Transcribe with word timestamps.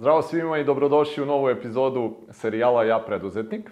Zdravo 0.00 0.22
svima 0.22 0.58
i 0.58 0.64
dobrodošli 0.64 1.22
u 1.22 1.26
novu 1.26 1.48
epizodu 1.48 2.16
serijala 2.30 2.84
Ja 2.84 2.98
preduzetnik. 2.98 3.70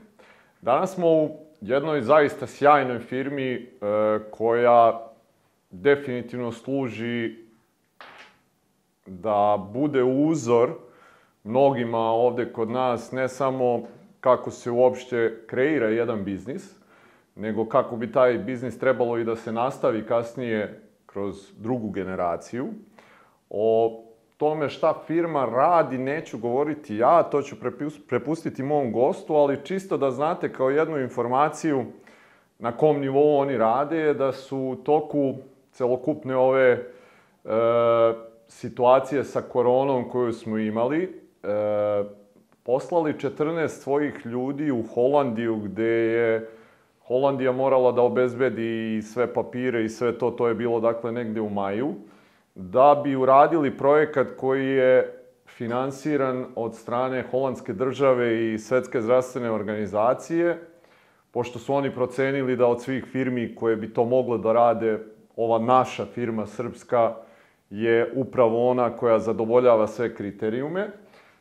Danas 0.60 0.94
smo 0.94 1.08
u 1.08 1.30
jednoj 1.60 2.00
zaista 2.00 2.46
sjajnoj 2.46 2.98
firmi 2.98 3.52
e, 3.52 3.66
koja 4.30 5.10
definitivno 5.70 6.52
služi 6.52 7.36
da 9.06 9.68
bude 9.72 10.02
uzor 10.02 10.70
mnogima 11.44 11.98
ovde 11.98 12.52
kod 12.52 12.70
nas, 12.70 13.12
ne 13.12 13.28
samo 13.28 13.82
kako 14.20 14.50
se 14.50 14.70
uopšte 14.70 15.44
kreira 15.46 15.88
jedan 15.88 16.24
biznis, 16.24 16.76
nego 17.34 17.68
kako 17.68 17.96
bi 17.96 18.12
taj 18.12 18.38
biznis 18.38 18.78
trebalo 18.78 19.18
i 19.18 19.24
da 19.24 19.36
se 19.36 19.52
nastavi 19.52 20.06
kasnije 20.06 20.82
kroz 21.06 21.52
drugu 21.58 21.90
generaciju. 21.90 22.68
O 23.50 24.04
tome 24.38 24.68
šta 24.68 24.94
firma 25.06 25.44
radi 25.44 25.98
neću 25.98 26.38
govoriti 26.38 26.96
ja, 26.96 27.22
to 27.22 27.42
ću 27.42 27.56
prepustiti 28.08 28.62
mom 28.62 28.92
gostu, 28.92 29.34
ali 29.34 29.64
čisto 29.64 29.96
da 29.96 30.10
znate 30.10 30.52
kao 30.52 30.70
jednu 30.70 30.98
informaciju 30.98 31.84
na 32.58 32.72
kom 32.72 33.00
nivou 33.00 33.38
oni 33.38 33.56
rade 33.56 33.98
je 33.98 34.14
da 34.14 34.32
su 34.32 34.58
u 34.58 34.76
toku 34.76 35.34
celokupne 35.72 36.36
ove 36.36 36.70
e, 36.70 36.80
situacije 38.48 39.24
sa 39.24 39.42
koronom 39.42 40.10
koju 40.10 40.32
smo 40.32 40.58
imali, 40.58 41.02
e, 41.02 41.48
poslali 42.62 43.12
14 43.12 43.68
svojih 43.68 44.26
ljudi 44.26 44.70
u 44.70 44.82
Holandiju 44.94 45.56
gde 45.56 45.84
je 45.84 46.50
Holandija 47.06 47.52
morala 47.52 47.92
da 47.92 48.02
obezbedi 48.02 49.02
sve 49.02 49.34
papire 49.34 49.84
i 49.84 49.88
sve 49.88 50.18
to, 50.18 50.30
to 50.30 50.48
je 50.48 50.54
bilo 50.54 50.80
dakle 50.80 51.12
negde 51.12 51.40
u 51.40 51.50
maju 51.50 51.94
da 52.60 53.00
bi 53.04 53.16
uradili 53.16 53.76
projekat 53.76 54.26
koji 54.36 54.66
je 54.66 55.22
finansiran 55.46 56.46
od 56.56 56.74
strane 56.74 57.24
holandske 57.30 57.72
države 57.72 58.52
i 58.52 58.58
Svetske 58.58 59.00
zdravstvene 59.00 59.50
organizacije, 59.50 60.58
pošto 61.30 61.58
su 61.58 61.74
oni 61.74 61.94
procenili 61.94 62.56
da 62.56 62.66
od 62.66 62.82
svih 62.82 63.04
firmi 63.04 63.54
koje 63.54 63.76
bi 63.76 63.92
to 63.94 64.04
mogle 64.04 64.38
da 64.38 64.52
rade, 64.52 64.98
ova 65.36 65.58
naša 65.58 66.04
firma 66.04 66.46
srpska 66.46 67.14
je 67.70 68.12
upravo 68.14 68.70
ona 68.70 68.90
koja 68.96 69.18
zadovoljava 69.18 69.86
sve 69.86 70.14
kriterijume. 70.14 70.88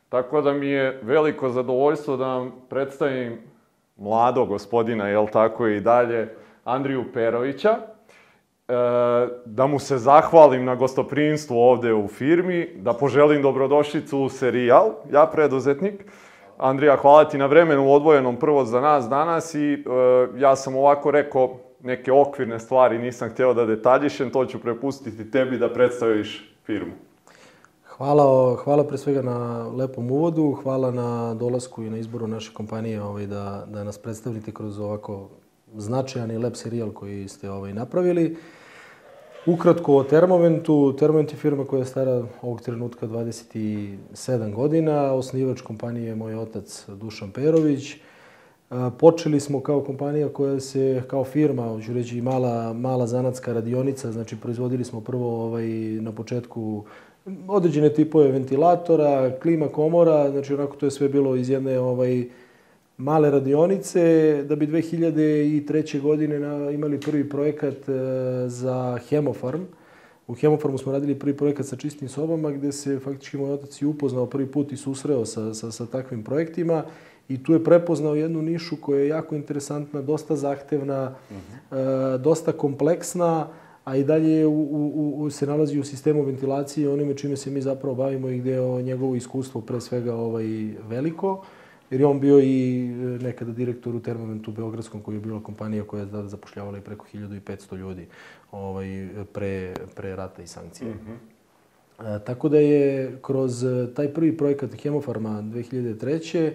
Tako 0.08 0.40
da 0.40 0.52
mi 0.52 0.68
je 0.68 1.00
veliko 1.02 1.48
zadovoljstvo 1.48 2.16
da 2.16 2.26
vam 2.26 2.52
predstavim 2.68 3.38
mladog 3.96 4.48
gospodina, 4.48 5.08
jel 5.08 5.26
tako 5.32 5.66
i 5.66 5.80
dalje, 5.80 6.34
Andriju 6.64 7.04
Perovića, 7.14 7.97
da 9.44 9.66
mu 9.66 9.78
se 9.78 9.98
zahvalim 9.98 10.64
na 10.64 10.74
gostoprinstvu 10.74 11.56
ovde 11.56 11.94
u 11.94 12.08
firmi, 12.08 12.68
da 12.76 12.92
poželim 12.92 13.42
dobrodošlicu 13.42 14.18
u 14.18 14.28
serijal, 14.28 14.90
ja 15.12 15.26
preduzetnik. 15.26 16.04
Andrija, 16.58 16.96
hvala 16.96 17.24
ti 17.24 17.38
na 17.38 17.46
vremenu 17.46 17.92
odvojenom 17.92 18.36
prvo 18.36 18.64
za 18.64 18.80
nas 18.80 19.08
danas 19.08 19.54
i 19.54 19.72
e, 19.72 19.78
ja 20.36 20.56
sam 20.56 20.76
ovako 20.76 21.10
rekao 21.10 21.56
neke 21.82 22.12
okvirne 22.12 22.60
stvari, 22.60 22.98
nisam 22.98 23.30
hteo 23.30 23.54
da 23.54 23.66
detaljišem, 23.66 24.30
to 24.30 24.46
ću 24.46 24.60
prepustiti 24.60 25.30
tebi 25.30 25.58
da 25.58 25.72
predstaviš 25.72 26.54
firmu. 26.64 26.92
Hvala, 27.86 28.56
hvala 28.56 28.84
pre 28.84 28.98
svega 28.98 29.22
na 29.22 29.68
lepom 29.68 30.10
uvodu, 30.10 30.52
hvala 30.62 30.90
na 30.90 31.34
dolasku 31.34 31.82
i 31.82 31.90
na 31.90 31.98
izboru 31.98 32.26
naše 32.26 32.54
kompanije 32.54 33.02
ovaj, 33.02 33.26
da, 33.26 33.64
da 33.66 33.84
nas 33.84 33.98
predstavite 33.98 34.52
kroz 34.52 34.80
ovako 34.80 35.28
značajan 35.76 36.30
i 36.30 36.38
lep 36.38 36.56
serijal 36.56 36.90
koji 36.90 37.28
ste 37.28 37.50
ovaj, 37.50 37.74
napravili. 37.74 38.36
Ukratko 39.46 39.96
o 39.96 40.04
Termoventu. 40.04 40.96
Termovent 40.98 41.32
je 41.32 41.36
firma 41.36 41.64
koja 41.64 41.80
je 41.80 41.86
stara 41.86 42.22
ovog 42.42 42.60
trenutka 42.60 43.06
27 43.06 44.54
godina. 44.54 45.12
Osnivač 45.12 45.60
kompanije 45.60 46.06
je 46.06 46.14
moj 46.14 46.34
otac 46.34 46.84
Dušan 46.88 47.30
Perović. 47.30 47.96
Počeli 48.98 49.40
smo 49.40 49.60
kao 49.60 49.80
kompanija 49.80 50.28
koja 50.28 50.60
se, 50.60 51.02
kao 51.06 51.24
firma, 51.24 51.68
hoću 51.68 51.92
reći 51.92 52.20
mala, 52.20 52.72
mala 52.72 53.06
zanatska 53.06 53.52
radionica, 53.52 54.12
znači 54.12 54.36
proizvodili 54.36 54.84
smo 54.84 55.00
prvo 55.00 55.44
ovaj, 55.44 55.66
na 56.00 56.12
početku 56.12 56.84
određene 57.48 57.94
tipove 57.94 58.32
ventilatora, 58.32 59.38
klima 59.42 59.68
komora, 59.68 60.30
znači 60.30 60.54
onako 60.54 60.76
to 60.76 60.86
je 60.86 60.90
sve 60.90 61.08
bilo 61.08 61.36
iz 61.36 61.50
jedne 61.50 61.78
ovaj, 61.80 62.28
male 62.98 63.30
radionice, 63.30 64.44
da 64.48 64.56
bi 64.56 64.66
2003. 64.66 66.00
godine 66.00 66.38
na, 66.38 66.70
imali 66.70 67.00
prvi 67.00 67.28
projekat 67.28 67.88
e, 67.88 67.92
za 68.48 68.98
Hemofarm. 69.08 69.60
U 70.26 70.34
Hemofarmu 70.34 70.78
smo 70.78 70.92
radili 70.92 71.18
prvi 71.18 71.36
projekat 71.36 71.66
sa 71.66 71.76
čistim 71.76 72.08
sobama, 72.08 72.50
gde 72.50 72.72
se 72.72 72.98
faktički 72.98 73.36
moj 73.36 73.50
otac 73.50 73.82
i 73.82 73.86
upoznao 73.86 74.26
prvi 74.26 74.46
put 74.46 74.72
i 74.72 74.76
susreo 74.76 75.24
sa, 75.26 75.54
sa, 75.54 75.70
sa 75.70 75.86
takvim 75.86 76.24
projektima. 76.24 76.84
I 77.28 77.42
tu 77.42 77.52
je 77.52 77.64
prepoznao 77.64 78.14
jednu 78.14 78.42
nišu 78.42 78.76
koja 78.80 79.00
je 79.00 79.08
jako 79.08 79.34
interesantna, 79.34 80.02
dosta 80.02 80.36
zahtevna, 80.36 81.14
uh 81.30 81.36
-huh. 81.36 82.14
e, 82.14 82.18
dosta 82.18 82.52
kompleksna, 82.52 83.46
a 83.84 83.96
i 83.96 84.04
dalje 84.04 84.46
u, 84.46 84.52
u, 84.52 85.14
u, 85.16 85.30
se 85.30 85.46
nalazi 85.46 85.78
u 85.78 85.84
sistemu 85.84 86.22
ventilacije 86.22 86.90
onime 86.90 87.14
čime 87.14 87.36
se 87.36 87.50
mi 87.50 87.60
zapravo 87.60 87.94
bavimo 87.94 88.28
i 88.28 88.38
gde 88.38 88.50
je 88.50 88.82
njegovo 88.82 89.14
iskustvo 89.14 89.60
pre 89.60 89.80
svega 89.80 90.14
ovaj, 90.14 90.44
veliko. 90.88 91.44
Jer 91.90 92.00
je 92.00 92.06
on 92.06 92.20
bio 92.20 92.40
i 92.40 92.86
e, 92.86 93.24
nekada 93.24 93.52
direktor 93.52 93.94
u 93.94 94.00
Termomentu 94.00 94.52
Beogradskom, 94.52 95.02
koji 95.02 95.16
je 95.16 95.20
bila 95.20 95.42
kompanija 95.42 95.84
koja 95.84 96.00
je 96.00 96.10
tada 96.10 96.28
zapošljavala 96.28 96.78
i 96.78 96.80
preko 96.80 97.06
1500 97.14 97.76
ljudi 97.76 98.06
ovaj, 98.52 99.08
pre, 99.32 99.74
pre 99.94 100.16
rata 100.16 100.42
i 100.42 100.46
sankcije. 100.46 100.90
Mm 100.90 100.98
-hmm. 100.98 102.16
e, 102.16 102.24
tako 102.24 102.48
da 102.48 102.58
je 102.58 103.12
kroz 103.22 103.64
e, 103.64 103.94
taj 103.94 104.08
prvi 104.08 104.36
projekat 104.36 104.74
Hemofarma 104.74 105.42
2003. 105.42 106.46
E, 106.46 106.52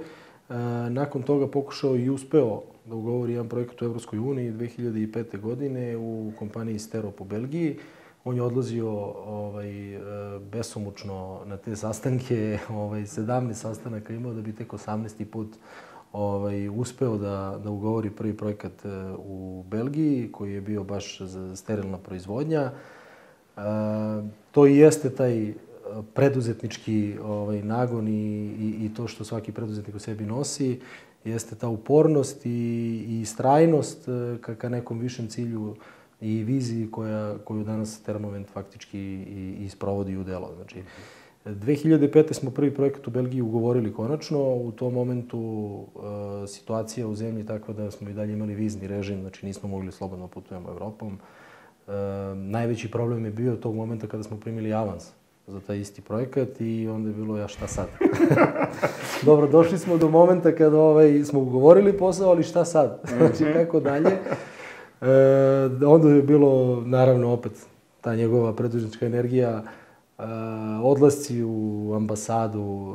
nakon 0.89 1.23
toga 1.23 1.47
pokušao 1.47 1.95
i 1.95 2.09
uspeo 2.09 2.61
da 2.85 2.95
ugovori 2.95 3.33
jedan 3.33 3.49
projekat 3.49 3.81
u 3.81 3.85
Evropskoj 3.85 4.19
uniji 4.19 4.51
2005. 4.51 5.39
godine 5.39 5.97
u 5.97 6.31
kompaniji 6.39 6.79
Sterop 6.79 7.21
u 7.21 7.23
Belgiji. 7.23 7.77
On 8.25 8.35
je 8.35 8.41
odlazio 8.41 8.89
ovaj, 9.25 9.95
e, 9.95 9.99
besomučno 10.51 11.39
na 11.45 11.57
te 11.57 11.75
sastanke, 11.75 12.59
ovaj, 12.69 13.01
17 13.01 13.53
sastanaka 13.53 14.13
imao 14.13 14.33
da 14.33 14.41
bi 14.41 14.55
tek 14.55 14.71
18. 14.71 15.25
put 15.25 15.47
ovaj, 16.13 16.69
uspeo 16.69 17.17
da, 17.17 17.59
da 17.63 17.69
ugovori 17.69 18.09
prvi 18.09 18.37
projekat 18.37 18.85
e, 18.85 18.89
u 19.17 19.63
Belgiji, 19.67 20.29
koji 20.31 20.53
je 20.53 20.61
bio 20.61 20.83
baš 20.83 21.21
za 21.21 21.55
sterilna 21.55 21.97
proizvodnja. 21.97 22.61
E, 22.61 22.71
to 24.51 24.67
i 24.67 24.77
jeste 24.77 25.09
taj 25.09 25.53
preduzetnički 26.13 27.17
ovaj, 27.23 27.63
nagon 27.63 28.07
i, 28.07 28.11
i, 28.11 28.85
i 28.85 28.93
to 28.95 29.07
što 29.07 29.23
svaki 29.23 29.51
preduzetnik 29.51 29.95
u 29.95 29.99
sebi 29.99 30.25
nosi, 30.25 30.79
jeste 31.25 31.55
ta 31.55 31.67
upornost 31.67 32.45
i, 32.45 33.05
i 33.09 33.25
strajnost 33.25 34.05
ka, 34.41 34.55
ka 34.55 34.69
nekom 34.69 34.99
višem 34.99 35.27
cilju 35.27 35.75
i 36.23 36.43
viziji 36.43 36.91
koja, 36.91 37.37
koju 37.45 37.63
danas 37.63 38.01
Termovent 38.01 38.47
faktički 38.47 38.99
i, 38.99 39.55
i 39.59 39.69
sprovodi 39.69 40.17
u 40.17 40.23
delo. 40.23 40.51
Znači, 40.55 40.83
2005. 41.45 42.33
smo 42.33 42.51
prvi 42.51 42.73
projekat 42.73 43.07
u 43.07 43.11
Belgiji 43.11 43.41
ugovorili 43.41 43.93
konačno. 43.93 44.55
U 44.55 44.71
tom 44.71 44.93
momentu 44.93 45.39
e, 46.43 46.47
situacija 46.47 47.07
u 47.07 47.15
zemlji 47.15 47.45
takva 47.45 47.73
da 47.73 47.91
smo 47.91 48.09
i 48.09 48.13
dalje 48.13 48.33
imali 48.33 48.55
vizni 48.55 48.87
režim, 48.87 49.21
znači 49.21 49.45
nismo 49.45 49.69
mogli 49.69 49.91
slobodno 49.91 50.27
putujemo 50.27 50.69
Evropom. 50.69 51.17
E, 51.87 51.91
najveći 52.35 52.91
problem 52.91 53.25
je 53.25 53.31
bio 53.31 53.55
tog 53.55 53.75
momenta 53.75 54.07
kada 54.07 54.23
smo 54.23 54.39
primili 54.39 54.73
avans 54.73 55.11
za 55.47 55.59
taj 55.59 55.79
isti 55.79 56.01
projekat 56.01 56.61
i 56.61 56.87
onda 56.87 57.09
je 57.09 57.15
bilo 57.15 57.37
ja 57.37 57.47
šta 57.47 57.67
sad? 57.67 57.87
Dobro, 59.25 59.47
došli 59.47 59.77
smo 59.77 59.97
do 59.97 60.09
momenta 60.09 60.55
kada 60.55 60.77
ovaj, 60.77 61.23
smo 61.23 61.39
ugovorili 61.39 61.97
posao, 61.97 62.29
ali 62.29 62.43
šta 62.43 62.65
sad? 62.65 63.01
znači, 63.17 63.53
kako 63.53 63.79
dalje? 63.79 64.17
E, 65.01 65.85
onda 65.85 66.09
je 66.09 66.21
bilo, 66.21 66.83
naravno, 66.85 67.33
opet 67.33 67.51
ta 68.01 68.15
njegova 68.15 68.53
predužnička 68.53 69.05
energija, 69.05 69.63
e, 69.63 70.23
odlasci 70.83 71.43
u 71.43 71.91
ambasadu, 71.95 72.93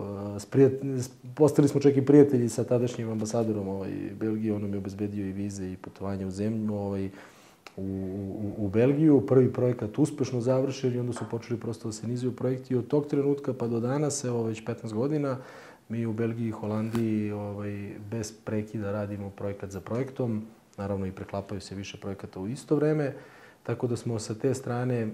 e, 0.56 1.00
postali 1.34 1.68
smo 1.68 1.80
čak 1.80 1.96
i 1.96 2.04
prijatelji 2.04 2.48
sa 2.48 2.64
tadašnjim 2.64 3.10
ambasadorom 3.10 3.68
ovaj, 3.68 3.90
Belgije, 4.20 4.54
on 4.54 4.62
nam 4.62 4.72
je 4.72 4.78
obezbedio 4.78 5.26
i 5.26 5.32
vize 5.32 5.72
i 5.72 5.76
putovanje 5.76 6.26
u 6.26 6.30
zemlju, 6.30 6.74
ovaj, 6.74 7.10
u, 7.76 7.82
u, 7.82 8.64
u 8.64 8.68
Belgiju. 8.68 9.26
Prvi 9.26 9.52
projekat 9.52 9.98
uspešno 9.98 10.40
završen 10.40 10.94
i 10.94 10.98
onda 10.98 11.12
su 11.12 11.24
počeli 11.30 11.60
prosto 11.60 11.88
da 11.88 11.92
se 11.92 12.08
nizuju 12.08 12.36
projekti. 12.36 12.74
I 12.74 12.76
od 12.76 12.86
tog 12.86 13.06
trenutka 13.06 13.52
pa 13.52 13.66
do 13.66 13.80
danas, 13.80 14.24
evo 14.24 14.42
već 14.42 14.64
15 14.64 14.92
godina, 14.92 15.36
mi 15.88 16.06
u 16.06 16.12
Belgiji 16.12 16.48
i 16.48 16.50
Holandiji 16.50 17.32
ovaj, 17.32 17.90
bez 18.10 18.32
prekida 18.44 18.92
radimo 18.92 19.30
projekat 19.30 19.70
za 19.70 19.80
projektom 19.80 20.42
naravno 20.78 21.06
i 21.06 21.12
preklapaju 21.12 21.60
se 21.60 21.74
više 21.74 22.00
projekata 22.00 22.40
u 22.40 22.48
isto 22.48 22.76
vreme, 22.76 23.14
tako 23.62 23.86
da 23.86 23.96
smo 23.96 24.18
sa 24.18 24.34
te 24.34 24.54
strane 24.54 25.08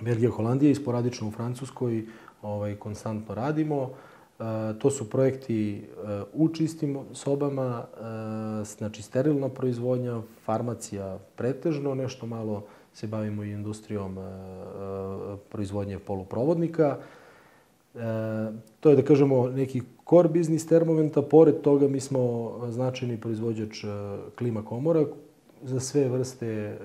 Belgija, 0.00 0.30
Holandija 0.30 0.70
i 0.70 0.74
sporadično 0.74 1.28
u 1.28 1.30
Francuskoj 1.30 2.06
ovaj, 2.42 2.76
konstantno 2.76 3.34
radimo. 3.34 3.90
E, 4.38 4.78
to 4.78 4.90
su 4.90 5.10
projekti 5.10 5.76
e, 5.78 6.22
u 6.32 6.48
čistim 6.48 6.98
sobama, 7.12 7.84
e, 8.60 8.64
znači 8.64 9.02
sterilna 9.02 9.48
proizvodnja, 9.48 10.20
farmacija 10.44 11.18
pretežno, 11.36 11.94
nešto 11.94 12.26
malo 12.26 12.64
se 12.92 13.06
bavimo 13.06 13.44
i 13.44 13.50
industrijom 13.50 14.18
e, 14.18 14.22
e 14.22 15.36
proizvodnje 15.50 15.98
poluprovodnika. 15.98 16.98
to 18.80 18.90
je 18.90 18.96
da 18.96 19.02
kažemo 19.02 19.48
neki 19.48 19.82
core 20.08 20.28
biznis 20.28 20.66
termoventa. 20.66 21.22
Pored 21.22 21.60
toga 21.60 21.88
mi 21.88 22.00
smo 22.00 22.52
značajni 22.68 23.20
proizvođač 23.20 23.84
klima 24.38 24.64
komora 24.64 25.04
za 25.64 25.80
sve 25.80 26.08
vrste 26.08 26.46
e, 26.46 26.76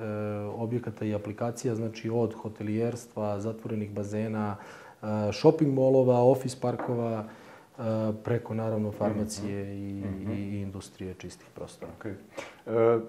objekata 0.56 1.06
i 1.06 1.14
aplikacija, 1.14 1.76
znači 1.76 2.10
od 2.10 2.34
hotelijerstva, 2.34 3.40
zatvorenih 3.40 3.92
bazena, 3.92 4.56
e, 4.58 5.06
shopping 5.34 5.74
molova, 5.74 6.24
office 6.24 6.58
parkova, 6.62 7.26
e, 7.26 7.82
preko 8.24 8.54
naravno 8.54 8.92
farmacije 8.92 9.64
mm 9.64 9.68
-hmm. 9.68 10.22
i, 10.22 10.26
-hmm. 10.26 10.54
i 10.54 10.62
industrije 10.62 11.14
čistih 11.14 11.48
prostora. 11.56 11.92
Okay. 12.00 12.14
E, 12.68 13.00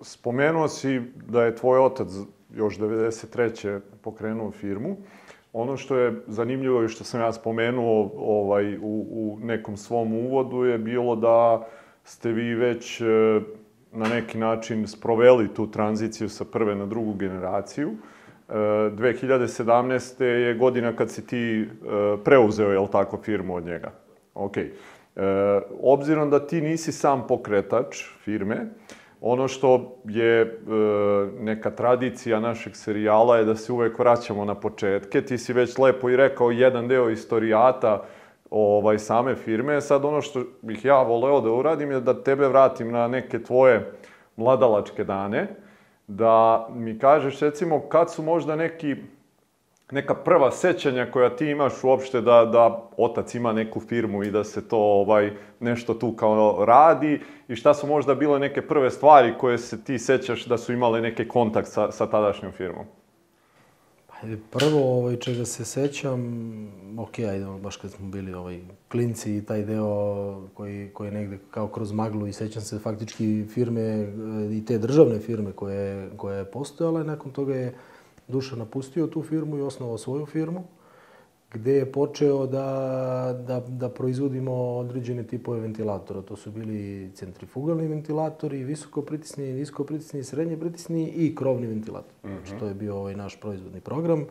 spomenuo 0.00 0.68
si 0.68 1.00
da 1.28 1.44
je 1.44 1.56
tvoj 1.56 1.78
otac 1.78 2.08
još 2.54 2.78
93. 2.78 3.80
pokrenuo 4.02 4.50
firmu. 4.50 4.96
Ono 5.52 5.76
što 5.76 5.96
je 5.96 6.22
zanimljivo 6.26 6.84
i 6.84 6.88
što 6.88 7.04
sam 7.04 7.20
ja 7.20 7.32
spomenuo 7.32 8.10
ovaj, 8.16 8.76
u, 8.76 9.06
u 9.10 9.38
nekom 9.42 9.76
svom 9.76 10.14
uvodu 10.14 10.64
je 10.64 10.78
bilo 10.78 11.16
da 11.16 11.66
ste 12.04 12.32
vi 12.32 12.54
već 12.54 13.00
na 13.92 14.08
neki 14.08 14.38
način 14.38 14.86
sproveli 14.86 15.54
tu 15.54 15.70
tranziciju 15.70 16.28
sa 16.28 16.44
prve 16.44 16.74
na 16.74 16.86
drugu 16.86 17.14
generaciju. 17.14 17.90
2017. 18.48 20.22
E, 20.22 20.26
je 20.26 20.54
godina 20.54 20.96
kad 20.96 21.10
si 21.10 21.26
ti 21.26 21.60
e, 21.60 21.66
preuzeo, 22.24 22.72
je 22.72 22.78
li 22.78 22.88
tako, 22.92 23.16
firmu 23.16 23.54
od 23.54 23.64
njega. 23.64 23.90
Ok. 24.34 24.56
E, 24.56 24.70
obzirom 25.82 26.30
da 26.30 26.46
ti 26.46 26.60
nisi 26.60 26.92
sam 26.92 27.26
pokretač 27.26 28.04
firme, 28.24 28.66
ono 29.24 29.48
što 29.48 29.96
je 30.04 30.60
neka 31.38 31.70
tradicija 31.70 32.40
našeg 32.40 32.76
serijala 32.76 33.36
je 33.36 33.44
da 33.44 33.56
se 33.56 33.72
uvek 33.72 33.98
vraćamo 33.98 34.44
na 34.44 34.54
početke. 34.54 35.22
Ti 35.22 35.38
si 35.38 35.52
već 35.52 35.78
lepo 35.78 36.10
i 36.10 36.16
rekao 36.16 36.50
jedan 36.50 36.88
deo 36.88 37.10
istorijata 37.10 38.02
ovaj, 38.50 38.98
same 38.98 39.34
firme. 39.34 39.80
Sad 39.80 40.04
ono 40.04 40.20
što 40.20 40.42
bih 40.62 40.84
ja 40.84 41.02
voleo 41.02 41.40
da 41.40 41.50
uradim 41.50 41.90
je 41.90 42.00
da 42.00 42.22
tebe 42.22 42.48
vratim 42.48 42.90
na 42.90 43.08
neke 43.08 43.42
tvoje 43.42 43.92
mladalačke 44.36 45.04
dane, 45.04 45.48
da 46.06 46.68
mi 46.74 46.98
kažeš 46.98 47.40
recimo 47.40 47.80
kad 47.80 48.12
su 48.12 48.22
možda 48.22 48.56
neki 48.56 48.96
neka 49.92 50.14
prva 50.14 50.50
sećanja 50.50 51.10
koja 51.10 51.36
ti 51.36 51.46
imaš 51.46 51.84
uopšte 51.84 52.20
da, 52.20 52.44
da 52.44 52.88
otac 52.96 53.34
ima 53.34 53.52
neku 53.52 53.80
firmu 53.80 54.22
i 54.22 54.30
da 54.30 54.44
se 54.44 54.68
to 54.68 54.78
ovaj 54.78 55.30
nešto 55.60 55.94
tu 55.94 56.12
kao 56.16 56.64
radi 56.64 57.20
i 57.48 57.56
šta 57.56 57.74
su 57.74 57.86
možda 57.86 58.14
bile 58.14 58.38
neke 58.38 58.62
prve 58.62 58.90
stvari 58.90 59.34
koje 59.38 59.58
se 59.58 59.84
ti 59.84 59.98
sećaš 59.98 60.44
da 60.44 60.58
su 60.58 60.72
imale 60.72 61.00
neki 61.00 61.28
kontakt 61.28 61.68
sa, 61.68 61.92
sa 61.92 62.06
tadašnjom 62.06 62.52
firmom? 62.52 62.84
Prvo, 64.50 64.98
ovaj, 64.98 65.16
čega 65.16 65.44
se 65.44 65.64
sećam, 65.64 66.20
ok, 66.98 67.18
ajde, 67.18 67.46
baš 67.62 67.76
kad 67.76 67.90
smo 67.90 68.08
bili 68.08 68.34
ovaj, 68.34 68.60
klinci 68.88 69.36
i 69.36 69.44
taj 69.44 69.62
deo 69.62 70.48
koji, 70.54 70.90
koji 70.94 71.08
je 71.08 71.12
negde 71.12 71.38
kao 71.50 71.68
kroz 71.68 71.92
maglu 71.92 72.26
i 72.26 72.32
sećam 72.32 72.62
se 72.62 72.78
faktički 72.78 73.44
firme 73.54 73.80
eh, 73.80 74.06
i 74.52 74.64
te 74.66 74.78
državne 74.78 75.18
firme 75.18 75.52
koje, 75.52 76.10
koje 76.16 76.38
je 76.38 76.50
postojala 76.50 77.00
i 77.00 77.04
nakon 77.04 77.32
toga 77.32 77.54
je 77.54 77.74
Duša 78.32 78.56
napustio 78.56 79.06
tu 79.06 79.22
firmu 79.22 79.58
i 79.58 79.62
osnovao 79.62 79.98
svoju 79.98 80.26
firmu 80.26 80.64
gde 81.54 81.72
je 81.72 81.92
počeo 81.92 82.46
da, 82.46 83.42
da, 83.46 83.60
da 83.68 83.88
proizvodimo 83.88 84.52
određene 84.54 85.22
tipove 85.22 85.60
ventilatora. 85.60 86.22
To 86.22 86.36
su 86.36 86.50
bili 86.50 87.10
centrifugalni 87.14 87.88
ventilatori, 87.88 88.64
visokopritisni, 88.64 89.52
niskopritisni, 89.52 90.24
srednje 90.24 90.56
pritisni 90.56 91.08
i 91.08 91.34
krovni 91.34 91.66
ventilator. 91.66 92.12
Uh 92.22 92.30
-huh. 92.30 92.36
Znači, 92.36 92.60
to 92.60 92.66
je 92.66 92.74
bio 92.74 92.96
ovaj 92.96 93.14
naš 93.16 93.40
proizvodni 93.40 93.80
program 93.80 94.24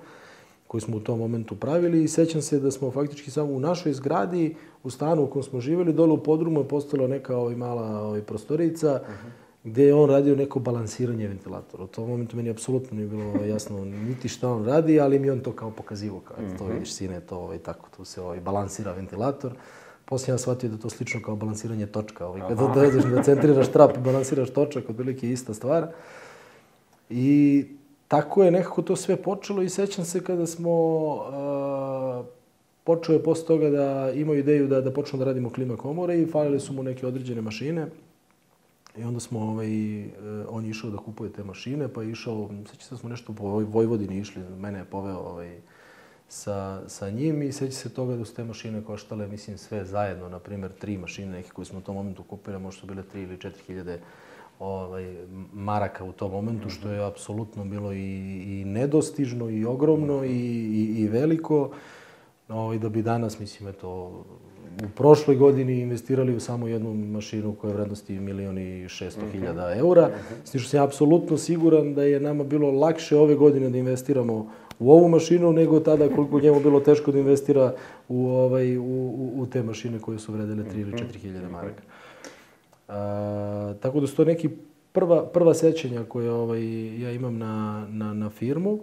koji 0.68 0.82
smo 0.82 0.98
u 0.98 1.00
tom 1.00 1.20
momentu 1.20 1.56
pravili 1.56 2.04
i 2.04 2.08
sećam 2.08 2.42
se 2.42 2.60
da 2.60 2.72
smo 2.72 2.92
faktički 2.92 3.32
samo 3.32 3.54
u 3.54 3.60
našoj 3.60 3.94
zgradi, 3.94 4.56
u 4.84 4.90
stanu 4.90 5.24
u 5.24 5.28
kojem 5.28 5.44
smo 5.44 5.60
živjeli, 5.60 5.94
dole 5.94 6.14
u 6.14 6.24
podrumu 6.24 6.60
je 6.60 6.68
postala 6.68 7.08
neka 7.08 7.38
ovaj, 7.38 7.56
mala 7.56 8.02
ovaj, 8.02 8.22
prostorica 8.22 9.02
uh 9.04 9.10
-huh 9.10 9.42
gde 9.64 9.84
je 9.84 9.94
on 9.94 10.10
radio 10.10 10.36
neko 10.36 10.60
balansiranje 10.60 11.28
ventilatora. 11.28 11.84
U 11.84 11.88
tom 11.88 12.10
momentu 12.10 12.36
meni 12.36 12.50
apsolutno 12.50 12.98
nije 12.98 13.08
bilo 13.08 13.46
jasno 13.46 13.86
niti 13.86 14.28
šta 14.28 14.50
on 14.50 14.66
radi, 14.66 15.00
ali 15.00 15.20
mi 15.20 15.30
on 15.30 15.40
to 15.40 15.52
kao 15.52 15.72
pokazivo, 15.72 16.20
kao 16.20 16.38
mm 16.40 16.46
-hmm. 16.46 16.58
to 16.58 16.64
mhm. 16.64 16.74
vidiš 16.74 16.94
sine, 16.94 17.20
to 17.20 17.38
ovaj, 17.38 17.58
tako, 17.58 17.90
tu 17.98 18.06
se 18.06 18.22
ovaj, 18.22 18.40
balansira 18.40 18.92
ventilator. 18.92 19.52
Poslije 20.06 20.34
ja 20.34 20.38
shvatio 20.38 20.70
da 20.70 20.78
to 20.78 20.90
slično 20.90 21.22
kao 21.22 21.36
balansiranje 21.36 21.86
točka. 21.86 22.28
Ovaj, 22.28 22.42
kada 22.42 22.74
dođeš 22.76 23.04
da 23.04 23.24
centriraš 23.24 23.72
trap 23.72 23.98
i 23.98 24.00
balansiraš 24.00 24.50
točak, 24.50 24.90
otprilike 24.90 25.32
ista 25.32 25.54
stvar. 25.54 25.88
I 27.10 27.66
tako 28.08 28.44
je 28.44 28.52
nekako 28.52 28.82
to 28.82 28.96
sve 28.96 29.16
počelo 29.16 29.62
i 29.62 29.70
sećam 29.70 30.06
se 30.06 30.24
kada 30.24 30.46
smo... 30.48 30.72
Uh, 32.20 32.26
počeo 32.84 33.14
je 33.14 33.24
posle 33.24 33.48
toga 33.48 33.70
da 33.70 34.12
imao 34.16 34.36
ideju 34.36 34.68
da, 34.68 34.82
da 34.82 34.92
počnemo 34.94 35.26
da 35.26 35.30
radimo 35.30 35.50
klima 35.50 35.78
komore 35.78 36.22
i 36.22 36.26
falile 36.26 36.60
su 36.60 36.74
mu 36.74 36.84
neke 36.84 37.08
određene 37.08 37.42
mašine. 37.42 37.88
I 38.98 39.04
onda 39.04 39.20
smo, 39.20 39.40
ovaj, 39.40 40.02
eh, 40.02 40.12
on 40.50 40.66
je 40.66 40.70
išao 40.70 40.90
da 40.90 40.98
kupuje 40.98 41.34
te 41.34 41.44
mašine, 41.44 41.88
pa 41.88 42.04
je 42.04 42.12
išao, 42.12 42.50
seća 42.72 42.84
se 42.84 42.96
da 42.96 42.98
smo 42.98 43.10
nešto 43.10 43.34
po 43.34 43.44
Vojvodini 43.44 44.18
išli, 44.18 44.44
mene 44.60 44.80
je 44.80 44.86
poveo 44.86 45.20
ovaj, 45.20 45.62
sa, 46.28 46.82
sa 46.88 47.10
njim 47.10 47.42
i 47.42 47.52
seća 47.52 47.72
se 47.72 47.94
toga 47.94 48.16
da 48.16 48.26
su 48.26 48.36
te 48.36 48.44
mašine 48.44 48.84
koštale, 48.84 49.28
mislim, 49.28 49.58
sve 49.58 49.86
zajedno, 49.86 50.30
na 50.30 50.40
primjer, 50.40 50.72
tri 50.72 50.98
mašine 50.98 51.32
neke 51.32 51.50
koje 51.50 51.66
smo 51.66 51.80
u 51.80 51.82
tom 51.82 51.96
momentu 51.96 52.24
kupili, 52.24 52.60
možda 52.60 52.82
su 52.82 52.88
bile 52.88 53.04
tri 53.04 53.22
ili 53.22 53.38
četiri 53.38 53.64
hiljade 53.68 54.00
ovaj, 54.60 55.16
maraka 55.54 56.04
u 56.04 56.12
tom 56.12 56.32
momentu, 56.32 56.70
što 56.70 56.90
je 56.90 57.06
apsolutno 57.06 57.66
bilo 57.66 57.94
i, 57.94 57.98
i 58.44 58.66
nedostižno, 58.66 59.50
i 59.50 59.66
ogromno, 59.66 60.24
i, 60.24 60.30
i, 60.30 61.02
i 61.02 61.08
veliko. 61.08 61.72
Ovaj, 62.50 62.80
da 62.80 62.90
bi 62.90 63.02
danas, 63.02 63.40
mislim, 63.40 63.70
eto, 63.70 64.24
u 64.86 64.90
prošloj 64.96 65.36
godini 65.36 65.80
investirali 65.80 66.36
u 66.36 66.40
samo 66.40 66.68
jednu 66.68 66.94
mašinu 66.94 67.56
koja 67.56 67.72
je 67.72 67.76
vrednosti 67.76 68.20
milion 68.20 68.58
i 68.58 68.90
šesto 68.90 69.22
hiljada 69.32 69.70
mhm. 69.70 69.80
eura. 69.80 70.10
S 70.46 70.50
što 70.50 70.70
sam 70.70 70.84
apsolutno 70.84 71.38
siguran 71.38 71.94
da 71.94 72.04
je 72.04 72.20
nama 72.20 72.44
bilo 72.44 72.72
lakše 72.72 73.18
ove 73.18 73.36
godine 73.36 73.70
da 73.70 73.78
investiramo 73.78 74.52
u 74.80 74.92
ovu 74.92 75.10
mašinu 75.10 75.54
nego 75.54 75.80
tada 75.80 76.10
koliko 76.16 76.40
njemu 76.40 76.60
bilo 76.60 76.80
teško 76.80 77.12
da 77.12 77.20
investira 77.20 77.74
u, 78.10 78.28
ovaj, 78.28 78.78
u, 78.78 78.84
u, 78.84 79.34
u 79.36 79.46
te 79.46 79.64
mašine 79.64 80.00
koje 80.00 80.20
su 80.20 80.32
vredele 80.32 80.64
3 80.64 80.82
ili 80.82 80.92
4 80.92 81.04
mhm. 81.04 81.20
hiljade 81.20 81.48
maraka. 81.48 81.84
A, 82.88 83.74
tako 83.82 84.00
da 84.00 84.08
su 84.08 84.16
to 84.16 84.26
neki 84.26 84.50
prva, 84.92 85.26
prva 85.26 85.54
sećanja 85.54 86.04
koje 86.04 86.32
ovaj, 86.32 86.62
ja 87.02 87.12
imam 87.12 87.38
na, 87.38 87.88
na, 87.90 88.14
na 88.14 88.30
firmu. 88.30 88.80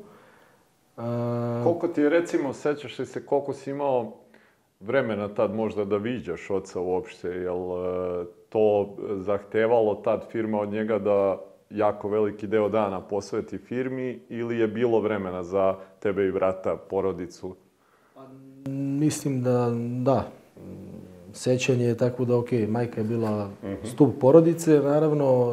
A... 0.96 1.60
Koliko 1.64 1.88
ti, 1.88 2.08
recimo, 2.08 2.52
sećaš 2.52 2.98
li 2.98 3.06
se 3.06 3.26
koliko 3.26 3.52
si 3.52 3.70
imao 3.70 4.12
vremena 4.80 5.28
tad 5.28 5.54
možda 5.54 5.84
da 5.84 5.96
viđaš 5.96 6.50
oca 6.50 6.80
uopšte, 6.80 7.28
jel 7.28 7.56
e, 7.56 8.24
to 8.48 8.96
zahtevalo 9.16 9.94
tad 9.94 10.24
firma 10.30 10.60
od 10.60 10.68
njega 10.68 10.98
da 10.98 11.38
jako 11.70 12.08
veliki 12.08 12.46
deo 12.46 12.68
dana 12.68 13.00
posveti 13.00 13.58
firmi 13.58 14.20
ili 14.28 14.58
je 14.58 14.68
bilo 14.68 15.00
vremena 15.00 15.42
za 15.42 15.76
tebe 16.00 16.26
i 16.26 16.32
brata, 16.32 16.76
porodicu? 16.76 17.56
Pa, 18.14 18.20
mislim 18.70 19.42
da 19.42 19.70
da. 20.04 20.28
Sećanje 21.32 21.84
je 21.84 21.96
tako 21.96 22.24
da, 22.24 22.36
ok, 22.36 22.52
majka 22.68 23.00
je 23.00 23.04
bila 23.04 23.44
uh 23.44 23.68
mhm. 23.68 23.72
-huh. 23.82 23.92
stup 23.92 24.20
porodice, 24.20 24.80
naravno, 24.80 25.52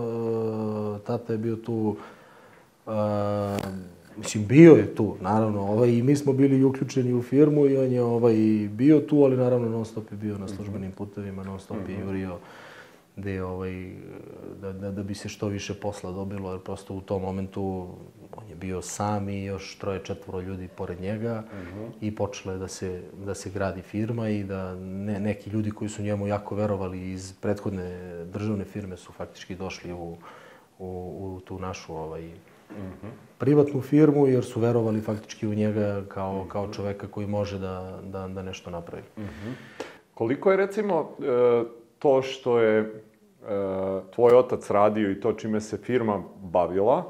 e, 0.98 1.06
tata 1.06 1.34
je 1.34 1.38
bio 1.38 1.56
tu 1.56 1.96
uh, 2.86 2.94
Mislim, 4.18 4.48
bio 4.48 4.74
je 4.74 4.96
tu, 4.96 5.16
naravno, 5.22 5.62
ovaj, 5.62 5.90
i 5.90 6.04
mi 6.04 6.16
smo 6.16 6.34
bili 6.34 6.64
uključeni 6.64 7.14
u 7.14 7.22
firmu 7.22 7.66
i 7.66 7.78
on 7.78 7.92
je 7.92 8.04
ovaj, 8.04 8.36
bio 8.72 9.00
tu, 9.00 9.24
ali 9.24 9.38
naravno 9.38 9.70
non 9.70 9.86
stop 9.86 10.12
je 10.12 10.18
bio 10.18 10.38
na 10.38 10.48
službenim 10.48 10.92
putevima, 10.92 11.44
non 11.44 11.60
stop 11.60 11.78
je 11.90 11.98
mhm. 11.98 12.08
jurio 12.08 12.38
gde, 13.16 13.44
ovaj, 13.44 13.92
da, 14.62 14.74
da, 14.74 14.92
da 14.92 15.04
bi 15.04 15.16
se 15.16 15.30
što 15.30 15.48
više 15.48 15.74
posla 15.74 16.12
dobilo, 16.12 16.52
jer 16.52 16.60
prosto 16.60 16.94
u 16.94 17.02
tom 17.02 17.22
momentu 17.22 17.88
on 18.38 18.50
je 18.50 18.56
bio 18.56 18.82
sam 18.82 19.30
i 19.30 19.44
još 19.44 19.78
troje, 19.78 20.04
četvoro 20.04 20.42
ljudi 20.42 20.68
pored 20.68 21.02
njega 21.02 21.44
uh 21.52 21.60
mhm. 21.60 21.80
-huh. 21.80 21.90
i 22.02 22.16
počela 22.16 22.54
je 22.54 22.60
da 22.60 22.68
se, 22.68 23.04
da 23.26 23.36
se 23.36 23.50
gradi 23.50 23.82
firma 23.82 24.30
i 24.30 24.44
da 24.44 24.76
ne, 24.76 25.20
neki 25.20 25.50
ljudi 25.50 25.72
koji 25.72 25.90
su 25.90 26.04
njemu 26.04 26.28
jako 26.28 26.56
verovali 26.56 27.12
iz 27.12 27.34
prethodne 27.42 28.26
državne 28.26 28.66
firme 28.66 28.98
su 28.98 29.12
faktički 29.12 29.56
došli 29.56 29.94
u, 29.94 30.18
u, 30.80 30.88
u 31.20 31.42
tu 31.46 31.60
našu 31.60 31.94
ovaj, 31.94 32.32
-hmm. 32.74 33.12
privatnu 33.38 33.82
firmu 33.82 34.28
jer 34.28 34.44
su 34.44 34.60
verovali 34.60 35.02
faktički 35.02 35.48
u 35.48 35.54
njega 35.54 36.04
kao, 36.08 36.34
mm 36.34 36.38
-hmm. 36.38 36.48
kao 36.48 36.74
čoveka 36.74 37.08
koji 37.08 37.28
može 37.28 37.60
da, 37.60 38.00
da, 38.04 38.28
da 38.28 38.42
nešto 38.42 38.70
napravi. 38.70 39.04
Mm 39.18 39.22
-hmm. 39.22 39.54
Koliko 40.14 40.52
je 40.52 40.58
recimo 40.58 41.10
e, 41.20 41.64
to 42.00 42.22
što 42.22 42.60
je 42.60 42.80
e, 42.80 42.92
tvoj 44.16 44.36
otac 44.36 44.70
radio 44.70 45.12
i 45.12 45.20
to 45.20 45.34
čime 45.34 45.62
se 45.62 45.78
firma 45.78 46.24
bavila, 46.42 47.10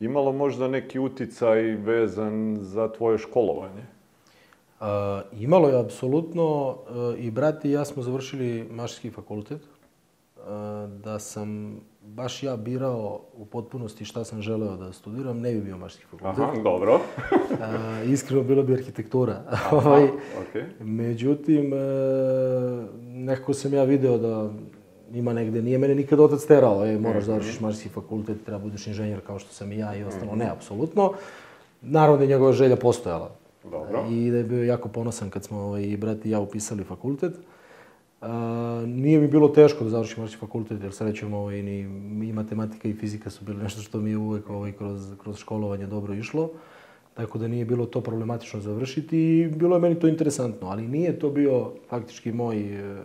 imalo 0.00 0.32
možda 0.32 0.68
neki 0.68 0.98
uticaj 0.98 1.62
vezan 1.62 2.56
za 2.60 2.92
tvoje 2.92 3.18
školovanje? 3.18 3.94
Uh, 4.80 4.86
imalo 5.32 5.68
je 5.68 5.80
apsolutno 5.80 6.76
i 7.18 7.30
brat 7.30 7.64
i 7.64 7.70
ja 7.70 7.84
smo 7.84 8.02
završili 8.02 8.68
mašinski 8.70 9.10
fakultet. 9.10 9.60
Uh, 9.62 10.44
da 10.90 11.18
sam 11.18 11.80
baš 12.06 12.42
ja 12.42 12.56
birao 12.56 13.20
u 13.36 13.46
potpunosti 13.46 14.04
šta 14.04 14.24
sam 14.24 14.42
želeo 14.42 14.76
da 14.76 14.92
studiram, 14.92 15.40
ne 15.40 15.52
bi 15.52 15.60
bio 15.60 15.78
mašinski 15.78 16.06
fakultet. 16.10 16.44
Aha, 16.44 16.62
dobro. 16.62 17.00
A, 17.60 18.02
iskreno, 18.02 18.42
bilo 18.42 18.62
bi 18.62 18.74
arhitektura. 18.74 19.42
Aha, 19.48 19.76
Ovaj, 19.76 20.08
okej. 20.48 20.62
Međutim, 20.80 21.72
e, 21.72 21.76
nekako 23.02 23.54
sam 23.54 23.74
ja 23.74 23.84
video 23.84 24.18
da 24.18 24.50
ima 25.12 25.32
negde, 25.32 25.62
nije 25.62 25.78
mene 25.78 25.94
nikad 25.94 26.20
otac 26.20 26.44
terao, 26.44 26.86
e, 26.86 26.98
moraš 26.98 27.24
da 27.24 27.26
završiš 27.26 27.60
mašinski 27.60 27.88
fakultet, 27.88 28.44
treba 28.44 28.58
budeš 28.58 28.86
inženjer 28.86 29.20
kao 29.26 29.38
što 29.38 29.52
sam 29.52 29.72
i 29.72 29.78
ja 29.78 29.96
i 29.96 30.04
ostalo. 30.04 30.36
Ne, 30.36 30.50
apsolutno. 30.50 31.12
Naravno 31.82 32.16
da 32.16 32.24
je 32.24 32.28
njegova 32.28 32.52
želja 32.52 32.76
postojala. 32.76 33.30
Dobro. 33.64 34.06
I 34.10 34.30
da 34.30 34.36
je 34.36 34.44
bio 34.44 34.64
jako 34.64 34.88
ponosan 34.88 35.30
kad 35.30 35.44
smo 35.44 35.58
ovaj, 35.58 35.82
i 35.82 35.96
brat 35.96 36.26
i 36.26 36.30
ja 36.30 36.40
upisali 36.40 36.84
fakultet. 36.84 37.34
A, 38.20 38.84
nije 38.86 39.18
mi 39.20 39.28
bilo 39.28 39.48
teško 39.48 39.84
da 39.84 39.90
završim 39.90 40.22
mašinski 40.22 40.40
fakultet, 40.40 40.82
jer 40.82 40.92
srećom 40.92 41.34
ovaj, 41.34 41.62
ni, 41.62 41.78
i 42.28 42.32
matematika 42.32 42.88
i 42.88 42.94
fizika 42.94 43.30
su 43.30 43.44
bili 43.44 43.62
nešto 43.62 43.82
što 43.82 44.00
mi 44.00 44.10
je 44.10 44.16
uvek 44.16 44.50
ovaj, 44.50 44.72
kroz, 44.72 45.12
kroz 45.22 45.38
školovanje 45.38 45.86
dobro 45.86 46.14
išlo. 46.14 46.50
Tako 47.14 47.38
da 47.38 47.48
nije 47.48 47.64
bilo 47.64 47.86
to 47.86 48.00
problematično 48.00 48.60
završiti 48.60 49.18
i 49.18 49.48
bilo 49.48 49.76
je 49.76 49.80
meni 49.80 50.00
to 50.00 50.08
interesantno, 50.08 50.68
ali 50.68 50.88
nije 50.88 51.18
to 51.18 51.30
bio 51.30 51.70
faktički 51.88 52.32
moj, 52.32 52.56
e, 52.56 52.96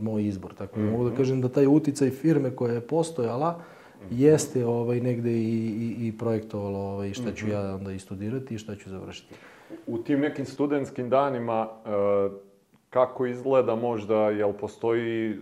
moj 0.00 0.26
izbor. 0.26 0.54
Tako 0.54 0.80
da 0.80 0.90
mogu 0.90 1.10
da 1.10 1.16
kažem 1.16 1.40
da 1.40 1.48
taj 1.48 1.66
uticaj 1.66 2.10
firme 2.10 2.50
koja 2.50 2.74
je 2.74 2.80
postojala 2.80 3.62
jeste 4.10 4.66
ovaj, 4.66 5.00
negde 5.00 5.32
i, 5.32 5.96
i, 6.00 6.06
i 6.06 6.12
projektovalo 6.18 6.78
ovaj, 6.78 7.12
šta 7.12 7.32
ću 7.32 7.48
ja 7.48 7.74
onda 7.74 7.92
i 7.92 7.98
studirati 7.98 8.54
i 8.54 8.58
šta 8.58 8.76
ću 8.76 8.90
završiti. 8.90 9.34
U 9.86 9.98
tim 9.98 10.20
nekim 10.20 10.46
studentskim 10.46 11.08
danima, 11.10 11.68
e, 11.86 12.51
kako 12.92 13.26
izgleda 13.26 13.74
možda, 13.74 14.14
jel 14.14 14.52
postoji 14.52 15.30
e, 15.30 15.36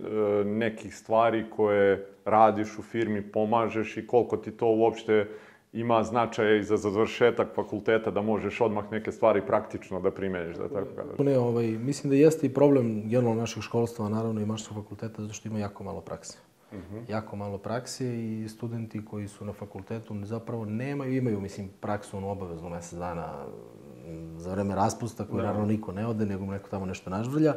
nekih 0.45 0.95
stvari 0.95 1.45
koje 1.49 2.07
radiš 2.25 2.77
u 2.79 2.81
firmi, 2.81 3.31
pomažeš 3.31 3.97
i 3.97 4.07
koliko 4.07 4.37
ti 4.37 4.51
to 4.51 4.65
uopšte 4.65 5.27
ima 5.73 6.03
značaja 6.03 6.55
i 6.55 6.63
za 6.63 6.77
završetak 6.77 7.55
fakulteta 7.55 8.11
da 8.11 8.21
možeš 8.21 8.61
odmah 8.61 8.91
neke 8.91 9.11
stvari 9.11 9.41
praktično 9.47 9.99
da 9.99 10.11
primeniš, 10.11 10.55
da 10.55 10.69
tako 10.69 10.87
kažeš. 10.95 11.19
Ne, 11.19 11.37
ovaj, 11.37 11.67
mislim 11.67 12.09
da 12.09 12.15
jeste 12.15 12.47
i 12.47 12.53
problem 12.53 13.09
generalno 13.09 13.41
našeg 13.41 13.63
školstva, 13.63 14.09
naravno 14.09 14.41
i 14.41 14.45
mašinskog 14.45 14.83
fakulteta, 14.83 15.21
zato 15.21 15.33
što 15.33 15.49
ima 15.49 15.59
jako 15.59 15.83
malo 15.83 16.01
prakse. 16.01 16.37
Jako 17.07 17.35
malo 17.35 17.57
prakse 17.57 18.05
i 18.05 18.49
studenti 18.49 19.05
koji 19.05 19.27
su 19.27 19.45
na 19.45 19.53
fakultetu 19.53 20.15
zapravo 20.23 20.65
nemaju, 20.65 21.15
imaju, 21.15 21.39
mislim, 21.39 21.69
praksu 21.79 22.17
ono 22.17 22.29
obavezno 22.29 22.69
mesec 22.69 22.99
dana 22.99 23.45
za 24.37 24.51
vreme 24.51 24.75
raspusta, 24.75 25.25
koji 25.25 25.43
naravno 25.43 25.65
niko 25.65 25.91
ne 25.91 26.07
ode, 26.07 26.25
nego 26.25 26.45
mu 26.45 26.51
neko 26.51 26.69
tamo 26.69 26.85
nešto 26.85 27.09
nažvrlja. 27.09 27.53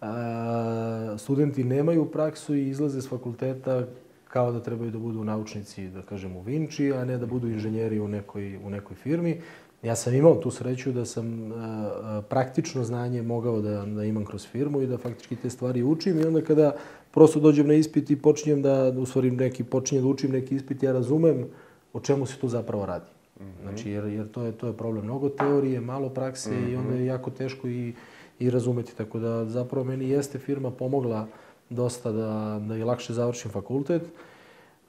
A, 0.00 1.14
studenti 1.18 1.64
nemaju 1.64 2.10
praksu 2.10 2.54
i 2.54 2.68
izlaze 2.68 3.02
s 3.02 3.08
fakulteta 3.08 3.82
kao 4.28 4.52
da 4.52 4.60
trebaju 4.62 4.90
da 4.90 4.98
budu 4.98 5.24
naučnici, 5.24 5.88
da 5.88 6.02
kažem, 6.02 6.36
u 6.36 6.40
Vinči, 6.40 6.92
a 6.92 7.04
ne 7.04 7.18
da 7.18 7.26
budu 7.26 7.48
inženjeri 7.48 8.00
u 8.00 8.08
nekoj, 8.08 8.56
u 8.56 8.70
nekoj 8.70 8.96
firmi. 8.96 9.40
Ja 9.82 9.96
sam 9.96 10.14
imao 10.14 10.34
tu 10.34 10.50
sreću 10.50 10.92
da 10.92 11.04
sam 11.04 11.52
a, 11.52 11.56
a, 11.56 12.22
praktično 12.28 12.84
znanje 12.84 13.22
mogao 13.22 13.60
da, 13.60 13.84
da 13.86 14.04
imam 14.04 14.24
kroz 14.24 14.46
firmu 14.46 14.82
i 14.82 14.86
da 14.86 14.98
faktički 14.98 15.36
te 15.36 15.50
stvari 15.50 15.82
učim 15.82 16.20
i 16.20 16.24
onda 16.24 16.40
kada 16.40 16.76
prosto 17.10 17.40
dođem 17.40 17.66
na 17.66 17.74
ispit 17.74 18.10
i 18.10 18.16
počinjem 18.16 18.62
da, 18.62 18.92
u 18.98 19.06
stvari 19.06 19.30
neki, 19.30 19.64
počinjem 19.64 20.04
da 20.04 20.10
učim 20.10 20.30
neki 20.30 20.54
ispit, 20.54 20.82
ja 20.82 20.92
razumem 20.92 21.46
o 21.92 22.00
čemu 22.00 22.26
se 22.26 22.36
tu 22.40 22.48
zapravo 22.48 22.86
radi. 22.86 23.15
Znači, 23.62 23.90
jer, 23.90 24.04
jer 24.04 24.28
to, 24.28 24.42
je, 24.42 24.52
to 24.52 24.66
je 24.66 24.72
problem. 24.72 25.04
Mnogo 25.04 25.28
teorije, 25.28 25.80
malo 25.80 26.08
prakse 26.08 26.54
i 26.70 26.76
onda 26.76 26.94
je 26.94 27.06
jako 27.06 27.30
teško 27.30 27.68
i, 27.68 27.94
i 28.38 28.50
razumeti. 28.50 28.96
Tako 28.96 29.18
da 29.18 29.44
zapravo 29.44 29.84
meni 29.84 30.08
jeste 30.08 30.38
firma 30.38 30.70
pomogla 30.70 31.26
dosta 31.70 32.12
da, 32.12 32.60
da 32.68 32.74
je 32.74 32.84
lakše 32.84 33.12
završim 33.12 33.50
fakultet. 33.50 34.02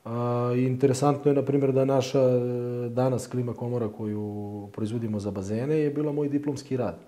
A, 0.06 0.52
i 0.56 0.64
interesantno 0.64 1.32
je, 1.32 1.36
na 1.36 1.42
primjer, 1.42 1.72
da 1.72 1.86
naša 1.86 2.22
danas 2.90 3.28
klima 3.28 3.54
komora 3.54 3.90
koju 3.90 4.68
proizvodimo 4.74 5.20
za 5.20 5.32
bazene 5.32 5.80
je 5.80 5.90
bila 5.90 6.12
moj 6.12 6.30
diplomski 6.30 6.78
rad. 6.78 7.00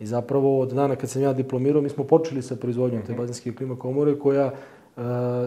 I 0.00 0.06
zapravo 0.06 0.60
od 0.60 0.72
dana 0.72 0.96
kad 0.96 1.10
sam 1.10 1.22
ja 1.22 1.32
diplomirao, 1.32 1.82
mi 1.82 1.88
smo 1.88 2.04
počeli 2.04 2.42
sa 2.42 2.56
proizvodnjom 2.56 3.02
te 3.02 3.14
bazenske 3.14 3.54
klima 3.54 3.76
komore 3.76 4.18
koja 4.18 4.52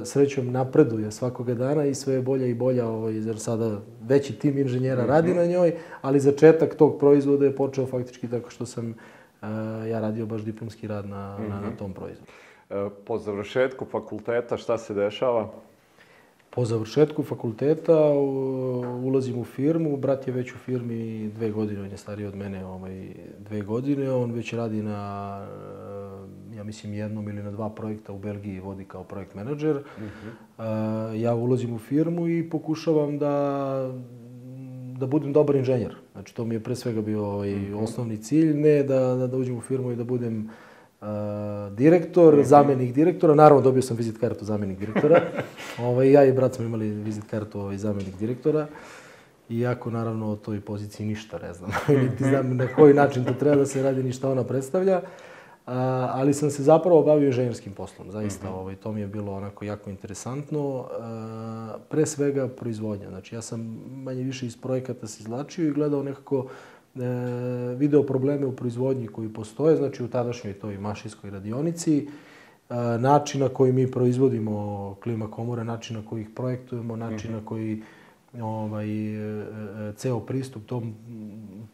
srećom 0.03 0.51
napreduje 0.51 1.11
svakoga 1.11 1.53
dana 1.53 1.85
i 1.85 1.95
sve 1.95 2.13
je 2.13 2.21
bolja 2.21 2.45
i 2.45 2.53
bolja, 2.53 2.87
ovaj, 2.87 3.13
jer 3.27 3.39
sada 3.39 3.79
veći 4.01 4.39
tim 4.39 4.57
inženjera 4.57 5.05
radi 5.05 5.33
na 5.33 5.45
njoj, 5.45 5.75
ali 6.01 6.19
začetak 6.19 6.75
tog 6.75 6.99
proizvoda 6.99 7.45
je 7.45 7.55
počeo 7.55 7.85
faktički 7.85 8.27
tako 8.27 8.49
što 8.49 8.65
sam 8.65 8.89
e, 8.89 8.95
ja 9.89 9.99
radio 9.99 10.25
baš 10.25 10.41
diplomski 10.41 10.87
rad 10.87 11.09
na, 11.09 11.37
na, 11.49 11.61
na 11.61 11.71
tom 11.79 11.93
proizvodu. 11.93 12.31
E, 12.69 12.89
Po 13.05 13.17
završetku 13.17 13.85
fakulteta 13.85 14.57
šta 14.57 14.77
se 14.77 14.93
dešava? 14.93 15.51
Po 16.49 16.65
završetku 16.65 17.23
fakulteta 17.23 18.09
ulazim 19.03 19.37
u 19.39 19.43
firmu, 19.43 19.97
brat 19.97 20.27
je 20.27 20.33
već 20.33 20.53
u 20.53 20.57
firmi 20.57 21.31
dve 21.35 21.51
godine, 21.51 21.81
on 21.81 21.91
je 21.91 21.97
stariji 21.97 22.27
od 22.27 22.35
mene 22.35 22.65
ovaj, 22.65 23.07
dve 23.39 23.61
godine, 23.61 24.11
on 24.11 24.31
već 24.31 24.53
radi 24.53 24.81
na, 24.81 25.47
mislim, 26.65 26.93
jednom 26.93 27.29
ili 27.29 27.43
na 27.43 27.51
dva 27.51 27.69
projekta 27.69 28.13
u 28.13 28.19
Belgiji, 28.19 28.59
vodi 28.59 28.85
kao 28.85 29.03
projekt 29.03 29.35
menadžer. 29.35 29.77
Eh, 29.77 30.63
Ja 31.19 31.35
ulazim 31.35 31.73
u 31.73 31.79
firmu 31.79 32.27
i 32.27 32.49
pokušavam 32.49 33.17
da 33.17 33.91
da 34.97 35.07
budem 35.07 35.33
dobar 35.33 35.55
inženjer. 35.55 35.95
Znači, 36.11 36.35
to 36.35 36.45
mi 36.45 36.55
je 36.55 36.63
pre 36.63 36.75
svega 36.75 37.01
bio 37.01 37.25
ovaj, 37.25 37.73
osnovni 37.73 38.17
cilj, 38.17 38.53
ne 38.53 38.83
da, 38.83 38.99
da, 38.99 39.27
da 39.27 39.37
uđem 39.37 39.57
u 39.57 39.61
firmu 39.61 39.91
i 39.91 39.95
da 39.95 40.03
budem 40.03 40.49
uh, 41.01 41.07
direktor, 41.71 42.43
zamenik 42.43 42.93
direktora. 42.93 43.35
Naravno, 43.35 43.63
dobio 43.63 43.81
sam 43.81 43.97
vizit 43.97 44.17
kartu 44.17 44.45
zamenik 44.45 44.79
direktora. 44.79 45.21
ovaj, 45.87 46.11
ja 46.11 46.25
i 46.25 46.33
brat 46.33 46.53
smo 46.53 46.65
imali 46.65 46.89
vizit 46.89 47.23
kartu 47.29 47.59
ovaj, 47.59 47.77
zamenik 47.77 48.17
direktora. 48.19 48.67
Iako, 49.49 49.91
naravno, 49.91 50.31
o 50.31 50.35
toj 50.35 50.61
poziciji 50.61 51.07
ništa 51.07 51.39
ne 51.39 51.53
znam. 51.53 51.71
Niti 52.03 52.23
znam 52.23 52.57
na 52.57 52.67
koji 52.67 52.93
način 52.93 53.25
to 53.25 53.33
treba 53.33 53.55
da 53.55 53.65
se 53.65 53.83
radi, 53.83 54.03
ni 54.03 54.11
šta 54.11 54.31
ona 54.31 54.43
predstavlja. 54.43 54.97
A, 54.97 55.01
ali 55.65 56.33
sam 56.33 56.49
se 56.49 56.63
zapravo 56.63 57.03
bavio 57.03 57.27
inženjerskim 57.27 57.73
poslom, 57.73 58.11
zaista. 58.11 58.49
ovaj, 58.53 58.75
to 58.75 58.91
mi 58.91 59.01
je 59.01 59.07
bilo 59.07 59.33
onako 59.33 59.65
jako 59.65 59.89
interesantno. 59.89 60.85
A, 60.99 61.77
pre 61.89 62.05
svega 62.05 62.47
proizvodnja. 62.47 63.09
Znači, 63.09 63.35
ja 63.35 63.41
sam 63.41 63.79
manje 63.91 64.23
više 64.23 64.45
iz 64.45 64.57
projekata 64.57 65.07
se 65.07 65.21
izlačio 65.23 65.67
i 65.67 65.71
gledao 65.71 66.03
nekako 66.03 66.45
e, 66.95 66.99
video 67.77 68.03
probleme 68.03 68.45
u 68.45 68.55
proizvodnji 68.55 69.07
koji 69.07 69.33
postoje, 69.33 69.75
znači 69.75 70.03
u 70.03 70.07
tadašnjoj 70.07 70.53
toj 70.53 70.77
mašinskoj 70.77 71.29
radionici, 71.29 72.07
e, 72.69 72.75
način 72.99 73.41
na 73.41 73.49
koji 73.49 73.73
mi 73.73 73.91
proizvodimo 73.91 74.95
klima 75.03 75.31
komore, 75.31 75.63
način 75.63 75.95
na 75.95 76.03
koji 76.09 76.21
ih 76.21 76.29
projektujemo, 76.35 76.95
način 76.95 77.31
na 77.31 77.45
koji 77.45 77.83
ovaj, 78.41 78.89
e, 78.89 79.41
e, 79.89 79.93
ceo 79.95 80.19
pristup 80.19 80.65
tom 80.65 80.93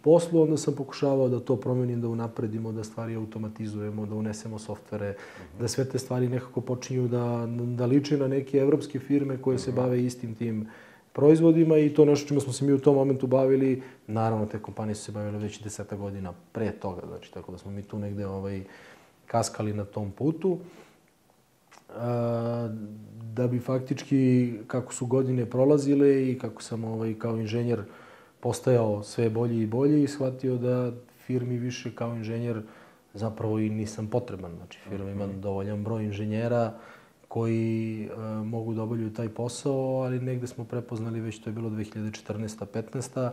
poslu, 0.02 0.42
onda 0.42 0.58
sam 0.58 0.76
pokušavao 0.76 1.30
da 1.30 1.40
to 1.40 1.56
promenim, 1.56 2.02
da 2.02 2.08
unapredimo, 2.08 2.72
da 2.72 2.84
stvari 2.84 3.16
automatizujemo, 3.16 4.06
da 4.06 4.16
unesemo 4.16 4.60
softvere, 4.60 5.16
da 5.60 5.68
sve 5.68 5.86
te 5.90 6.00
stvari 6.00 6.30
nekako 6.30 6.62
počinju 6.62 7.08
da, 7.08 7.48
da 7.76 7.86
liče 7.86 8.18
na 8.18 8.28
neke 8.28 8.58
evropske 8.58 9.00
firme 9.00 9.38
koje 9.42 9.58
se 9.58 9.72
bave 9.72 10.04
istim 10.04 10.36
tim 10.36 10.68
proizvodima 11.14 11.78
i 11.78 11.94
to 11.94 12.06
nešto 12.06 12.28
čime 12.28 12.40
smo 12.40 12.54
se 12.54 12.66
mi 12.66 12.74
u 12.74 12.80
tom 12.80 12.96
momentu 12.96 13.28
bavili. 13.28 13.82
Naravno, 14.08 14.46
te 14.46 14.60
kompanije 14.60 14.96
su 14.96 15.04
se 15.04 15.12
bavile 15.12 15.40
već 15.40 15.64
deseta 15.64 15.96
godina 15.96 16.34
pre 16.52 16.72
toga, 16.72 17.02
znači 17.08 17.34
tako 17.34 17.52
da 17.52 17.58
smo 17.58 17.72
mi 17.72 17.84
tu 17.84 18.00
negde 18.00 18.28
ovaj, 18.28 18.64
kaskali 19.26 19.74
na 19.74 19.86
tom 19.86 20.12
putu. 20.12 20.58
A, 21.98 22.70
da 23.34 23.48
bi 23.48 23.60
faktički, 23.60 24.54
kako 24.68 24.94
su 24.94 25.06
godine 25.06 25.46
prolazile 25.46 26.32
i 26.32 26.40
kako 26.40 26.62
sam 26.62 26.84
ovaj, 26.84 27.14
kao 27.20 27.38
inženjer 27.38 27.84
postajao 28.40 29.04
sve 29.04 29.30
bolji 29.30 29.62
i 29.62 29.68
bolji 29.68 30.04
i 30.04 30.08
shvatio 30.08 30.58
da 30.58 30.92
firmi 31.26 31.58
više 31.58 31.96
kao 31.96 32.16
inženjer 32.16 32.62
zapravo 33.14 33.60
i 33.60 33.70
nisam 33.70 34.08
potreban. 34.08 34.56
Znači, 34.56 34.80
firma 34.90 35.12
ima 35.12 35.28
dovoljan 35.28 35.84
broj 35.84 36.04
inženjera 36.04 36.74
koji 37.28 38.04
e, 38.06 38.18
mogu 38.44 38.74
da 38.74 38.84
obavljaju 38.84 39.14
taj 39.14 39.30
posao, 39.30 40.02
ali 40.02 40.20
negde 40.20 40.48
smo 40.48 40.66
prepoznali, 40.66 41.20
već 41.20 41.40
to 41.40 41.50
je 41.50 41.54
bilo 41.54 41.70
2014. 41.70 42.66
15. 42.74 43.32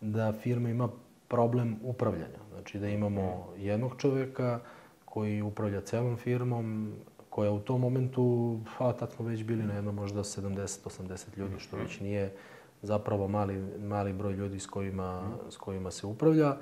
da 0.00 0.32
firma 0.32 0.68
ima 0.70 0.88
problem 1.28 1.76
upravljanja. 1.82 2.38
Znači 2.50 2.78
da 2.78 2.88
imamo 2.88 3.48
jednog 3.58 3.94
čoveka 3.98 4.60
koji 5.04 5.42
upravlja 5.42 5.80
celom 5.80 6.16
firmom, 6.16 6.92
koja 7.32 7.50
u 7.50 7.60
tom 7.60 7.80
momentu, 7.80 8.58
a 8.78 8.92
tad 8.92 9.12
smo 9.12 9.24
već 9.24 9.44
bili 9.44 9.64
na 9.64 9.74
jedno 9.74 9.92
možda 9.92 10.20
70-80 10.20 11.38
ljudi, 11.38 11.54
što 11.58 11.76
već 11.76 12.00
nije 12.00 12.34
zapravo 12.82 13.28
mali, 13.28 13.56
mali 13.78 14.12
broj 14.12 14.32
ljudi 14.32 14.60
s 14.60 14.66
kojima, 14.66 15.22
s 15.50 15.56
kojima 15.56 15.90
se 15.90 16.06
upravlja. 16.06 16.56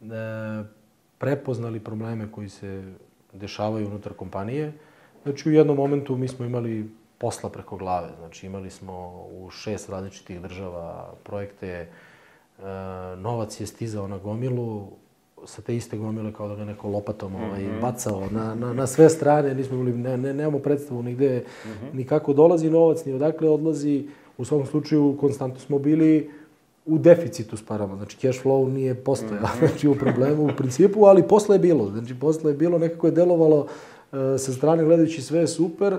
E, 0.00 0.64
prepoznali 1.18 1.80
probleme 1.80 2.32
koji 2.32 2.48
se 2.48 2.92
dešavaju 3.32 3.86
unutar 3.86 4.12
kompanije. 4.12 4.72
Znači 5.22 5.48
u 5.48 5.52
jednom 5.52 5.76
momentu 5.76 6.16
mi 6.16 6.28
smo 6.28 6.44
imali 6.44 6.90
posla 7.18 7.50
preko 7.50 7.76
glave. 7.76 8.08
Znači 8.18 8.46
imali 8.46 8.70
smo 8.70 9.26
u 9.30 9.50
šest 9.50 9.88
različitih 9.88 10.40
država 10.40 11.14
projekte, 11.22 11.68
e, 11.68 11.88
novac 13.16 13.60
je 13.60 13.66
stizao 13.66 14.08
na 14.08 14.18
gomilu, 14.18 14.88
sa 15.44 15.62
te 15.62 15.76
iste 15.76 15.96
gomile 15.96 16.32
kao 16.32 16.48
da 16.48 16.54
ga 16.54 16.64
neko 16.64 16.88
lopatom 16.88 17.34
ovaj, 17.34 17.66
bacao 17.80 18.22
na, 18.30 18.54
na, 18.54 18.72
na 18.72 18.86
sve 18.86 19.08
strane, 19.10 19.54
nismo 19.54 19.76
imali, 19.76 19.92
ne, 19.92 20.16
ne, 20.16 20.34
nemamo 20.34 20.58
predstavu 20.58 21.02
nigde, 21.02 21.44
ni 21.92 22.04
kako 22.04 22.32
dolazi 22.32 22.70
novac, 22.70 23.04
ni 23.04 23.12
odakle 23.12 23.48
odlazi. 23.48 24.06
U 24.38 24.44
svakom 24.44 24.66
slučaju, 24.66 25.16
konstantno 25.20 25.60
smo 25.60 25.78
bili 25.78 26.30
u 26.86 26.98
deficitu 26.98 27.56
s 27.56 27.62
parama. 27.62 27.96
Znači, 27.96 28.16
cash 28.16 28.44
flow 28.44 28.72
nije 28.72 28.94
postojao, 28.94 29.48
znači 29.58 29.88
u 29.88 29.94
problemu 29.94 30.44
u 30.44 30.50
principu, 30.56 31.04
ali 31.04 31.28
posle 31.28 31.54
je 31.54 31.60
bilo. 31.60 31.90
Znači, 31.90 32.14
posle 32.14 32.50
je 32.50 32.56
bilo, 32.56 32.78
nekako 32.78 33.06
je 33.06 33.10
delovalo 33.10 33.66
e, 34.12 34.16
sa 34.38 34.52
strane 34.52 34.84
gledajući 34.84 35.22
sve 35.22 35.40
je 35.40 35.46
super, 35.46 35.96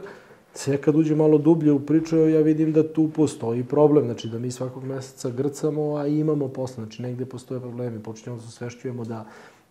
sve 0.53 0.81
kad 0.81 0.95
uđe 0.95 1.15
malo 1.15 1.37
dublje 1.37 1.71
u 1.71 1.79
priču, 1.79 2.17
ja 2.17 2.41
vidim 2.41 2.73
da 2.73 2.93
tu 2.93 3.09
postoji 3.15 3.63
problem, 3.63 4.05
znači 4.05 4.27
da 4.27 4.39
mi 4.39 4.51
svakog 4.51 4.83
meseca 4.83 5.29
grcamo, 5.29 5.95
a 5.95 6.07
imamo 6.07 6.47
posle, 6.47 6.83
znači 6.83 7.01
negde 7.01 7.25
postoje 7.25 7.61
problemi, 7.61 8.03
počinjemo 8.03 8.41
da 8.41 8.47
se 8.47 8.51
svešćujemo 8.51 9.05
da 9.05 9.25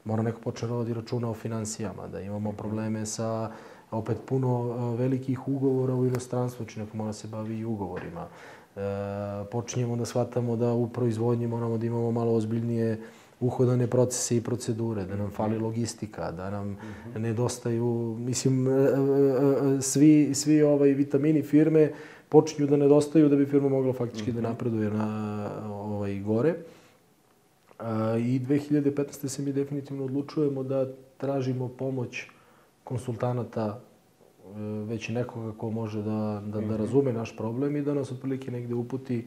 mora 0.05 0.23
neko 0.23 0.41
počne 0.41 0.69
da 0.69 0.75
vodi 0.75 0.95
računa 0.95 1.31
o 1.31 1.35
financijama, 1.35 2.09
da 2.09 2.21
imamo 2.21 2.53
probleme 2.53 3.07
sa 3.07 3.51
opet 3.91 4.17
puno 4.27 4.75
e, 4.75 4.97
velikih 4.97 5.49
ugovora 5.49 5.95
u 5.95 6.07
inostranstvu, 6.07 6.65
znači 6.65 6.81
neko 6.81 6.97
mora 6.97 7.13
se 7.13 7.29
bavi 7.29 7.59
i 7.59 7.65
ugovorima. 7.65 8.27
E, 8.77 8.81
počinjemo 9.51 9.97
da 9.97 10.05
shvatamo 10.05 10.57
da 10.57 10.73
u 10.73 10.89
proizvodnji 10.89 11.47
moramo 11.47 11.79
da 11.79 11.87
imamo 11.87 12.11
malo 12.11 12.35
ozbiljnije 12.35 13.01
uhodane 13.43 13.87
procese 13.87 14.37
i 14.37 14.41
procedure, 14.41 15.05
da 15.05 15.17
nam 15.17 15.31
fali 15.31 15.59
logistika, 15.59 16.31
da 16.31 16.51
nam 16.51 16.77
nedostaju, 17.17 18.17
mislim, 18.19 18.69
e, 18.69 18.71
e, 18.71 18.77
e, 19.79 19.83
svi, 19.83 20.35
svi 20.35 20.63
ovaj 20.63 20.93
vitamini 20.93 21.43
firme 21.43 21.93
počinju 22.29 22.67
da 22.67 22.77
nedostaju 22.77 23.29
da 23.29 23.37
bi 23.37 23.47
firma 23.47 23.69
mogla 23.69 23.93
faktički 23.93 24.33
da 24.33 24.41
napreduje 24.41 24.91
na 24.91 25.49
ovaj 25.71 26.21
gore. 26.21 26.55
I 28.19 28.41
2015. 28.41 29.29
se 29.29 29.43
mi 29.43 29.53
definitivno 29.53 30.05
odlučujemo 30.05 30.63
da 30.63 30.87
tražimo 31.19 31.69
pomoć 31.69 32.27
konsultanata 32.85 33.81
već 34.87 35.09
nekoga 35.09 35.53
ko 35.59 35.71
može 35.71 36.03
da, 36.03 36.43
da, 36.47 36.61
da 36.61 36.77
razume 36.77 37.13
naš 37.13 37.37
problem 37.37 37.77
i 37.77 37.83
da 37.83 37.95
nas 37.95 38.13
otprilike 38.13 38.51
negde 38.51 38.75
uputi 38.75 39.27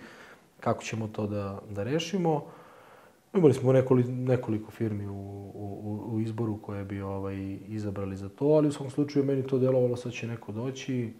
kako 0.59 0.83
ćemo 0.83 1.07
to 1.07 1.27
da, 1.27 1.61
da 1.69 1.83
rešimo. 1.83 2.45
Imali 3.35 3.53
smo 3.53 3.73
nekoliko, 3.73 4.09
nekoliko 4.11 4.71
firmi 4.71 5.07
u, 5.07 5.13
u, 5.53 6.09
u 6.11 6.19
izboru 6.19 6.57
koje 6.61 6.85
bi 6.85 7.01
ovaj, 7.01 7.57
izabrali 7.67 8.17
za 8.17 8.29
to, 8.29 8.45
ali 8.45 8.67
u 8.67 8.71
svom 8.71 8.89
slučaju 8.89 9.25
meni 9.25 9.43
to 9.43 9.59
delovalo, 9.59 9.95
sad 9.95 10.11
će 10.11 10.27
neko 10.27 10.51
doći, 10.51 11.13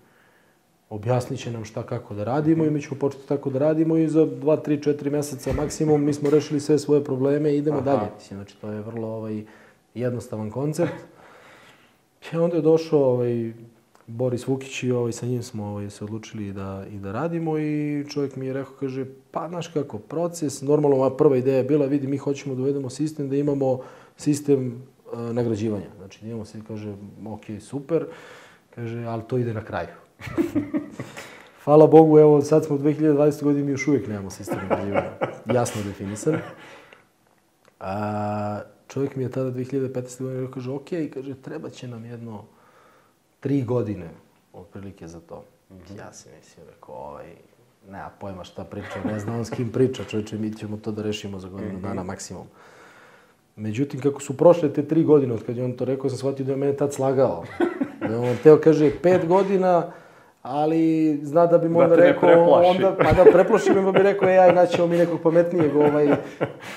objasnit 0.89 1.39
će 1.39 1.51
nam 1.51 1.65
šta 1.65 1.83
kako 1.83 2.13
da 2.13 2.23
radimo 2.23 2.65
i 2.65 2.69
mi 2.69 2.81
ćemo 2.81 2.99
početi 2.99 3.27
tako 3.27 3.49
da 3.49 3.59
radimo 3.59 3.97
i 3.97 4.07
za 4.07 4.25
2, 4.25 4.67
3, 4.67 4.95
4 4.97 5.11
meseca 5.11 5.53
maksimum 5.53 6.03
mi 6.03 6.13
smo 6.13 6.29
rešili 6.29 6.59
sve 6.59 6.79
svoje 6.79 7.03
probleme 7.03 7.53
i 7.53 7.57
idemo 7.57 7.77
Aha. 7.77 7.85
dalje. 7.85 8.09
Znači, 8.27 8.57
to 8.61 8.71
je 8.71 8.81
vrlo 8.81 9.07
ovaj, 9.07 9.43
jednostavan 9.93 10.51
koncept. 10.51 10.93
I 12.33 12.37
onda 12.37 12.55
je 12.55 12.61
došao 12.61 13.03
ovaj, 13.03 13.53
Boris 14.07 14.47
Vukić 14.47 14.83
i 14.83 14.91
ovaj, 14.91 15.11
sa 15.11 15.25
njim 15.25 15.43
smo 15.43 15.65
ovaj, 15.65 15.89
se 15.89 16.03
odlučili 16.03 16.53
da, 16.53 16.85
i 16.91 16.99
da 16.99 17.11
radimo 17.11 17.57
i 17.57 18.05
čovjek 18.09 18.35
mi 18.35 18.45
je 18.45 18.53
rekao, 18.53 18.73
kaže, 18.79 19.05
pa 19.31 19.47
znaš 19.49 19.67
kako, 19.67 19.97
proces, 19.97 20.61
normalno 20.61 20.97
moja 20.97 21.09
prva 21.09 21.37
ideja 21.37 21.57
je 21.57 21.63
bila, 21.63 21.85
vidi, 21.85 22.07
mi 22.07 22.17
hoćemo 22.17 22.55
da 22.55 22.61
uvedemo 22.61 22.89
sistem, 22.89 23.29
da 23.29 23.35
imamo 23.35 23.79
sistem 24.17 24.81
uh, 25.13 25.19
nagrađivanja. 25.19 25.87
Znači, 25.97 26.21
da 26.21 26.27
imamo 26.27 26.45
se, 26.45 26.61
kaže, 26.67 26.95
ok, 27.25 27.45
super, 27.59 28.05
kaže, 28.75 29.05
ali 29.05 29.23
to 29.27 29.37
ide 29.37 29.53
na 29.53 29.63
kraju. 29.63 29.87
Hvala 31.63 31.87
Bogu, 31.87 32.19
evo, 32.19 32.41
sad 32.41 32.65
smo 32.65 32.75
u 32.75 32.79
2020. 32.79 33.43
godini, 33.43 33.65
mi 33.65 33.71
još 33.71 33.87
uvijek 33.87 34.07
nemamo 34.07 34.29
sistem 34.29 34.59
nagrađivanja. 34.69 35.11
Jasno 35.53 35.81
definisan. 35.83 36.37
A, 37.79 38.61
čovjek 38.87 39.15
mi 39.15 39.23
je 39.23 39.31
tada 39.31 39.51
2015. 39.51 40.21
godine 40.21 40.41
rekao, 40.41 40.53
kaže, 40.53 40.71
ok, 40.71 40.89
kaže, 41.13 41.35
treba 41.35 41.69
će 41.69 41.87
nam 41.87 42.05
jedno 42.05 42.43
tri 43.45 43.61
godine 43.63 44.09
otprilike 44.53 45.07
za 45.07 45.19
to. 45.19 45.43
Mm 45.69 45.73
-hmm. 45.73 45.97
Ja 45.97 46.13
si 46.13 46.29
mislim, 46.37 46.65
rekao, 46.75 46.95
ovaj, 46.95 47.25
nema 47.89 48.09
pojma 48.19 48.43
šta 48.43 48.63
priča, 48.63 49.03
ne 49.05 49.19
znam 49.19 49.35
on 49.35 49.45
s 49.45 49.49
kim 49.49 49.71
priča, 49.71 50.03
čovječe, 50.03 50.37
mi 50.37 50.53
ćemo 50.53 50.77
to 50.77 50.91
da 50.91 51.01
rešimo 51.01 51.39
za 51.39 51.49
godinu 51.49 51.73
mm 51.73 51.77
-hmm. 51.77 51.81
dana 51.81 52.03
maksimum. 52.03 52.47
Međutim, 53.55 54.01
kako 54.01 54.21
su 54.21 54.37
prošle 54.37 54.73
te 54.73 54.87
tri 54.87 55.03
godine 55.03 55.33
od 55.33 55.43
kad 55.45 55.57
je 55.57 55.63
on 55.63 55.73
to 55.73 55.85
rekao, 55.85 56.09
sam 56.09 56.17
shvatio 56.17 56.45
da 56.45 56.51
je 56.51 56.57
mene 56.57 56.73
tad 56.73 56.93
slagao. 56.93 57.43
Da 58.09 58.19
on 58.19 58.37
teo, 58.43 58.57
kaže, 58.63 58.91
pet 59.01 59.27
godina, 59.27 59.91
ali 60.41 61.19
zna 61.23 61.45
da 61.45 61.57
bi 61.57 61.69
mu 61.69 61.79
onda 61.79 61.95
da 61.95 62.01
rekao, 62.01 62.49
onda, 62.49 62.95
pa 62.97 63.23
da 63.23 63.31
preplaši 63.31 63.69
me, 63.69 63.83
pa 63.83 63.91
bi 63.91 63.99
rekao, 63.99 64.29
ej, 64.29 64.39
aj, 64.39 64.53
naćemo 64.53 64.87
mi 64.87 64.97
nekog 64.97 65.19
pametnijeg, 65.23 65.75
ovaj, 65.75 66.07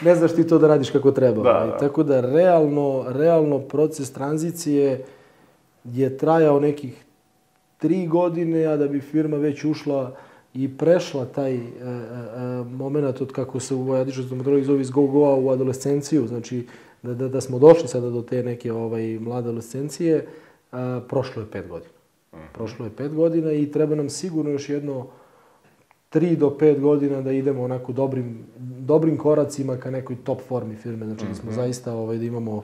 ne 0.04 0.14
znaš 0.14 0.34
ti 0.34 0.46
to 0.46 0.58
da 0.58 0.68
radiš 0.68 0.90
kako 0.90 1.10
treba. 1.10 1.42
Da, 1.42 1.56
ovaj. 1.56 1.66
da. 1.66 1.76
Tako 1.76 2.02
da, 2.02 2.20
realno, 2.20 3.04
realno 3.08 3.58
proces 3.58 4.12
tranzicije, 4.12 5.04
je 5.92 6.18
trajao 6.18 6.60
nekih 6.60 7.04
tri 7.78 8.06
godine, 8.06 8.64
a 8.64 8.76
da 8.76 8.88
bi 8.88 9.00
firma 9.00 9.36
već 9.36 9.64
ušla 9.64 10.16
i 10.54 10.76
prešla 10.78 11.24
taj 11.24 11.54
e, 11.54 11.58
e, 11.58 11.62
e 11.62 12.64
moment 12.64 13.20
od 13.20 13.32
kako 13.32 13.60
se 13.60 13.74
u 13.74 13.92
Ajadišu 13.92 14.22
stomatologiji 14.22 14.64
zove 14.64 14.80
iz 14.80 14.90
go-go-a 14.90 15.34
u 15.34 15.50
adolescenciju, 15.50 16.26
znači 16.26 16.66
da, 17.02 17.14
da, 17.14 17.28
da 17.28 17.40
smo 17.40 17.58
došli 17.58 17.88
sada 17.88 18.10
do 18.10 18.22
te 18.22 18.42
neke 18.42 18.72
ovaj, 18.72 19.18
mlade 19.18 19.48
adolescencije, 19.48 20.26
a, 20.72 21.00
prošlo 21.08 21.42
je 21.42 21.50
pet 21.50 21.68
godina. 21.68 21.92
Mhm. 22.34 22.42
Prošlo 22.54 22.84
je 22.84 22.90
pet 22.96 23.14
godina 23.14 23.52
i 23.52 23.70
treba 23.70 23.94
nam 23.94 24.08
sigurno 24.08 24.50
još 24.50 24.68
jedno 24.68 25.06
tri 26.08 26.36
do 26.36 26.58
pet 26.58 26.80
godina 26.80 27.22
da 27.22 27.32
idemo 27.32 27.62
onako 27.62 27.92
dobrim, 27.92 28.46
dobrim 28.78 29.16
koracima 29.16 29.76
ka 29.76 29.90
nekoj 29.90 30.16
top 30.24 30.40
formi 30.48 30.76
firme. 30.76 31.06
Znači 31.06 31.24
da 31.26 31.34
smo 31.34 31.50
mhm. 31.50 31.60
zaista 31.60 31.94
ovaj, 31.94 32.18
da 32.18 32.24
imamo 32.24 32.62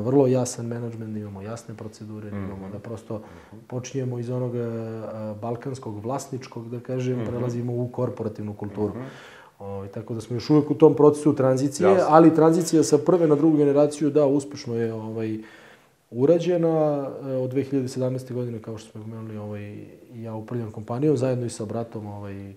vrlo 0.00 0.26
jasan 0.26 0.66
menadžment, 0.66 1.12
da 1.12 1.18
imamo 1.18 1.42
jasne 1.42 1.74
procedure, 1.74 2.30
da 2.30 2.36
imamo 2.36 2.68
da 2.72 2.78
prosto 2.78 3.22
počinjemo 3.66 4.18
iz 4.18 4.30
onog 4.30 4.52
balkanskog 5.40 6.04
vlasničkog, 6.04 6.68
da 6.70 6.80
kažem, 6.80 7.18
mhm. 7.18 7.26
prelazimo 7.30 7.72
u 7.72 7.88
korporativnu 7.88 8.54
kulturu. 8.54 8.94
Mhm. 8.94 9.04
O, 9.58 9.66
ovaj, 9.66 9.88
tako 9.88 10.14
da 10.14 10.20
smo 10.20 10.36
još 10.36 10.50
uvek 10.50 10.70
u 10.70 10.74
tom 10.74 10.94
procesu 10.94 11.34
tranzicije, 11.34 11.88
Jasne. 11.88 12.04
ali 12.08 12.34
tranzicija 12.34 12.82
sa 12.82 12.98
prve 12.98 13.26
na 13.26 13.34
drugu 13.34 13.56
generaciju, 13.56 14.10
da, 14.10 14.26
uspešno 14.26 14.74
je 14.74 14.92
ovaj, 14.92 15.38
urađena. 16.10 17.08
Od 17.42 17.52
2017. 17.54 18.32
godine, 18.32 18.58
kao 18.58 18.78
što 18.78 18.90
smo 18.90 19.02
pomenuli, 19.02 19.36
ovaj, 19.36 19.86
ja 20.14 20.34
upravljam 20.34 20.70
kompanijom 20.70 21.16
zajedno 21.16 21.46
i 21.46 21.50
sa 21.50 21.64
bratom. 21.64 22.06
Ovaj, 22.06 22.54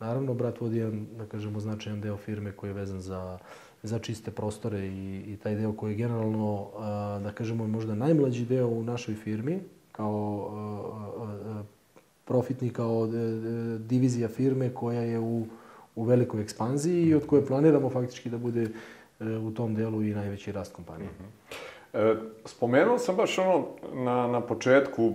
naravno, 0.00 0.34
brat 0.34 0.60
vodi 0.60 0.76
jedan, 0.76 1.06
da 1.18 1.26
kažemo, 1.26 1.60
značajan 1.60 2.00
deo 2.00 2.16
firme 2.16 2.52
koji 2.52 2.70
je 2.70 2.74
vezan 2.74 3.00
za 3.00 3.38
za 3.82 3.98
čiste 3.98 4.30
prostore 4.30 4.86
i, 4.86 5.24
i 5.26 5.36
taj 5.42 5.54
deo 5.54 5.72
koji 5.72 5.92
je 5.92 5.96
generalno, 5.96 6.66
da 7.22 7.32
kažemo, 7.34 7.66
možda 7.66 7.94
najmlađi 7.94 8.44
deo 8.44 8.68
u 8.68 8.82
našoj 8.82 9.14
firmi, 9.14 9.60
kao 9.92 10.50
profitni, 12.28 12.70
kao 12.70 13.06
e, 13.06 13.16
e, 13.16 13.78
divizija 13.78 14.28
firme 14.28 14.70
koja 14.74 15.00
je 15.00 15.18
u, 15.18 15.46
u 15.96 16.04
velikoj 16.04 16.42
ekspanziji 16.42 17.02
i 17.02 17.14
od 17.14 17.26
koje 17.26 17.46
planiramo 17.46 17.90
faktički 17.90 18.30
da 18.30 18.38
bude 18.38 18.62
e, 18.62 19.24
u 19.24 19.50
tom 19.50 19.74
delu 19.74 20.02
i 20.02 20.14
najveći 20.14 20.52
rast 20.52 20.74
kompanije. 20.74 21.08
E, 21.92 22.14
spomenuo 22.44 22.98
sam 22.98 23.16
baš 23.16 23.38
ono 23.38 23.66
na, 23.94 24.26
na 24.26 24.40
početku 24.40 25.14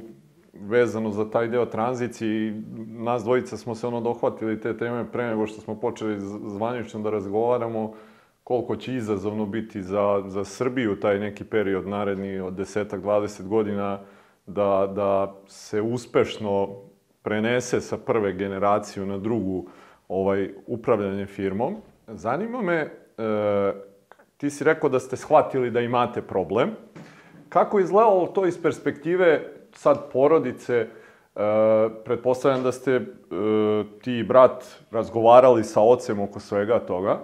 vezano 0.53 1.11
za 1.11 1.29
taj 1.29 1.47
deo 1.47 1.65
tranzicije 1.65 2.61
nas 2.87 3.23
dvojica 3.23 3.57
smo 3.57 3.75
se 3.75 3.87
ono 3.87 4.01
dohvatili 4.01 4.61
te 4.61 4.77
teme 4.77 5.05
pre 5.11 5.27
nego 5.27 5.47
što 5.47 5.61
smo 5.61 5.75
počeli 5.75 6.19
zvanično 6.45 6.99
da 6.99 7.09
razgovaramo 7.09 7.93
koliko 8.43 8.75
će 8.75 8.95
izazovno 8.95 9.45
biti 9.45 9.81
za, 9.81 10.23
za 10.27 10.43
Srbiju 10.43 10.99
taj 10.99 11.19
neki 11.19 11.43
period 11.43 11.87
naredni 11.87 12.39
od 12.39 12.53
desetak, 12.53 13.01
20 13.01 13.47
godina 13.47 13.99
da, 14.45 14.91
da 14.95 15.35
se 15.47 15.81
uspešno 15.81 16.75
prenese 17.21 17.81
sa 17.81 17.97
prve 17.97 18.33
generaciju 18.33 19.05
na 19.05 19.17
drugu 19.17 19.67
ovaj 20.07 20.49
upravljanje 20.67 21.25
firmom. 21.25 21.75
Zanima 22.07 22.61
me, 22.61 22.75
e, 22.75 22.89
ti 24.37 24.49
si 24.49 24.63
rekao 24.63 24.89
da 24.89 24.99
ste 24.99 25.17
shvatili 25.17 25.71
da 25.71 25.79
imate 25.79 26.21
problem. 26.21 26.69
Kako 27.49 27.79
izgledalo 27.79 28.27
to 28.27 28.45
iz 28.45 28.61
perspektive 28.61 29.51
sad 29.73 30.11
porodice? 30.11 30.75
E, 30.75 30.87
pretpostavljam 32.05 32.63
da 32.63 32.71
ste 32.71 32.91
e, 32.91 33.03
ti 34.01 34.17
i 34.17 34.23
brat 34.23 34.65
razgovarali 34.91 35.63
sa 35.63 35.81
ocem 35.81 36.19
oko 36.19 36.39
svega 36.39 36.79
toga. 36.79 37.19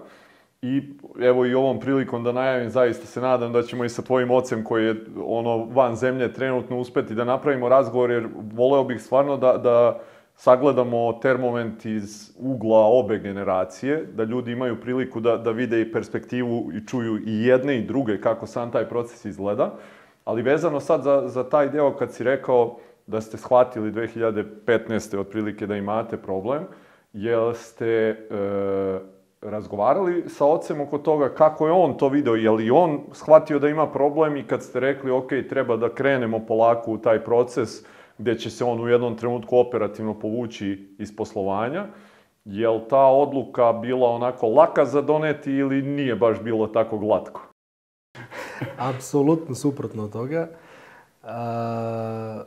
I 0.62 0.82
evo 1.22 1.46
i 1.46 1.54
ovom 1.54 1.80
prilikom 1.80 2.24
da 2.24 2.32
najavim, 2.32 2.70
zaista 2.70 3.06
se 3.06 3.22
nadam 3.22 3.54
da 3.54 3.64
ćemo 3.64 3.86
i 3.86 3.90
sa 3.90 4.02
tvojim 4.02 4.32
ocem 4.32 4.64
koji 4.64 4.86
je 4.86 4.96
ono 5.26 5.66
van 5.66 5.96
zemlje 5.96 6.34
trenutno 6.34 6.80
uspeti 6.80 7.16
da 7.16 7.24
napravimo 7.24 7.70
razgovor, 7.70 8.12
jer 8.12 8.28
voleo 8.54 8.84
bih 8.84 9.02
stvarno 9.02 9.38
da, 9.38 9.58
da 9.58 10.00
sagledamo 10.36 11.14
termoment 11.22 11.86
iz 11.86 12.32
ugla 12.40 12.80
obe 12.80 13.20
generacije, 13.20 14.06
da 14.14 14.24
ljudi 14.24 14.52
imaju 14.52 14.82
priliku 14.82 15.20
da, 15.20 15.38
da 15.38 15.52
vide 15.52 15.82
i 15.82 15.92
perspektivu 15.92 16.72
i 16.74 16.88
čuju 16.88 17.18
i 17.26 17.46
jedne 17.46 17.78
i 17.78 17.86
druge 17.86 18.22
kako 18.22 18.48
sam 18.48 18.72
taj 18.72 18.90
proces 18.90 19.26
izgleda. 19.26 19.74
Ali 20.26 20.42
vezano 20.42 20.80
sad 20.80 21.04
za, 21.04 21.28
za 21.28 21.50
taj 21.50 21.70
deo 21.70 21.96
kad 21.96 22.14
si 22.14 22.24
rekao 22.24 22.78
da 23.08 23.22
ste 23.22 23.38
shvatili 23.38 23.92
2015. 23.92 25.18
otprilike 25.18 25.68
da 25.68 25.76
imate 25.76 26.18
problem, 26.18 26.64
jel 27.14 27.54
ste... 27.54 27.88
E, 28.32 29.19
razgovarali 29.42 30.30
sa 30.30 30.46
ocem 30.46 30.82
oko 30.82 30.98
toga 30.98 31.30
kako 31.30 31.68
je 31.68 31.74
on 31.74 31.98
to 31.98 32.10
video, 32.10 32.36
je 32.36 32.52
li 32.52 32.72
on 32.72 33.00
shvatio 33.12 33.60
da 33.60 33.68
ima 33.68 33.88
problem 33.88 34.38
i 34.38 34.48
kad 34.48 34.64
ste 34.64 34.80
rekli 34.80 35.12
ok, 35.12 35.30
treba 35.50 35.78
da 35.78 35.94
krenemo 35.94 36.40
polako 36.48 36.92
u 36.92 36.98
taj 36.98 37.24
proces 37.24 37.70
gde 38.18 38.38
će 38.40 38.50
se 38.50 38.64
on 38.64 38.82
u 38.84 38.88
jednom 38.88 39.18
trenutku 39.18 39.58
operativno 39.58 40.20
povući 40.20 40.96
iz 40.98 41.16
poslovanja, 41.16 41.86
je 42.46 42.70
li 42.70 42.82
ta 42.90 43.06
odluka 43.06 43.74
bila 43.74 44.10
onako 44.10 44.48
laka 44.48 44.86
za 44.86 45.02
doneti 45.02 45.52
ili 45.52 45.82
nije 45.82 46.16
baš 46.16 46.42
bilo 46.42 46.68
tako 46.68 46.98
glatko? 46.98 47.42
Apsolutno 48.96 49.56
suprotno 49.56 50.04
od 50.04 50.12
toga. 50.12 50.50
A, 51.24 52.44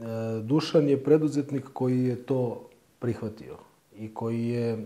a, 0.00 0.40
Dušan 0.42 0.88
je 0.88 1.04
preduzetnik 1.04 1.64
koji 1.72 2.04
je 2.04 2.26
to 2.26 2.68
prihvatio 2.98 3.56
i 3.98 4.14
koji 4.14 4.48
je 4.48 4.72
e, 4.72 4.78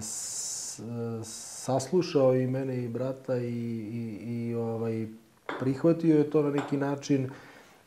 s, 0.00 0.80
saslušao 1.22 2.36
i 2.36 2.46
mene 2.46 2.84
i 2.84 2.88
brata 2.88 3.36
i, 3.36 3.48
i, 3.92 4.18
i 4.26 4.54
ovaj, 4.54 5.06
prihvatio 5.60 6.18
je 6.18 6.30
to 6.30 6.42
na 6.42 6.50
neki 6.50 6.76
način 6.76 7.30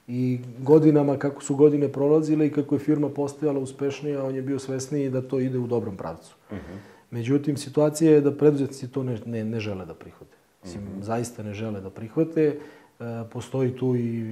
i 0.07 0.39
godinama, 0.59 1.17
kako 1.17 1.43
su 1.43 1.55
godine 1.55 1.91
prolazile 1.91 2.47
i 2.47 2.51
kako 2.51 2.75
je 2.75 2.79
firma 2.79 3.09
postajala 3.09 3.59
uspešnija, 3.59 4.23
on 4.23 4.35
je 4.35 4.41
bio 4.41 4.59
svesniji 4.59 5.09
da 5.09 5.21
to 5.21 5.39
ide 5.39 5.57
u 5.57 5.67
dobrom 5.67 5.97
pravcu. 5.97 6.35
Uh 6.49 6.57
mhm. 6.57 6.65
-huh. 6.65 6.77
Međutim, 7.11 7.57
situacija 7.57 8.11
je 8.11 8.21
da 8.21 8.31
preduzetnici 8.37 8.87
to 8.87 9.03
ne, 9.03 9.19
ne, 9.25 9.43
ne 9.43 9.59
žele 9.59 9.85
da 9.85 9.93
prihvate. 9.93 10.37
Mislim, 10.63 10.83
uh 10.83 10.89
mhm. 10.89 10.99
-huh. 10.99 11.03
zaista 11.03 11.43
ne 11.43 11.53
žele 11.53 11.81
da 11.81 11.89
prihvate. 11.89 12.59
E, 12.99 13.23
postoji 13.31 13.75
tu 13.75 13.95
i, 13.95 14.23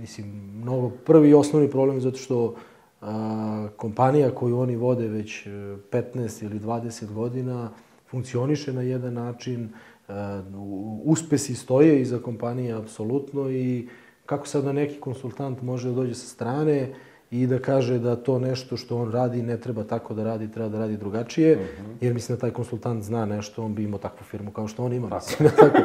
mislim, 0.00 0.26
mnogo 0.62 0.90
prvi 0.90 1.30
i 1.30 1.34
osnovni 1.34 1.70
problem 1.70 2.00
zato 2.00 2.16
što 2.16 2.54
a, 3.02 3.68
kompanija 3.76 4.30
koju 4.30 4.58
oni 4.58 4.76
vode 4.76 5.08
već 5.08 5.46
15 5.46 6.42
e, 6.42 6.46
ili 6.46 6.60
20 6.60 7.12
godina 7.12 7.70
funkcioniše 8.10 8.72
na 8.72 8.82
jedan 8.82 9.14
način, 9.14 9.68
a, 10.08 10.12
e, 10.14 10.56
uspesi 11.04 11.54
stoje 11.54 12.00
iza 12.00 12.18
kompanije 12.18 12.72
apsolutno 12.72 13.50
i 13.50 13.88
kako 14.26 14.46
sad 14.46 14.64
da 14.64 14.72
neki 14.72 15.00
konsultant 15.00 15.62
može 15.62 15.88
da 15.88 15.94
dođe 15.94 16.14
sa 16.14 16.26
strane 16.26 16.94
i 17.30 17.46
da 17.46 17.58
kaže 17.58 17.98
da 17.98 18.16
to 18.16 18.38
nešto 18.38 18.76
što 18.76 18.96
on 18.96 19.12
radi 19.12 19.42
ne 19.42 19.56
treba 19.60 19.84
tako 19.84 20.14
da 20.14 20.24
radi, 20.24 20.50
treba 20.50 20.68
da 20.68 20.78
radi 20.78 20.96
drugačije, 20.96 21.56
mm 21.56 21.60
-hmm. 21.60 21.94
jer 22.00 22.14
mislim 22.14 22.36
da 22.36 22.40
taj 22.40 22.50
konsultant 22.50 23.04
zna 23.04 23.26
nešto, 23.26 23.64
on 23.64 23.74
bi 23.74 23.84
imao 23.84 23.98
takvu 23.98 24.24
firmu 24.24 24.50
kao 24.50 24.68
što 24.68 24.84
on 24.84 24.92
ima. 24.92 25.08
Tako. 25.08 25.24
Mislim, 25.30 25.50
tako. 25.56 25.78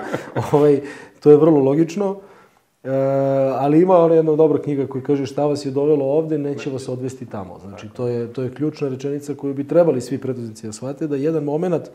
ovaj, 0.56 0.82
to 1.19 1.32
je 1.32 1.38
vrlo 1.38 1.60
logično. 1.60 2.19
E, 2.88 2.91
ali 3.60 3.82
ima 3.82 3.97
ona 3.97 4.15
jedna 4.15 4.36
dobra 4.36 4.62
knjiga 4.62 4.88
koja 4.88 5.04
kaže 5.04 5.26
šta 5.26 5.45
vas 5.45 5.65
je 5.65 5.71
dovelo 5.71 6.06
ovde, 6.06 6.38
neće 6.38 6.69
vas 6.69 6.89
odvesti 6.89 7.26
tamo. 7.26 7.60
Znači, 7.60 7.89
to 7.89 8.08
je, 8.08 8.34
to 8.34 8.43
je 8.43 8.54
ključna 8.54 8.89
rečenica 8.89 9.36
koju 9.36 9.54
bi 9.54 9.67
trebali 9.67 10.02
svi 10.02 10.17
preduzetnici 10.17 10.67
da 10.67 10.73
shvate, 10.73 11.08
da 11.08 11.15
jedan 11.15 11.43
moment 11.43 11.84
e, 11.84 11.89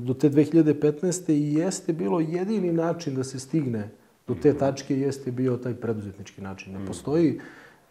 do 0.00 0.14
te 0.14 0.30
2015. 0.30 1.32
i 1.32 1.54
jeste 1.54 1.92
bilo 1.92 2.20
jedini 2.20 2.72
način 2.72 3.14
da 3.14 3.24
se 3.24 3.38
stigne 3.38 3.90
do 4.26 4.34
te 4.42 4.54
tačke 4.54 4.98
jeste 4.98 5.30
bio 5.30 5.56
taj 5.56 5.74
preduzetnički 5.74 6.40
način. 6.40 6.72
Ne 6.72 6.86
postoji 6.86 7.40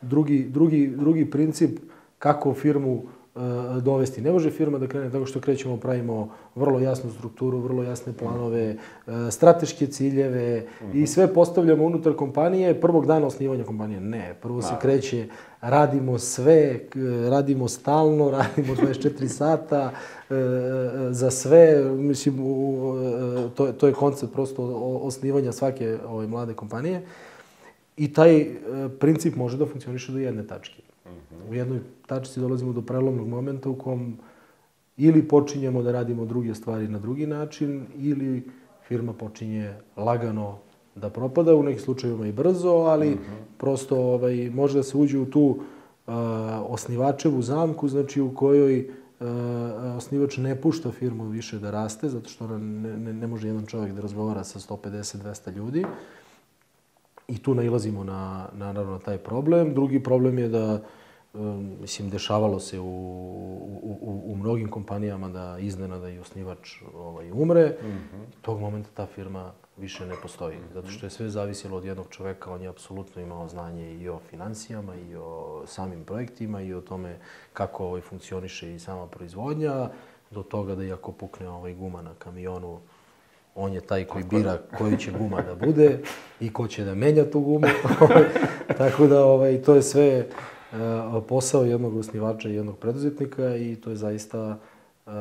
drugi, 0.02 0.48
drugi, 0.50 0.88
drugi 0.88 1.32
princip 1.32 1.80
kako 2.20 2.54
firmu 2.54 3.04
dovesti. 3.82 4.22
Ne 4.22 4.32
može 4.32 4.52
firma 4.52 4.78
da 4.78 4.88
krene 4.88 5.10
tako 5.12 5.26
što 5.26 5.40
krećemo, 5.40 5.78
pravimo 5.78 6.30
vrlo 6.56 6.80
jasnu 6.80 7.12
strukturu, 7.12 7.60
vrlo 7.60 7.84
jasne 7.84 8.14
planove, 8.14 8.62
e, 8.62 8.78
strateške 9.32 9.88
ciljeve 9.88 10.60
mm 10.60 10.86
-hmm. 10.86 11.04
i 11.04 11.08
sve 11.08 11.34
postavljamo 11.34 11.84
unutar 11.84 12.16
kompanije 12.16 12.82
prvog 12.82 13.06
dana 13.06 13.28
osnivanja 13.28 13.64
kompanije. 13.64 14.00
Ne, 14.00 14.36
prvo 14.42 14.62
se 14.62 14.74
kreće, 14.82 15.28
radimo 15.62 16.20
sve, 16.20 16.80
radimo 17.30 17.68
stalno, 17.68 18.32
radimo 18.38 18.76
24 18.76 19.28
sata, 19.28 19.92
za 21.10 21.32
sve, 21.32 21.84
mislim, 21.84 22.38
to, 23.56 23.72
to 23.72 23.88
je 23.88 23.94
koncept 23.94 24.34
prosto 24.34 24.64
osnivanja 25.04 25.52
svake 25.52 25.98
ove 26.08 26.28
mlade 26.28 26.54
kompanije. 26.54 27.02
I 27.98 28.14
taj 28.14 28.48
princip 29.00 29.36
može 29.36 29.58
da 29.58 29.66
funkcioniše 29.66 30.12
do 30.12 30.20
jedne 30.20 30.48
tačke. 30.48 30.91
U 31.50 31.54
jednoj 31.54 31.80
tačci 32.08 32.40
dolazimo 32.40 32.74
do 32.74 32.82
prelomnog 32.82 33.28
momenta 33.28 33.70
u 33.70 33.76
kom 33.76 34.18
ili 34.98 35.28
počinjemo 35.28 35.82
da 35.82 35.92
radimo 35.92 36.26
druge 36.26 36.56
stvari 36.56 36.88
na 36.88 37.00
drugi 37.00 37.28
način, 37.28 37.86
ili 37.98 38.44
firma 38.88 39.14
počinje 39.14 39.74
lagano 39.98 40.58
da 40.96 41.10
propada, 41.10 41.56
u 41.56 41.64
nekih 41.64 41.82
slučajevima 41.82 42.28
i 42.28 42.32
brzo, 42.32 42.70
ali 42.70 43.10
mm 43.10 43.14
-hmm. 43.14 43.58
prosto 43.58 43.98
ovaj, 43.98 44.50
može 44.50 44.78
da 44.78 44.84
se 44.84 44.98
uđe 44.98 45.20
u 45.20 45.26
tu 45.26 45.42
uh, 45.42 46.14
osnivačevu 46.68 47.42
zamku, 47.42 47.88
znači 47.88 48.22
u 48.22 48.36
kojoj 48.36 48.90
uh, 49.20 49.28
osnivač 49.98 50.38
ne 50.38 50.62
pušta 50.62 50.92
firmu 50.92 51.30
više 51.30 51.60
da 51.60 51.72
raste, 51.72 52.10
zato 52.10 52.30
što 52.30 52.48
ne, 52.48 52.98
ne, 52.98 53.14
ne 53.14 53.28
može 53.28 53.48
jedan 53.48 53.66
čovjek 53.66 53.94
da 53.94 54.02
razgovara 54.02 54.44
sa 54.44 54.60
150-200 54.60 55.56
ljudi. 55.56 55.86
I 57.28 57.38
tu 57.38 57.56
nailazimo 57.56 58.04
na, 58.04 58.48
na, 58.54 58.74
naravno, 58.74 59.00
taj 59.00 59.18
problem. 59.18 59.74
Drugi 59.74 60.04
problem 60.04 60.40
je 60.40 60.48
da 60.48 60.74
uh, 60.74 60.80
mislim, 61.82 62.10
dešavalo 62.10 62.60
se 62.60 62.80
u, 62.80 62.86
u, 62.86 63.98
u, 64.02 64.32
u 64.32 64.36
mnogim 64.36 64.70
kompanijama 64.70 65.30
da 65.30 65.58
iznenada 65.60 66.10
i 66.10 66.20
osnivač 66.20 66.82
ovaj, 66.96 67.32
umre. 67.32 67.78
Mm 67.84 67.86
-hmm. 67.86 68.42
Tog 68.42 68.60
momenta 68.60 68.90
ta 68.94 69.06
firma 69.06 69.52
više 69.78 70.06
ne 70.06 70.16
postoji. 70.22 70.58
Mm 70.58 70.62
-hmm. 70.62 70.74
Zato 70.74 70.90
što 70.90 71.06
je 71.06 71.10
sve 71.10 71.30
zavisilo 71.30 71.78
od 71.78 71.86
jednog 71.86 72.08
čoveka. 72.10 72.52
On 72.52 72.62
je 72.62 72.68
apsolutno 72.68 73.22
imao 73.22 73.48
znanje 73.48 73.94
i 73.94 74.10
o 74.10 74.20
financijama, 74.30 74.96
i 74.96 75.16
o 75.16 75.64
samim 75.68 76.04
projektima, 76.04 76.62
i 76.62 76.74
o 76.74 76.82
tome 76.82 77.18
kako 77.54 77.86
ovaj, 77.86 78.02
funkcioniše 78.02 78.76
i 78.76 78.80
sama 78.80 79.08
proizvodnja, 79.08 79.90
do 80.32 80.44
toga 80.44 80.76
da 80.76 80.84
i 80.84 80.92
ako 80.92 81.12
pukne 81.12 81.50
ovaj 81.50 81.74
guma 81.74 82.02
na 82.02 82.14
kamionu, 82.20 82.80
on 83.56 83.74
je 83.74 83.82
taj 83.82 84.06
koji 84.06 84.24
bira 84.24 84.58
koji 84.78 84.98
će 84.98 85.12
guma 85.12 85.42
da 85.42 85.56
bude 85.56 86.00
i 86.40 86.54
ko 86.54 86.68
će 86.68 86.84
da 86.84 86.96
menja 86.96 87.32
tu 87.32 87.40
gumu. 87.40 87.68
Tako 88.78 89.08
da 89.08 89.26
ovaj, 89.26 89.62
to 89.62 89.76
je 89.76 89.82
sve 89.82 90.28
posao 91.28 91.64
jednog 91.64 91.96
osnivača 91.96 92.50
i 92.50 92.54
jednog 92.54 92.78
preduzetnika 92.78 93.56
i 93.56 93.76
to 93.76 93.90
je 93.90 93.96
zaista 93.96 94.58
e, 95.08 95.12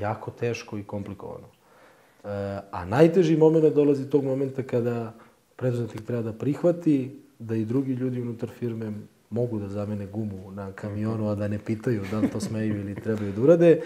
jako 0.00 0.30
teško 0.30 0.78
i 0.78 0.84
komplikovano. 0.84 1.46
E, 2.24 2.28
a 2.70 2.84
najteži 2.84 3.36
moment 3.36 3.74
dolazi 3.74 4.10
tog 4.10 4.24
momenta 4.24 4.62
kada 4.62 5.12
preduzetnik 5.56 6.06
treba 6.06 6.22
da 6.22 6.32
prihvati 6.32 7.20
da 7.38 7.54
i 7.54 7.64
drugi 7.64 7.92
ljudi 7.92 8.22
unutar 8.22 8.48
firme 8.48 8.92
mogu 9.30 9.58
da 9.58 9.68
zamene 9.68 10.06
gumu 10.06 10.50
na 10.50 10.72
kamionu, 10.72 11.28
a 11.28 11.34
da 11.34 11.48
ne 11.48 11.58
pitaju 11.58 12.02
da 12.10 12.18
li 12.18 12.28
to 12.28 12.40
smeju 12.40 12.80
ili 12.80 12.94
trebaju 12.94 13.32
da 13.32 13.42
urade. 13.42 13.80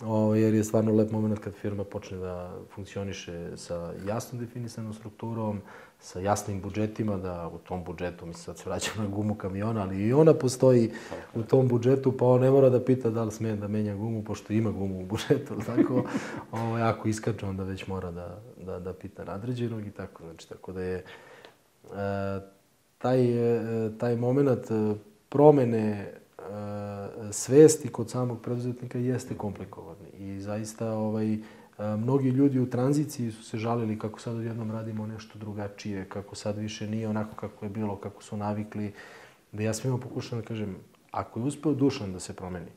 O, 0.00 0.34
jer 0.34 0.54
je 0.54 0.64
stvarno 0.64 0.92
lep 0.92 1.10
moment 1.10 1.38
kad 1.38 1.54
firma 1.54 1.84
počne 1.84 2.18
da 2.18 2.54
funkcioniše 2.74 3.56
sa 3.56 3.92
jasno 4.06 4.38
definisanom 4.38 4.94
strukturom, 4.94 5.60
sa 6.04 6.20
jasnim 6.20 6.60
budžetima, 6.60 7.16
da 7.16 7.48
u 7.48 7.58
tom 7.58 7.84
budžetu, 7.84 8.26
mislim 8.26 8.44
sad 8.44 8.58
se 8.58 8.68
vraćam 8.68 9.04
na 9.04 9.08
gumu 9.08 9.34
kamiona, 9.34 9.82
ali 9.82 10.02
i 10.02 10.12
ona 10.12 10.34
postoji 10.34 10.90
u 11.34 11.42
tom 11.42 11.68
budžetu, 11.68 12.12
pa 12.12 12.26
on 12.26 12.40
ne 12.40 12.50
mora 12.50 12.68
da 12.68 12.84
pita 12.84 13.10
da 13.10 13.24
li 13.24 13.32
sme 13.32 13.56
da 13.56 13.68
menja 13.68 13.94
gumu, 13.94 14.24
pošto 14.24 14.52
ima 14.52 14.70
gumu 14.70 15.00
u 15.00 15.06
budžetu, 15.06 15.54
tako, 15.66 16.04
ovo, 16.52 16.76
ako 16.76 17.08
iskače, 17.08 17.46
onda 17.46 17.64
već 17.64 17.86
mora 17.86 18.10
da, 18.10 18.38
da, 18.56 18.78
da 18.80 18.92
pita 18.92 19.24
nadređenog 19.24 19.86
i 19.86 19.90
tako, 19.90 20.22
znači, 20.22 20.48
tako 20.48 20.72
da 20.72 20.82
je 20.82 20.96
e, 20.96 21.04
taj, 22.98 23.20
e, 23.86 23.98
taj 23.98 24.16
moment 24.16 24.70
e, 24.70 24.94
promene 25.28 25.90
e, 25.90 26.12
svesti 27.30 27.88
kod 27.88 28.10
samog 28.10 28.42
preduzetnika 28.42 28.98
jeste 28.98 29.34
komplikovan 29.34 29.96
i 30.18 30.40
zaista 30.40 30.92
ovaj, 30.92 31.38
Mnogi 31.78 32.28
ljudi 32.28 32.60
u 32.60 32.70
tranziciji 32.70 33.32
su 33.32 33.42
se 33.42 33.58
žalili 33.58 33.98
kako 33.98 34.20
sad 34.20 34.36
odjednom 34.36 34.70
radimo 34.70 35.06
nešto 35.06 35.38
drugačije, 35.38 36.04
kako 36.08 36.34
sad 36.34 36.58
više 36.58 36.86
nije 36.86 37.08
onako 37.08 37.36
kako 37.36 37.64
je 37.64 37.68
bilo, 37.68 37.96
kako 37.96 38.22
su 38.22 38.36
navikli. 38.36 38.92
Da 39.52 39.62
ja 39.62 39.74
svima 39.74 39.98
pokušam 39.98 40.40
da 40.40 40.46
kažem, 40.46 40.76
ako 41.10 41.40
je 41.40 41.44
uspeo 41.44 41.72
Dušan 41.72 42.12
da 42.12 42.20
se 42.20 42.36
promeni, 42.36 42.70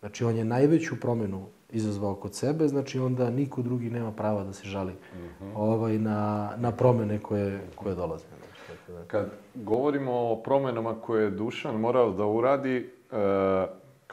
znači 0.00 0.24
on 0.24 0.36
je 0.36 0.44
najveću 0.44 1.00
promenu 1.00 1.46
izazvao 1.70 2.14
kod 2.14 2.34
sebe, 2.34 2.68
znači 2.68 2.98
onda 2.98 3.30
niko 3.30 3.62
drugi 3.62 3.90
nema 3.90 4.12
prava 4.12 4.44
da 4.44 4.52
se 4.52 4.68
žali 4.68 4.92
mm 4.92 5.18
-hmm. 5.18 5.52
ovaj, 5.54 5.98
na, 5.98 6.50
na 6.56 6.72
promene 6.72 7.18
koje, 7.22 7.60
koje 7.74 7.94
dolaze. 7.94 8.24
Znači, 8.66 8.92
da... 8.92 9.04
Kad 9.04 9.30
govorimo 9.54 10.12
o 10.12 10.42
promenama 10.42 10.94
koje 10.94 11.24
je 11.24 11.30
Dušan 11.30 11.76
morao 11.76 12.12
da 12.12 12.26
uradi, 12.26 12.76
e, 12.76 13.16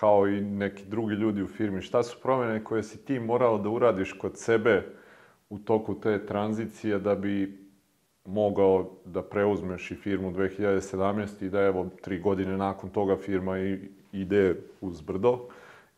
kao 0.02 0.28
i 0.28 0.42
neki 0.42 0.86
drugi 0.86 1.16
ljudi 1.16 1.44
u 1.44 1.48
firmi. 1.48 1.82
Šta 1.82 2.04
su 2.04 2.18
promjene 2.22 2.64
koje 2.64 2.84
si 2.84 3.06
ti 3.06 3.20
morao 3.20 3.58
da 3.58 3.70
uradiš 3.70 4.14
kod 4.14 4.38
sebe 4.38 4.84
u 5.50 5.60
toku 5.60 6.00
te 6.00 6.26
tranzicije 6.26 7.00
da 7.00 7.16
bi 7.16 7.60
mogao 8.26 8.90
da 9.06 9.22
preuzmeš 9.22 9.92
i 9.92 9.96
firmu 9.96 10.32
2017. 10.32 11.46
i 11.46 11.50
da 11.50 11.62
evo 11.62 11.90
tri 12.02 12.20
godine 12.20 12.58
nakon 12.58 12.90
toga 12.90 13.18
firma 13.18 13.60
i, 13.60 13.80
ide 14.12 14.56
uz 14.82 15.02
brdo 15.02 15.40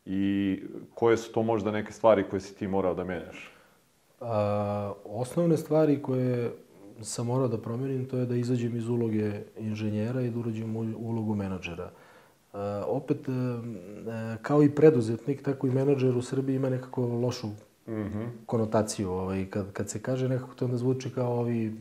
i 0.05 0.59
koje 0.93 1.17
su 1.17 1.31
to 1.33 1.43
možda 1.43 1.71
neke 1.71 1.91
stvari 1.91 2.23
koje 2.29 2.39
si 2.39 2.55
ti 2.55 2.67
morao 2.67 2.93
da 2.93 3.03
menjaš? 3.03 3.51
A, 4.19 4.93
osnovne 5.05 5.57
stvari 5.57 6.01
koje 6.01 6.51
sam 7.01 7.27
morao 7.27 7.47
da 7.47 7.57
promenim 7.57 8.05
to 8.05 8.17
je 8.17 8.25
da 8.25 8.35
izađem 8.35 8.75
iz 8.77 8.89
uloge 8.89 9.31
inženjera 9.57 10.21
i 10.21 10.29
da 10.29 10.39
urađem 10.39 10.75
ulogu 10.97 11.35
menadžera. 11.35 11.91
Opet, 12.87 13.17
e, 13.27 13.31
kao 14.41 14.63
i 14.63 14.69
preduzetnik, 14.69 15.43
tako 15.43 15.67
i 15.67 15.71
menadžer 15.71 16.17
u 16.17 16.21
Srbiji 16.21 16.55
ima 16.55 16.69
nekako 16.69 17.01
lošu 17.01 17.47
mm 17.47 17.91
-hmm. 17.91 18.27
konotaciju. 18.45 19.11
Ovaj, 19.11 19.45
kad, 19.49 19.71
kad 19.73 19.89
se 19.89 19.99
kaže 19.99 20.29
nekako 20.29 20.55
to 20.55 20.65
onda 20.65 20.77
zvuči 20.77 21.09
kao 21.09 21.39
ovi 21.39 21.75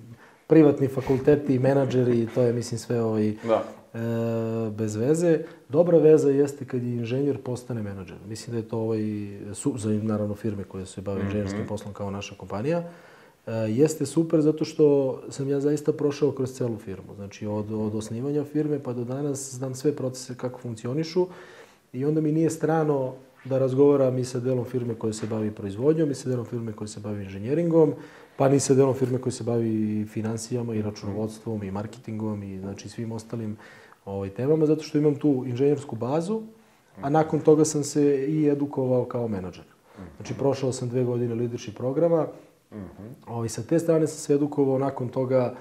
privatni 0.46 0.88
fakulteti, 0.88 1.58
menadžeri, 1.58 2.28
to 2.34 2.42
je 2.42 2.52
mislim 2.52 2.78
sve 2.78 3.02
ovaj, 3.02 3.34
da. 3.44 3.64
e, 3.94 4.70
bez 4.70 4.96
veze. 4.96 5.38
Dobra 5.68 5.98
veza 5.98 6.30
jeste 6.30 6.64
kad 6.64 6.82
je 6.82 6.92
inženjer 6.92 7.42
postane 7.42 7.82
menadžer. 7.82 8.16
Mislim 8.28 8.52
da 8.52 8.58
je 8.58 8.68
to 8.68 8.78
ovaj, 8.78 9.00
su, 9.54 9.74
za 9.78 9.90
naravno 9.90 10.34
firme 10.34 10.64
koje 10.64 10.86
se 10.86 11.00
bave 11.00 11.18
mm 11.18 11.22
-hmm. 11.22 11.26
inženjerskim 11.26 11.66
poslom 11.66 11.94
kao 11.94 12.10
naša 12.10 12.34
kompanija. 12.34 12.82
E, 13.46 13.52
jeste 13.52 14.06
super 14.06 14.40
zato 14.40 14.64
što 14.64 15.18
sam 15.28 15.48
ja 15.48 15.60
zaista 15.60 15.92
prošao 15.92 16.32
kroz 16.32 16.52
celu 16.52 16.76
firmu. 16.78 17.14
Znači 17.14 17.46
od, 17.46 17.72
od 17.72 17.94
osnivanja 17.94 18.44
firme 18.44 18.82
pa 18.82 18.92
do 18.92 19.04
danas 19.04 19.54
znam 19.54 19.74
sve 19.74 19.96
procese 19.96 20.34
kako 20.34 20.60
funkcionišu 20.60 21.26
i 21.92 22.04
onda 22.04 22.20
mi 22.20 22.32
nije 22.32 22.50
strano 22.50 23.14
da 23.44 23.58
razgovaram 23.58 24.18
i 24.18 24.24
sa 24.24 24.40
delom 24.40 24.64
firme 24.64 24.94
koja 24.94 25.12
se 25.12 25.26
bavi 25.26 25.50
proizvodnjom 25.50 26.10
i 26.10 26.14
sa 26.14 26.28
delom 26.28 26.44
firme 26.44 26.72
koja 26.72 26.88
se 26.88 27.00
bavi 27.00 27.22
inženjeringom, 27.22 27.94
pa 28.36 28.48
ni 28.48 28.60
sa 28.60 28.74
delom 28.74 28.94
firme 28.94 29.18
koja 29.18 29.32
se 29.32 29.44
bavi 29.44 30.06
financijama 30.06 30.74
i 30.74 30.82
računovodstvom 30.82 31.62
i 31.62 31.70
marketingom 31.70 32.42
i 32.42 32.58
znači 32.58 32.88
svim 32.88 33.12
ostalim 33.12 33.56
ovaj, 34.04 34.30
temama, 34.30 34.66
zato 34.66 34.82
što 34.82 34.98
imam 34.98 35.14
tu 35.14 35.44
inženjersku 35.46 35.96
bazu, 35.96 36.42
a 37.00 37.10
nakon 37.10 37.40
toga 37.40 37.64
sam 37.64 37.84
se 37.84 38.26
i 38.28 38.48
edukovao 38.48 39.04
kao 39.04 39.28
menadžer. 39.28 39.64
Znači, 40.16 40.34
prošao 40.34 40.72
sam 40.72 40.88
dve 40.88 41.04
godine 41.04 41.34
leadership 41.34 41.76
programa, 41.76 42.26
Mm 42.74 42.78
-hmm. 42.78 43.32
Ovaj, 43.32 43.48
sa 43.48 43.62
te 43.62 43.78
strane 43.78 44.06
sam 44.06 44.18
se 44.18 44.34
edukovao 44.34 44.78
nakon 44.78 45.08
toga 45.08 45.54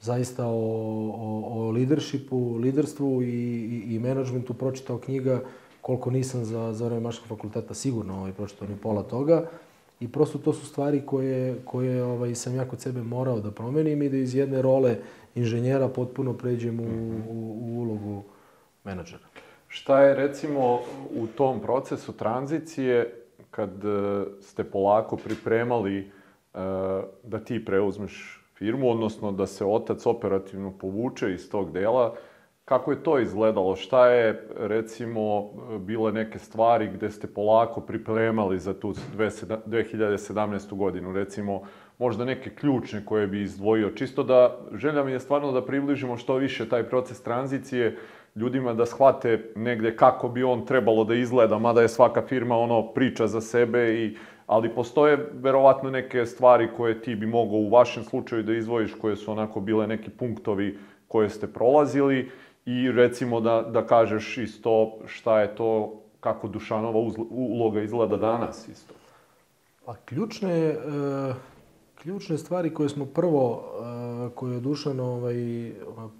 zaista 0.00 0.46
o, 0.46 0.50
o, 0.50 1.42
o 1.52 1.70
leadershipu, 1.70 2.56
liderstvu 2.56 3.22
i, 3.22 3.26
i, 3.26 3.94
i 3.94 3.98
menadžmentu, 3.98 4.54
pročitao 4.54 4.98
knjiga 4.98 5.40
koliko 5.80 6.10
nisam 6.10 6.44
za, 6.44 6.72
za 6.72 6.86
vreme 6.86 7.00
Maškog 7.00 7.28
fakulteta 7.28 7.74
sigurno 7.74 8.18
ovaj, 8.18 8.32
pročitao 8.32 8.68
ni 8.68 8.76
pola 8.76 9.02
toga. 9.02 9.48
I 10.00 10.12
prosto 10.12 10.38
to 10.38 10.52
su 10.52 10.66
stvari 10.66 11.02
koje, 11.06 11.58
koje 11.64 12.04
ovaj, 12.04 12.34
sam 12.34 12.54
ja 12.54 12.68
kod 12.68 12.80
sebe 12.80 13.02
morao 13.02 13.40
da 13.40 13.50
promenim 13.50 14.02
i 14.02 14.08
da 14.08 14.16
iz 14.16 14.34
jedne 14.34 14.62
role 14.62 14.96
inženjera 15.34 15.88
potpuno 15.88 16.32
pređem 16.32 16.80
u, 16.80 16.84
u, 17.30 17.58
u 17.60 17.80
ulogu 17.80 18.22
menadžera. 18.84 19.24
Šta 19.68 20.02
je 20.02 20.14
recimo 20.14 20.80
u 21.14 21.26
tom 21.36 21.60
procesu 21.60 22.12
tranzicije 22.12 23.24
kad 23.50 23.84
e, 23.84 24.24
ste 24.40 24.64
polako 24.64 25.16
pripremali 25.16 26.10
da 27.22 27.38
ti 27.44 27.64
preuzmeš 27.64 28.44
firmu, 28.54 28.90
odnosno 28.90 29.32
da 29.32 29.46
se 29.46 29.64
otac 29.64 30.06
operativno 30.06 30.72
povuče 30.78 31.32
iz 31.32 31.50
tog 31.50 31.72
dela. 31.72 32.14
Kako 32.64 32.90
je 32.90 33.02
to 33.02 33.18
izgledalo? 33.18 33.76
Šta 33.76 34.06
je, 34.06 34.48
recimo, 34.56 35.50
bile 35.78 36.12
neke 36.12 36.38
stvari 36.38 36.90
gde 36.94 37.10
ste 37.10 37.26
polako 37.26 37.80
pripremali 37.80 38.58
za 38.58 38.74
tu 38.74 38.92
2017. 38.92 40.76
godinu? 40.76 41.12
Recimo, 41.12 41.62
možda 41.98 42.24
neke 42.24 42.54
ključne 42.54 43.04
koje 43.04 43.26
bi 43.26 43.42
izdvojio. 43.42 43.90
Čisto 43.90 44.22
da, 44.22 44.58
želja 44.74 45.04
mi 45.04 45.12
je 45.12 45.20
stvarno 45.20 45.52
da 45.52 45.64
približimo 45.64 46.16
što 46.16 46.36
više 46.36 46.68
taj 46.68 46.82
proces 46.82 47.22
tranzicije, 47.22 47.96
ljudima 48.34 48.74
da 48.74 48.86
shvate 48.86 49.52
negde 49.56 49.96
kako 49.96 50.28
bi 50.28 50.42
on 50.42 50.66
trebalo 50.66 51.04
da 51.04 51.14
izgleda, 51.14 51.58
mada 51.58 51.82
je 51.82 51.88
svaka 51.88 52.22
firma 52.22 52.56
ono 52.56 52.92
priča 52.92 53.26
za 53.26 53.40
sebe 53.40 53.94
i 53.94 54.16
ali 54.52 54.74
postoje 54.74 55.30
verovatno 55.32 55.90
neke 55.90 56.26
stvari 56.26 56.68
koje 56.76 57.02
ti 57.02 57.14
bi 57.14 57.26
mogao 57.26 57.58
u 57.58 57.70
vašem 57.70 58.04
slučaju 58.04 58.42
da 58.42 58.54
izvojiš, 58.54 58.94
koje 59.00 59.16
su 59.16 59.32
onako 59.32 59.60
bile 59.60 59.86
neki 59.86 60.10
punktovi 60.10 60.78
koje 61.08 61.30
ste 61.30 61.46
prolazili 61.46 62.30
i 62.66 62.90
recimo 62.90 63.40
da, 63.40 63.62
da 63.62 63.86
kažeš 63.86 64.38
isto 64.38 64.98
šta 65.06 65.40
je 65.40 65.54
to, 65.54 66.00
kako 66.20 66.48
Dušanova 66.48 67.00
uloga 67.30 67.80
izgleda 67.82 68.16
danas 68.16 68.68
isto. 68.68 68.94
Pa 69.86 69.94
ključne, 70.04 70.52
e, 70.52 70.76
ključne 72.02 72.38
stvari 72.38 72.74
koje 72.74 72.88
smo 72.88 73.06
prvo, 73.06 73.64
e, 74.28 74.34
koje 74.34 74.54
je 74.54 74.60
Dušan 74.60 75.00
ovaj, 75.00 75.34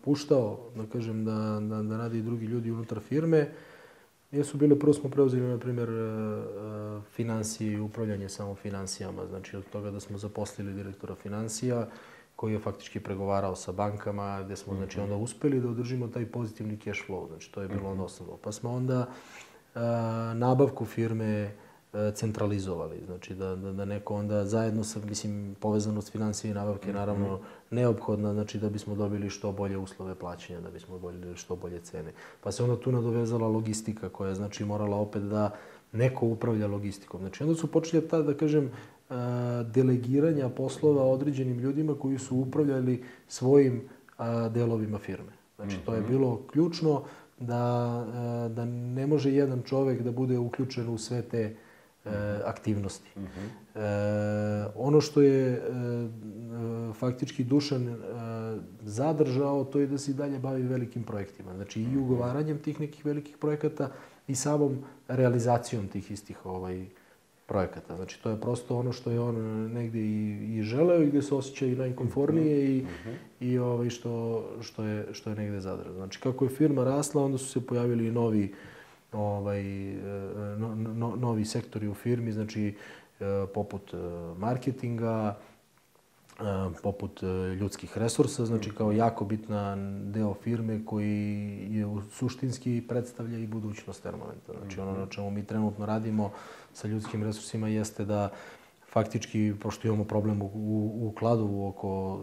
puštao, 0.05 0.59
da 0.77 0.87
kažem, 0.93 1.25
da, 1.25 1.61
da, 1.61 1.83
da 1.83 1.97
radi 1.97 2.23
drugi 2.23 2.47
ljudi 2.47 2.71
unutar 2.71 3.01
firme, 3.01 3.49
jesu 4.33 4.59
bile, 4.59 4.79
prvo 4.79 4.93
smo 4.93 5.11
preuzeli, 5.11 5.43
na 5.43 5.59
primjer, 5.59 5.89
e, 5.89 5.93
e, 5.93 7.01
financije 7.11 7.73
i 7.73 7.81
upravljanje 7.81 8.29
samo 8.29 8.55
financijama. 8.55 9.27
Znači, 9.27 9.57
od 9.57 9.65
toga 9.73 9.91
da 9.91 10.01
smo 10.01 10.19
zaposlili 10.19 10.75
direktora 10.75 11.15
financija, 11.15 11.89
koji 12.37 12.53
je 12.53 12.59
faktički 12.59 13.01
pregovarao 13.01 13.57
sa 13.57 13.73
bankama, 13.73 14.43
gde 14.43 14.57
smo, 14.57 14.75
znači, 14.75 15.01
onda 15.01 15.17
uspeli 15.17 15.61
da 15.61 15.69
održimo 15.69 16.09
taj 16.09 16.27
pozitivni 16.27 16.79
cash 16.85 17.01
flow. 17.09 17.29
Znači, 17.29 17.53
to 17.53 17.63
je 17.63 17.69
bilo 17.69 17.91
onda 17.91 18.03
osnovno. 18.03 18.37
Pa 18.37 18.53
smo 18.53 18.71
onda 18.71 19.07
e, 19.75 19.81
nabavku 20.35 20.85
firme 20.85 21.51
centralizovali. 22.15 23.03
Znači 23.07 23.35
da, 23.35 23.57
da, 23.57 23.73
da 23.73 23.85
neko 23.85 24.15
onda 24.15 24.45
zajedno 24.47 24.85
sa, 24.85 25.01
mislim, 25.09 25.57
povezanost 25.61 26.13
financije 26.13 26.51
i 26.51 26.55
nabavke 26.55 26.89
je 26.89 26.95
naravno 26.95 27.41
neophodna, 27.73 28.33
znači 28.33 28.59
da 28.59 28.69
bismo 28.69 28.95
dobili 28.95 29.31
što 29.31 29.53
bolje 29.53 29.79
uslove 29.79 30.15
plaćanja, 30.15 30.61
da 30.61 30.71
bismo 30.71 30.99
dobili 30.99 31.37
što 31.37 31.57
bolje 31.57 31.81
cene. 31.81 32.13
Pa 32.41 32.53
se 32.53 32.63
onda 32.63 32.81
tu 32.81 32.93
nadovezala 32.93 33.49
logistika 33.49 34.09
koja 34.09 34.29
je 34.29 34.35
znači 34.35 34.65
morala 34.65 34.97
opet 34.97 35.23
da 35.23 35.51
neko 35.93 36.27
upravlja 36.27 36.67
logistikom. 36.67 37.21
Znači 37.21 37.43
onda 37.43 37.55
su 37.55 37.67
počeli 37.67 38.09
ta, 38.09 38.23
da 38.23 38.35
kažem, 38.35 38.65
e, 38.65 39.15
delegiranja 39.75 40.49
poslova 40.49 41.05
određenim 41.05 41.59
ljudima 41.59 41.95
koji 41.95 42.19
su 42.19 42.37
upravljali 42.37 43.05
svojim 43.29 43.83
delovima 44.51 44.99
firme. 44.99 45.33
Znači 45.57 45.77
to 45.87 45.95
je 45.95 46.01
mhm. 46.01 46.11
bilo 46.11 46.41
ključno 46.53 47.03
da, 47.41 48.05
e, 48.47 48.49
da 48.49 48.65
ne 48.65 49.07
može 49.07 49.33
jedan 49.33 49.63
čovek 49.63 50.03
da 50.03 50.13
bude 50.13 50.39
uključen 50.39 50.89
u 50.89 50.99
sve 50.99 51.23
te 51.23 51.41
e, 51.41 51.55
aktivnosti. 52.45 53.11
Uh 53.17 53.23
-huh. 53.23 53.49
e, 53.75 54.73
ono 54.75 55.01
što 55.01 55.23
je 55.23 55.53
e, 55.53 55.61
faktički 56.93 57.45
Dušan 57.45 57.89
e, 57.89 57.97
zadržao, 58.83 59.65
to 59.65 59.81
je 59.81 59.87
da 59.87 59.99
se 59.99 60.11
i 60.11 60.15
dalje 60.15 60.39
bavi 60.39 60.63
velikim 60.63 61.03
projektima. 61.03 61.55
Znači 61.55 61.83
i 61.83 61.97
ugovaranjem 61.97 62.59
tih 62.59 62.81
nekih 62.81 63.07
velikih 63.07 63.37
projekata 63.37 63.91
i 64.29 64.35
samom 64.35 64.79
realizacijom 65.09 65.89
tih 65.89 66.11
istih 66.11 66.47
ovaj, 66.47 66.87
projekata. 67.47 67.97
Znači, 67.97 68.23
to 68.23 68.31
je 68.31 68.41
prosto 68.41 68.79
ono 68.79 68.93
što 68.93 69.11
je 69.11 69.21
on 69.21 69.37
negde 69.73 69.99
i, 69.99 70.57
i 70.59 70.63
želeo 70.63 71.03
i 71.03 71.07
gde 71.07 71.23
se 71.23 71.35
osjeća 71.35 71.67
i 71.67 71.77
najkomfornije 71.77 72.77
i, 72.77 72.83
uh 72.83 72.89
-huh. 72.89 73.15
i 73.41 73.59
ovaj, 73.59 73.91
što, 73.91 74.45
što, 74.61 74.85
je, 74.85 75.07
što 75.13 75.31
je 75.31 75.37
negde 75.37 75.61
zadržao. 75.61 75.95
Znači, 75.95 76.21
kako 76.21 76.45
je 76.45 76.51
firma 76.51 76.85
rasla, 76.85 77.25
onda 77.25 77.39
su 77.39 77.49
se 77.49 77.67
pojavili 77.67 78.07
i 78.07 78.11
novi 78.11 78.45
uh, 78.45 78.72
ovaj, 79.13 79.91
e, 79.91 79.97
no, 80.59 80.75
no, 80.75 81.17
novi 81.17 81.45
sektori 81.45 81.89
u 81.89 81.95
firmi, 81.95 82.33
znači 82.33 82.77
e, 83.21 83.25
poput 83.55 83.95
e, 83.95 83.97
marketinga, 84.39 85.37
poput 86.83 87.23
ljudskih 87.61 87.99
resursa, 87.99 88.47
znači 88.47 88.71
kao 88.71 88.93
jako 88.93 89.25
bitna 89.25 89.77
deo 90.05 90.35
firme 90.35 90.85
koji 90.85 91.59
je 91.71 91.87
suštinski 92.13 92.85
predstavlja 92.89 93.39
i 93.39 93.47
budućnost 93.47 94.03
Termoventa. 94.03 94.53
Znači 94.61 94.81
ono 94.81 94.93
na 94.93 95.07
čemu 95.07 95.31
mi 95.31 95.47
trenutno 95.47 95.87
radimo 95.87 96.31
sa 96.73 96.89
ljudskim 96.89 97.23
resursima 97.23 97.69
jeste 97.69 98.05
da 98.05 98.31
faktički, 98.93 99.55
pošto 99.61 99.89
imamo 99.89 100.05
problem 100.05 100.43
u, 100.43 100.49
u 101.03 101.13
Kladovu 101.19 101.69
oko 101.69 102.19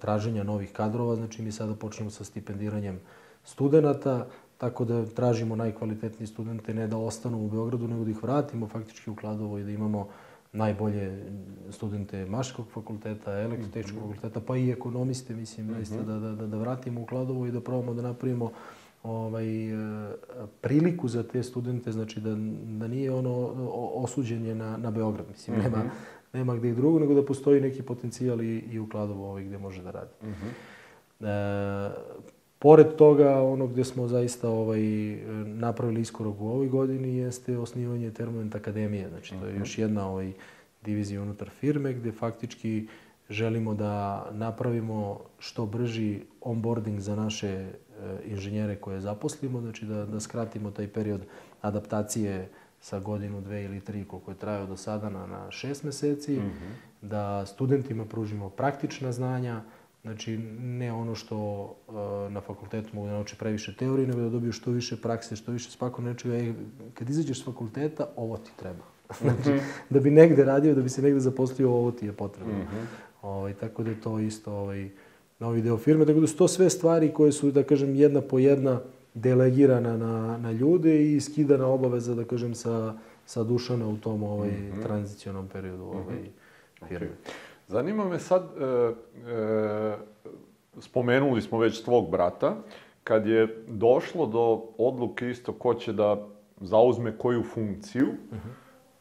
traženja 0.00 0.42
novih 0.42 0.72
kadrova, 0.72 1.16
znači 1.16 1.42
mi 1.42 1.52
sada 1.52 1.74
počnemo 1.74 2.10
sa 2.10 2.24
stipendiranjem 2.24 3.00
studenta, 3.44 4.26
Tako 4.58 4.84
da 4.84 5.06
tražimo 5.06 5.56
najkvalitetnije 5.56 6.26
studente, 6.26 6.74
ne 6.74 6.86
da 6.86 6.96
ostanu 6.96 7.44
u 7.44 7.48
Beogradu, 7.48 7.88
nego 7.88 8.04
da 8.04 8.10
ih 8.10 8.22
vratimo 8.22 8.68
faktički 8.68 9.10
u 9.10 9.16
Kladovo 9.16 9.58
i 9.58 9.64
da 9.64 9.70
imamo 9.70 10.08
najbolje 10.52 11.24
studente 11.70 12.26
Maškog 12.26 12.66
fakulteta, 12.74 13.32
elektrotehničkog 13.32 14.02
mhm. 14.02 14.08
fakulteta, 14.08 14.40
pa 14.40 14.56
i 14.56 14.70
ekonomiste, 14.70 15.34
mislim, 15.34 15.66
mm 15.66 15.70
-hmm. 15.70 16.04
da, 16.04 16.18
da, 16.18 16.46
da, 16.46 16.56
vratimo 16.56 17.00
u 17.00 17.06
Kladovo 17.06 17.46
i 17.46 17.50
da 17.50 17.60
probamo 17.60 17.94
da 17.94 18.02
napravimo 18.02 18.52
ovaj, 19.02 19.68
e, 19.68 19.76
priliku 20.60 21.08
za 21.08 21.22
te 21.22 21.42
studente, 21.42 21.92
znači 21.92 22.20
da, 22.20 22.30
da 22.78 22.88
nije 22.88 23.12
ono 23.12 23.52
osuđenje 23.94 24.54
na, 24.54 24.76
na 24.76 24.90
Beograd, 24.90 25.26
mislim, 25.30 25.56
mm 25.56 25.60
-hmm. 25.60 25.64
nema, 25.64 25.90
nema 26.32 26.56
gde 26.56 26.74
drugo, 26.74 26.98
nego 26.98 27.14
da 27.14 27.24
postoji 27.24 27.60
neki 27.60 27.82
potencijal 27.82 28.42
i, 28.42 28.58
i 28.58 28.78
u 28.78 28.88
Kladovo 28.88 29.30
ovaj, 29.30 29.44
gde 29.44 29.58
može 29.58 29.82
da 29.82 29.90
radi. 29.90 30.10
Mm 30.22 30.26
-hmm. 30.26 30.50
e, 31.26 32.28
Pored 32.58 32.96
toga, 32.96 33.42
ono 33.42 33.66
gde 33.66 33.84
smo 33.84 34.08
zaista 34.08 34.48
ovaj, 34.48 34.82
napravili 35.46 36.00
iskorak 36.00 36.40
u 36.40 36.48
ovoj 36.48 36.68
godini 36.68 37.16
jeste 37.16 37.58
osnivanje 37.58 38.10
Termoment 38.10 38.54
Akademije. 38.54 39.08
Znači, 39.08 39.34
to 39.40 39.46
je 39.46 39.52
mhm. 39.52 39.60
još 39.60 39.78
jedna 39.78 40.10
ovaj, 40.10 40.32
divizija 40.84 41.22
unutar 41.22 41.50
firme 41.50 41.92
gde 41.92 42.12
faktički 42.12 42.88
želimo 43.30 43.74
da 43.74 44.26
napravimo 44.32 45.20
što 45.38 45.66
brži 45.66 46.20
onboarding 46.40 47.00
za 47.00 47.16
naše 47.16 47.48
e, 47.48 47.70
inženjere 48.26 48.76
koje 48.76 49.00
zaposlimo, 49.00 49.60
znači 49.60 49.86
da, 49.86 50.06
da 50.06 50.20
skratimo 50.20 50.70
taj 50.70 50.88
period 50.88 51.20
adaptacije 51.60 52.48
sa 52.80 53.00
godinu, 53.00 53.40
dve 53.40 53.64
ili 53.64 53.80
tri 53.80 54.04
koliko 54.04 54.30
je 54.30 54.38
trajao 54.38 54.66
do 54.66 54.76
sada 54.76 55.10
na, 55.10 55.26
na 55.26 55.50
šest 55.50 55.84
meseci, 55.84 56.32
mm 56.32 56.42
-hmm. 56.42 57.06
da 57.08 57.46
studentima 57.46 58.04
pružimo 58.04 58.50
praktična 58.50 59.12
znanja, 59.12 59.62
Znači, 60.02 60.38
ne 60.60 60.92
ono 60.92 61.14
što 61.14 61.36
uh, 61.88 61.94
na 62.32 62.40
fakultetu 62.40 62.88
mogu 62.92 63.06
da 63.06 63.12
nauče 63.12 63.36
previše 63.36 63.76
teorije, 63.76 64.08
nego 64.08 64.20
da 64.20 64.28
dobiju 64.28 64.52
što 64.52 64.70
više 64.70 64.96
prakse, 64.96 65.36
što 65.36 65.52
više 65.52 65.70
spako 65.70 66.02
nečega. 66.02 66.34
E, 66.34 66.52
kad 66.94 67.10
izađeš 67.10 67.40
s 67.40 67.44
fakulteta, 67.44 68.06
ovo 68.16 68.36
ti 68.36 68.50
treba. 68.56 68.84
znači, 69.22 69.50
mm 69.50 69.52
-hmm. 69.52 69.60
da 69.90 70.00
bi 70.00 70.10
negde 70.10 70.44
radio, 70.44 70.74
da 70.74 70.82
bi 70.82 70.88
se 70.88 71.02
negde 71.02 71.20
zaposlio, 71.20 71.70
ovo 71.70 71.90
ti 71.90 72.06
je 72.06 72.12
potrebno. 72.12 72.54
Mm 72.54 72.60
-hmm. 72.60 72.84
ovaj, 73.22 73.54
tako 73.54 73.82
da 73.82 73.90
je 73.90 74.00
to 74.00 74.18
isto 74.18 74.52
ovaj, 74.52 74.90
novi 75.38 75.62
deo 75.62 75.76
firme. 75.76 76.06
Tako 76.06 76.20
da 76.20 76.26
su 76.26 76.36
to 76.36 76.48
sve 76.48 76.70
stvari 76.70 77.12
koje 77.12 77.32
su, 77.32 77.50
da 77.50 77.62
kažem, 77.62 77.94
jedna 77.94 78.20
po 78.20 78.38
jedna 78.38 78.80
delegirana 79.14 79.96
na, 79.96 80.38
na 80.38 80.52
ljude 80.52 81.14
i 81.14 81.20
skidana 81.20 81.66
obaveza, 81.66 82.14
da 82.14 82.24
kažem, 82.24 82.54
sa, 82.54 82.94
sa 83.26 83.44
Dušana 83.44 83.88
u 83.88 83.96
tom 83.96 84.22
ovaj, 84.22 84.50
mm 84.50 84.72
-hmm. 84.72 84.82
tranzicionom 84.82 85.48
periodu 85.48 85.84
ovaj, 85.84 86.16
-hmm. 86.80 86.88
firme. 86.88 87.08
Okay. 87.08 87.47
Zanima 87.68 88.04
me 88.04 88.18
sad, 88.18 88.42
e, 88.42 88.64
e, 88.64 89.96
spomenuli 90.80 91.42
smo 91.42 91.58
već 91.58 91.82
tvog 91.82 92.10
brata, 92.10 92.56
kad 93.04 93.26
je 93.26 93.64
došlo 93.68 94.26
do 94.26 94.62
odluke 94.78 95.30
isto 95.30 95.52
ko 95.52 95.74
će 95.74 95.92
da 95.92 96.26
zauzme 96.60 97.18
koju 97.18 97.42
funkciju, 97.42 98.06
uh 98.06 98.38
-huh. 98.38 98.50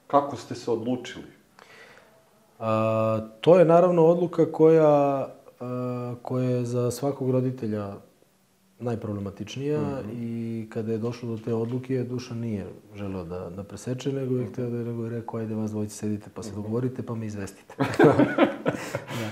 kako 0.07 0.35
ste 0.35 0.55
se 0.55 0.71
odlučili? 0.71 1.25
A, 2.59 3.19
to 3.41 3.59
je 3.59 3.65
naravno 3.65 4.05
odluka 4.05 4.51
koja, 4.51 5.27
a, 5.59 6.15
koja 6.21 6.49
je 6.49 6.65
za 6.65 6.91
svakog 6.91 7.31
roditelja 7.31 7.93
najproblematičnija 8.79 9.79
mm 9.79 9.83
-hmm. 9.83 10.13
i 10.13 10.69
kada 10.69 10.91
je 10.91 10.97
došlo 10.97 11.29
do 11.29 11.37
te 11.45 11.53
odluke, 11.53 12.03
Dušan 12.03 12.37
nije 12.37 12.65
želeo 12.95 13.23
da, 13.23 13.49
da 13.49 13.63
preseče, 13.63 14.13
nego 14.13 14.37
je 14.37 14.45
hteo 14.45 14.69
da 14.69 14.77
nego 14.77 15.03
je 15.03 15.09
rekao, 15.09 15.39
ajde 15.39 15.55
vas 15.55 15.71
dvojice 15.71 15.95
sedite 15.95 16.29
pa 16.33 16.43
se 16.43 16.51
mhm. 16.51 16.61
dogovorite 16.61 17.03
pa 17.03 17.15
me 17.15 17.25
izvestite. 17.25 17.73
da. 19.19 19.29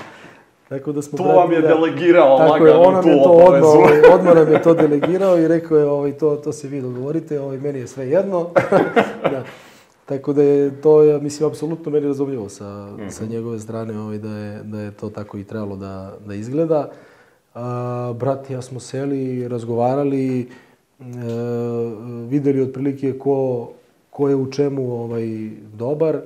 Tako 0.70 0.92
da 0.92 1.02
smo... 1.02 1.18
To 1.18 1.24
vam 1.24 1.52
je 1.52 1.62
da, 1.62 1.68
delegirao 1.68 2.38
tako 2.38 2.66
je, 2.66 2.74
on 2.74 3.04
tu 3.04 3.10
je 3.10 3.24
to 3.24 3.32
odmah, 3.32 3.64
ovaj, 3.64 4.02
odmah 4.16 4.36
nam 4.36 4.52
je 4.52 4.62
to 4.62 4.74
delegirao 4.74 5.40
i 5.40 5.48
rekao 5.48 5.78
je, 5.78 5.86
ovaj, 5.86 6.18
to, 6.18 6.36
to 6.36 6.54
se 6.54 6.68
vi 6.68 6.82
dogovorite, 6.82 7.40
ovaj, 7.40 7.58
meni 7.58 7.80
je 7.80 7.88
sve 7.88 8.10
jedno. 8.10 8.50
da. 9.32 9.44
Tako 10.06 10.34
da 10.34 10.44
je 10.44 10.82
to, 10.82 11.04
ja 11.04 11.20
mislim, 11.20 11.50
apsolutno 11.50 11.92
meni 11.92 12.08
razumljivo 12.08 12.50
sa, 12.50 12.86
mm 12.86 12.98
-hmm. 12.98 13.10
sa 13.10 13.26
njegove 13.26 13.60
strane 13.60 14.00
ovaj, 14.00 14.18
da, 14.18 14.30
je, 14.30 14.64
da 14.64 14.80
je 14.80 14.92
to 14.92 15.10
tako 15.10 15.38
i 15.38 15.44
trebalo 15.44 15.76
da, 15.76 16.18
da 16.26 16.34
izgleda. 16.34 16.90
Uh, 16.92 16.96
brat 18.14 18.50
i 18.50 18.54
ja 18.54 18.62
smo 18.62 18.80
seli, 18.80 19.48
razgovarali, 19.48 20.40
e, 20.42 20.46
videli 22.30 22.62
otprilike 22.62 23.20
ko, 23.20 23.70
ko 24.10 24.30
je 24.30 24.36
u 24.36 24.52
čemu 24.52 24.94
ovaj, 24.94 25.50
dobar. 25.74 26.22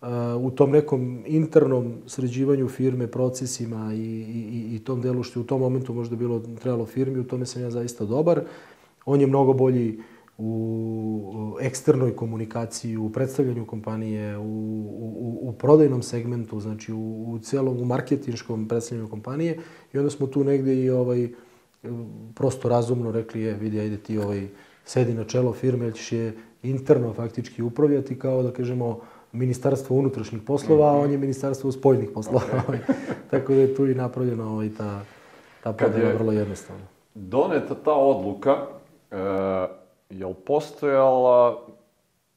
A, 0.00 0.36
u 0.40 0.50
tom 0.50 0.70
nekom 0.70 1.22
internom 1.26 1.94
sređivanju 2.06 2.68
firme, 2.68 3.06
procesima 3.06 3.94
i, 3.94 3.98
i, 3.98 4.76
i 4.76 4.78
tom 4.78 5.00
delu 5.00 5.22
što 5.22 5.40
je 5.40 5.44
u 5.44 5.46
tom 5.46 5.60
momentu 5.60 5.94
možda 5.94 6.16
bilo 6.16 6.42
trebalo 6.62 6.86
firmi, 6.86 7.18
u 7.18 7.24
tome 7.24 7.46
sam 7.46 7.62
ja 7.62 7.70
zaista 7.70 8.04
dobar. 8.04 8.40
On 9.04 9.20
je 9.20 9.26
mnogo 9.26 9.52
bolji 9.52 9.98
u 10.38 11.56
eksternoj 11.60 12.16
komunikaciji, 12.16 12.96
u 12.96 13.12
predstavljanju 13.12 13.66
kompanije, 13.66 14.38
u, 14.38 14.42
u, 14.42 15.38
u 15.42 15.52
prodajnom 15.52 16.02
segmentu, 16.02 16.60
znači 16.60 16.92
u, 16.92 17.24
u 17.28 17.38
celom 17.38 17.80
u 17.80 17.84
marketinškom 17.84 18.68
predstavljanju 18.68 19.10
kompanije 19.10 19.58
i 19.92 19.98
onda 19.98 20.10
smo 20.10 20.26
tu 20.26 20.44
negde 20.44 20.74
i 20.74 20.90
ovaj 20.90 21.28
prosto 22.34 22.68
razumno 22.68 23.12
rekli 23.12 23.40
je 23.40 23.54
vidi 23.54 23.80
ajde 23.80 23.96
ti 23.96 24.18
ovaj 24.18 24.48
sedi 24.84 25.14
na 25.14 25.24
čelo 25.24 25.52
firme, 25.52 25.84
jer 25.84 25.94
ćeš 25.94 26.12
je 26.12 26.36
interno 26.62 27.12
faktički 27.12 27.62
upravljati 27.62 28.18
kao 28.18 28.42
da 28.42 28.52
kažemo 28.52 29.00
ministarstvo 29.32 29.96
unutrašnjih 29.96 30.42
poslova, 30.42 30.88
a 30.88 30.98
on 30.98 31.10
je 31.10 31.18
ministarstvo 31.18 31.72
spoljnih 31.72 32.10
poslova. 32.14 32.40
Okay. 32.68 32.78
Tako 33.30 33.54
da 33.54 33.60
je 33.60 33.74
tu 33.74 33.86
i 33.86 33.94
napravljena 33.94 34.50
ovaj, 34.52 34.70
ta, 34.78 35.00
ta 35.62 35.72
podela 35.72 36.12
vrlo 36.12 36.32
jednostavno. 36.32 36.82
Doneta 37.14 37.74
ta 37.74 37.92
odluka, 37.92 38.56
e 39.10 39.85
je 40.10 40.26
li 40.26 40.34
postojala 40.46 41.66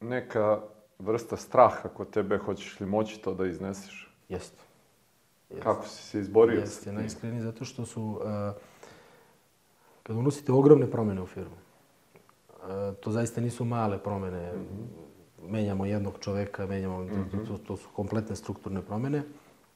neka 0.01 0.61
vrsta 0.99 1.37
straha 1.37 1.89
kod 1.89 2.09
tebe, 2.09 2.37
hoćeš 2.37 2.79
li 2.79 2.85
moći 2.85 3.21
to 3.21 3.33
da 3.33 3.45
izneseš? 3.45 4.15
Jeste. 4.29 4.63
Jest. 5.49 5.63
Kako 5.63 5.87
si 5.87 6.03
se 6.03 6.19
izborio? 6.19 6.59
Jeste, 6.59 6.91
najiskreniji, 6.91 7.41
zato 7.41 7.65
što 7.65 7.85
su, 7.85 8.03
uh, 8.03 8.61
kad 10.03 10.15
unosite 10.15 10.51
ogromne 10.51 10.91
promene 10.91 11.21
u 11.21 11.25
firmu, 11.25 11.55
uh, 11.55 12.95
to 12.99 13.11
zaista 13.11 13.41
nisu 13.41 13.65
male 13.65 13.97
promene, 14.03 14.53
mm 14.53 14.59
-hmm. 14.59 15.49
menjamo 15.51 15.85
jednog 15.85 16.13
čoveka, 16.19 16.65
menjamo, 16.65 17.03
mm 17.03 17.09
-hmm. 17.09 17.47
to, 17.47 17.57
to 17.57 17.77
su 17.77 17.89
kompletne 17.95 18.35
strukturne 18.35 18.81
promene, 18.81 19.23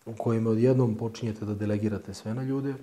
u 0.06 0.14
kojima 0.18 0.50
odjednom 0.50 0.96
počinjete 0.96 1.46
da 1.46 1.54
delegirate 1.54 2.14
sve 2.14 2.34
na 2.34 2.44
ljude, 2.44 2.74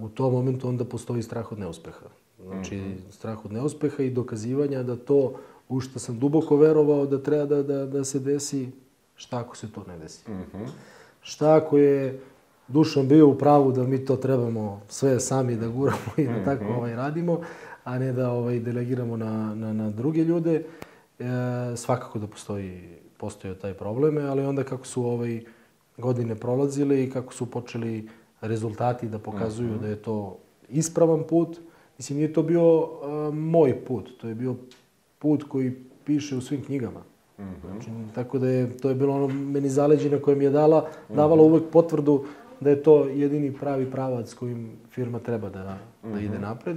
u 0.00 0.08
tom 0.08 0.32
momentu 0.32 0.68
onda 0.68 0.84
postoji 0.84 1.22
strah 1.22 1.52
od 1.52 1.58
neuspeha. 1.58 2.06
Znači, 2.42 2.76
mm 2.76 2.80
-hmm. 2.80 3.12
strah 3.12 3.44
od 3.44 3.52
neuspeha 3.52 4.02
i 4.02 4.10
dokazivanja 4.10 4.82
da 4.82 4.96
to 4.96 5.34
u 5.68 5.80
što 5.80 5.98
sam 5.98 6.18
duboko 6.18 6.56
verovao 6.56 7.06
da 7.06 7.22
treba 7.22 7.44
da, 7.44 7.62
da, 7.62 7.86
da 7.86 8.04
se 8.04 8.18
desi, 8.18 8.68
šta 9.16 9.38
ako 9.38 9.56
se 9.56 9.72
to 9.72 9.84
ne 9.88 9.98
desi? 9.98 10.30
Mm 10.30 10.44
-hmm. 10.52 10.66
Šta 11.20 11.56
ako 11.56 11.78
je 11.78 12.20
Dušan 12.68 13.08
bio 13.08 13.28
u 13.28 13.38
pravu 13.38 13.72
da 13.72 13.82
mi 13.82 14.04
to 14.04 14.16
trebamo 14.16 14.80
sve 14.88 15.20
sami 15.20 15.56
da 15.56 15.68
guramo 15.68 16.12
i 16.16 16.24
da 16.24 16.32
mm 16.32 16.34
-hmm. 16.34 16.44
tako 16.44 16.64
ovaj, 16.64 16.96
radimo, 16.96 17.40
a 17.84 17.98
ne 17.98 18.12
da 18.12 18.30
ovaj, 18.30 18.60
delegiramo 18.60 19.16
na, 19.16 19.54
na, 19.54 19.72
na 19.72 19.90
druge 19.90 20.24
ljude, 20.24 20.64
e, 21.18 21.24
svakako 21.76 22.18
da 22.18 22.26
postoji, 22.26 22.98
postoji 23.16 23.54
taj 23.54 23.74
probleme, 23.74 24.22
ali 24.22 24.44
onda 24.44 24.64
kako 24.64 24.86
su 24.86 25.06
ovaj, 25.06 25.44
godine 25.98 26.34
prolazile 26.34 27.04
i 27.04 27.10
kako 27.10 27.32
su 27.32 27.50
počeli 27.50 28.08
rezultati 28.48 29.08
da 29.08 29.18
pokazuju 29.18 29.70
mm 29.70 29.74
-hmm. 29.74 29.80
da 29.80 29.88
je 29.88 29.96
to 29.96 30.36
ispravan 30.68 31.22
put, 31.28 31.58
Mislim, 31.98 32.18
nije 32.18 32.32
to 32.32 32.42
bio 32.42 32.78
uh, 32.78 33.34
moj 33.34 33.84
put, 33.84 34.10
to 34.20 34.28
je 34.28 34.34
bio 34.34 34.56
put 35.18 35.44
koji 35.48 35.72
piše 36.04 36.36
u 36.36 36.40
svim 36.40 36.64
knjigama. 36.64 37.00
Mm 37.38 37.42
-hmm. 37.42 37.70
znači, 37.70 37.90
tako 38.14 38.38
da 38.38 38.48
je, 38.48 38.76
to 38.76 38.88
je 38.88 38.94
bilo 38.94 39.14
ono 39.14 39.28
meni 39.28 39.68
zaleđe 39.68 40.20
koje 40.20 40.36
mi 40.36 40.44
je 40.44 40.50
dala, 40.50 40.80
mm 40.80 41.12
-hmm. 41.12 41.16
davala 41.16 41.42
uvek 41.42 41.62
potvrdu 41.72 42.24
da 42.60 42.70
je 42.70 42.82
to 42.82 43.04
jedini 43.04 43.52
pravi 43.52 43.90
pravac 43.90 44.34
kojim 44.34 44.72
firma 44.90 45.18
treba 45.18 45.48
da, 45.48 45.78
mm 46.04 46.08
-hmm. 46.08 46.12
da 46.14 46.20
ide 46.20 46.34
mhm. 46.34 46.42
napred. 46.42 46.76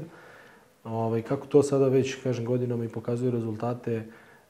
Ovaj, 0.83 1.21
kako 1.21 1.47
to 1.47 1.63
sada 1.63 1.87
već, 1.87 2.15
kažem, 2.23 2.45
godinama 2.45 2.85
i 2.85 2.89
pokazuje 2.89 3.31
rezultate, 3.31 4.03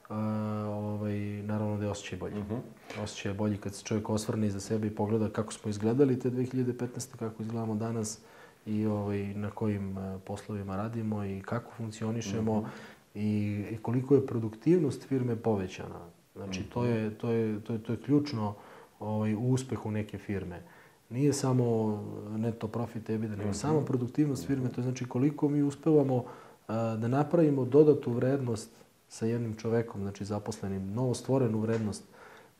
ovaj, 0.08 1.18
naravno 1.42 1.76
da 1.76 1.84
je 1.84 1.90
osjećaj 1.90 2.18
bolji. 2.18 2.34
Mm 2.34 2.46
-hmm. 2.50 3.02
Osjećaj 3.02 3.30
je 3.30 3.34
bolji 3.34 3.56
kad 3.56 3.74
se 3.74 3.84
čovjek 3.84 4.10
osvrne 4.10 4.46
iza 4.46 4.60
sebe 4.60 4.86
i 4.86 4.94
pogleda 4.94 5.28
kako 5.28 5.52
smo 5.52 5.70
izgledali 5.70 6.18
te 6.18 6.30
2015. 6.30 7.16
kako 7.18 7.42
izgledamo 7.42 7.74
danas 7.74 8.18
i 8.66 8.86
ovaj, 8.86 9.34
na 9.34 9.50
kojim 9.50 9.98
e, 9.98 10.18
poslovima 10.24 10.76
radimo 10.76 11.24
i 11.24 11.40
kako 11.40 11.72
funkcionišemo 11.76 12.60
mm 12.60 12.64
-hmm. 12.64 12.68
i, 13.14 13.64
i 13.70 13.78
koliko 13.82 14.14
je 14.14 14.26
produktivnost 14.26 15.08
firme 15.08 15.36
povećana. 15.36 16.00
Znači, 16.36 16.62
to, 16.62 16.84
je, 16.84 17.18
to, 17.18 17.30
je, 17.30 17.60
to, 17.60 17.72
je, 17.72 17.82
to 17.82 17.92
je 17.92 17.98
ključno 17.98 18.54
ovaj, 19.00 19.34
u 19.34 19.40
uspehu 19.40 19.90
neke 19.90 20.18
firme. 20.18 20.62
Nije 21.10 21.32
samo 21.32 21.98
neto 22.36 22.68
profit 22.68 23.10
EBITDA, 23.10 23.36
nego 23.36 23.48
mm 23.48 23.52
-hmm. 23.52 23.60
samo 23.60 23.80
produktivnost 23.80 24.46
firme. 24.46 24.68
To 24.68 24.80
je 24.80 24.82
znači 24.82 25.04
koliko 25.04 25.48
mi 25.48 25.62
uspevamo 25.62 26.24
a, 26.68 26.96
da 26.96 27.08
napravimo 27.08 27.64
dodatu 27.64 28.12
vrednost 28.12 28.70
sa 29.08 29.26
jednim 29.26 29.56
čovekom, 29.56 30.02
znači 30.02 30.24
zaposlenim, 30.24 30.92
novo 30.94 31.14
stvorenu 31.14 31.60
vrednost 31.60 32.04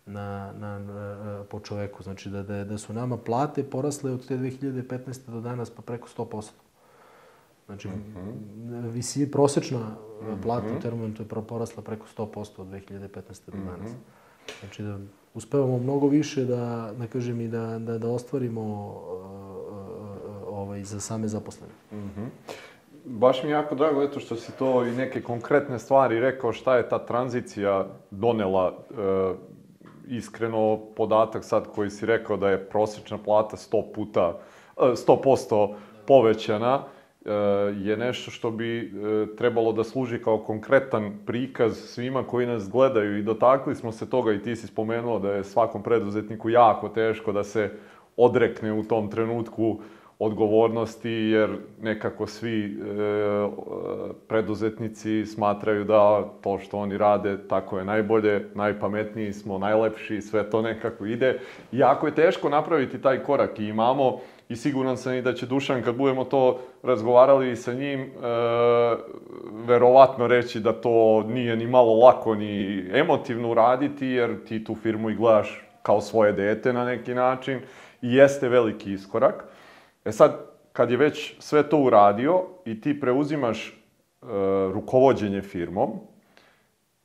na, 0.07 0.53
na, 0.53 0.79
na, 0.79 1.45
po 1.51 1.61
čoveku. 1.61 2.03
Znači 2.03 2.31
da, 2.31 2.43
da, 2.43 2.65
da 2.65 2.79
su 2.79 2.93
nama 2.93 3.17
plate 3.17 3.63
porasle 3.65 4.13
od 4.13 4.27
te 4.27 4.37
2015. 4.37 5.31
do 5.31 5.41
danas 5.41 5.71
pa 5.71 5.83
preko 5.83 6.09
100%. 6.17 6.51
Znači, 7.67 7.89
mm 7.89 8.15
-hmm. 8.17 8.91
visi, 8.91 9.31
prosečna 9.31 9.79
mm 9.79 10.27
-hmm. 10.27 10.43
plata 10.43 10.67
u 10.79 10.81
termometru 10.81 11.25
je 11.25 11.43
porasla 11.47 11.83
preko 11.83 12.07
100% 12.17 12.61
od 12.61 12.67
2015. 12.67 13.51
do 13.53 13.59
danas. 13.65 13.91
Mm 13.91 13.95
-hmm. 13.95 14.61
Znači 14.61 14.83
da 14.83 14.99
uspevamo 15.35 15.79
mnogo 15.79 16.09
više 16.09 16.45
da, 16.45 16.93
da 16.99 17.07
kažem 17.07 17.41
i 17.41 17.49
da, 17.49 17.79
da, 17.79 17.99
da 17.99 18.09
ostvarimo 18.09 18.63
uh, 18.63 19.29
uh, 20.31 20.59
ovaj, 20.59 20.85
za 20.85 21.01
same 21.01 21.29
zaposlene. 21.29 21.73
Mm 21.93 21.97
-hmm. 21.97 22.29
Baš 23.11 23.43
mi 23.43 23.49
je 23.49 23.53
jako 23.53 23.75
drago 23.75 24.03
eto 24.03 24.21
što 24.21 24.37
si 24.37 24.53
to 24.59 24.87
i 24.87 24.91
neke 24.91 25.23
konkretne 25.23 25.79
stvari 25.79 26.21
rekao 26.21 26.53
šta 26.53 26.77
je 26.77 26.89
ta 26.89 26.99
tranzicija 26.99 27.87
donela 28.11 28.73
uh, 28.91 29.37
iskreno 30.09 30.81
podatak 30.97 31.45
sad 31.45 31.67
koji 31.75 31.91
si 31.91 32.07
rekao 32.07 32.37
da 32.37 32.51
je 32.51 32.69
prosječna 32.69 33.19
plata 33.19 33.57
100 33.57 33.93
puta, 33.95 34.39
100% 34.77 35.71
e, 35.71 35.75
povećana, 36.07 36.83
e, 37.25 37.33
je 37.77 37.97
nešto 37.97 38.31
što 38.31 38.51
bi 38.51 38.79
e, 38.81 38.91
trebalo 39.37 39.73
da 39.73 39.85
služi 39.85 40.23
kao 40.23 40.39
konkretan 40.39 41.19
prikaz 41.27 41.77
svima 41.77 42.23
koji 42.23 42.47
nas 42.47 42.71
gledaju 42.71 43.19
i 43.19 43.23
dotakli 43.23 43.75
smo 43.75 43.93
se 43.93 44.11
toga 44.11 44.33
i 44.33 44.43
ti 44.43 44.57
si 44.57 44.67
spomenuo 44.67 45.19
da 45.19 45.33
je 45.33 45.45
svakom 45.45 45.83
preduzetniku 45.83 46.51
jako 46.51 46.89
teško 46.89 47.33
da 47.33 47.45
se 47.45 47.73
odrekne 48.17 48.73
u 48.73 48.85
tom 48.85 49.11
trenutku 49.11 49.81
odgovornosti, 50.19 51.11
jer 51.11 51.51
nekako 51.83 52.27
svi 52.27 52.65
e, 52.65 52.79
preduzetnici 54.29 55.27
smatraju 55.27 55.85
da 55.85 56.25
to 56.41 56.59
što 56.59 56.79
oni 56.79 56.99
rade 56.99 57.49
tako 57.49 57.79
je 57.79 57.85
najbolje, 57.85 58.47
najpametniji 58.55 59.33
smo, 59.33 59.59
najlepši, 59.59 60.21
sve 60.21 60.51
to 60.51 60.63
nekako 60.63 61.07
ide. 61.07 61.41
Jako 61.73 62.07
je 62.07 62.15
teško 62.15 62.49
napraviti 62.49 63.03
taj 63.03 63.23
korak 63.23 63.59
i 63.59 63.65
imamo 63.65 64.19
i 64.49 64.57
siguran 64.57 64.97
sam 64.97 65.15
i 65.15 65.23
da 65.23 65.35
će 65.35 65.47
Dušan 65.47 65.83
kad 65.83 65.97
budemo 65.97 66.25
to 66.25 66.61
razgovarali 66.83 67.57
sa 67.57 67.73
njim, 67.73 68.01
e, 68.01 68.09
verovatno 69.67 70.27
reći 70.27 70.61
da 70.61 70.73
to 70.73 71.23
nije 71.23 71.57
ni 71.57 71.67
malo 71.67 71.95
lako 71.95 72.35
ni 72.35 72.85
emotivno 72.93 73.51
uraditi, 73.51 74.07
jer 74.07 74.45
ti 74.45 74.65
tu 74.65 74.75
firmu 74.75 75.11
i 75.11 75.15
gledaš 75.15 75.65
kao 75.83 76.01
svoje 76.01 76.33
dete 76.33 76.73
na 76.73 76.85
neki 76.85 77.15
način 77.15 77.61
i 78.03 78.15
jeste 78.15 78.49
veliki 78.49 78.93
iskorak. 78.93 79.48
E 80.09 80.13
sad, 80.13 80.37
kad 80.73 80.91
je 80.91 80.97
već 80.97 81.35
sve 81.39 81.63
to 81.63 81.79
uradio 81.79 82.45
i 82.65 82.81
ti 82.81 83.01
preuzimaš 83.01 83.69
e, 83.69 83.75
rukovodđenje 84.73 85.43
firmom, 85.43 85.91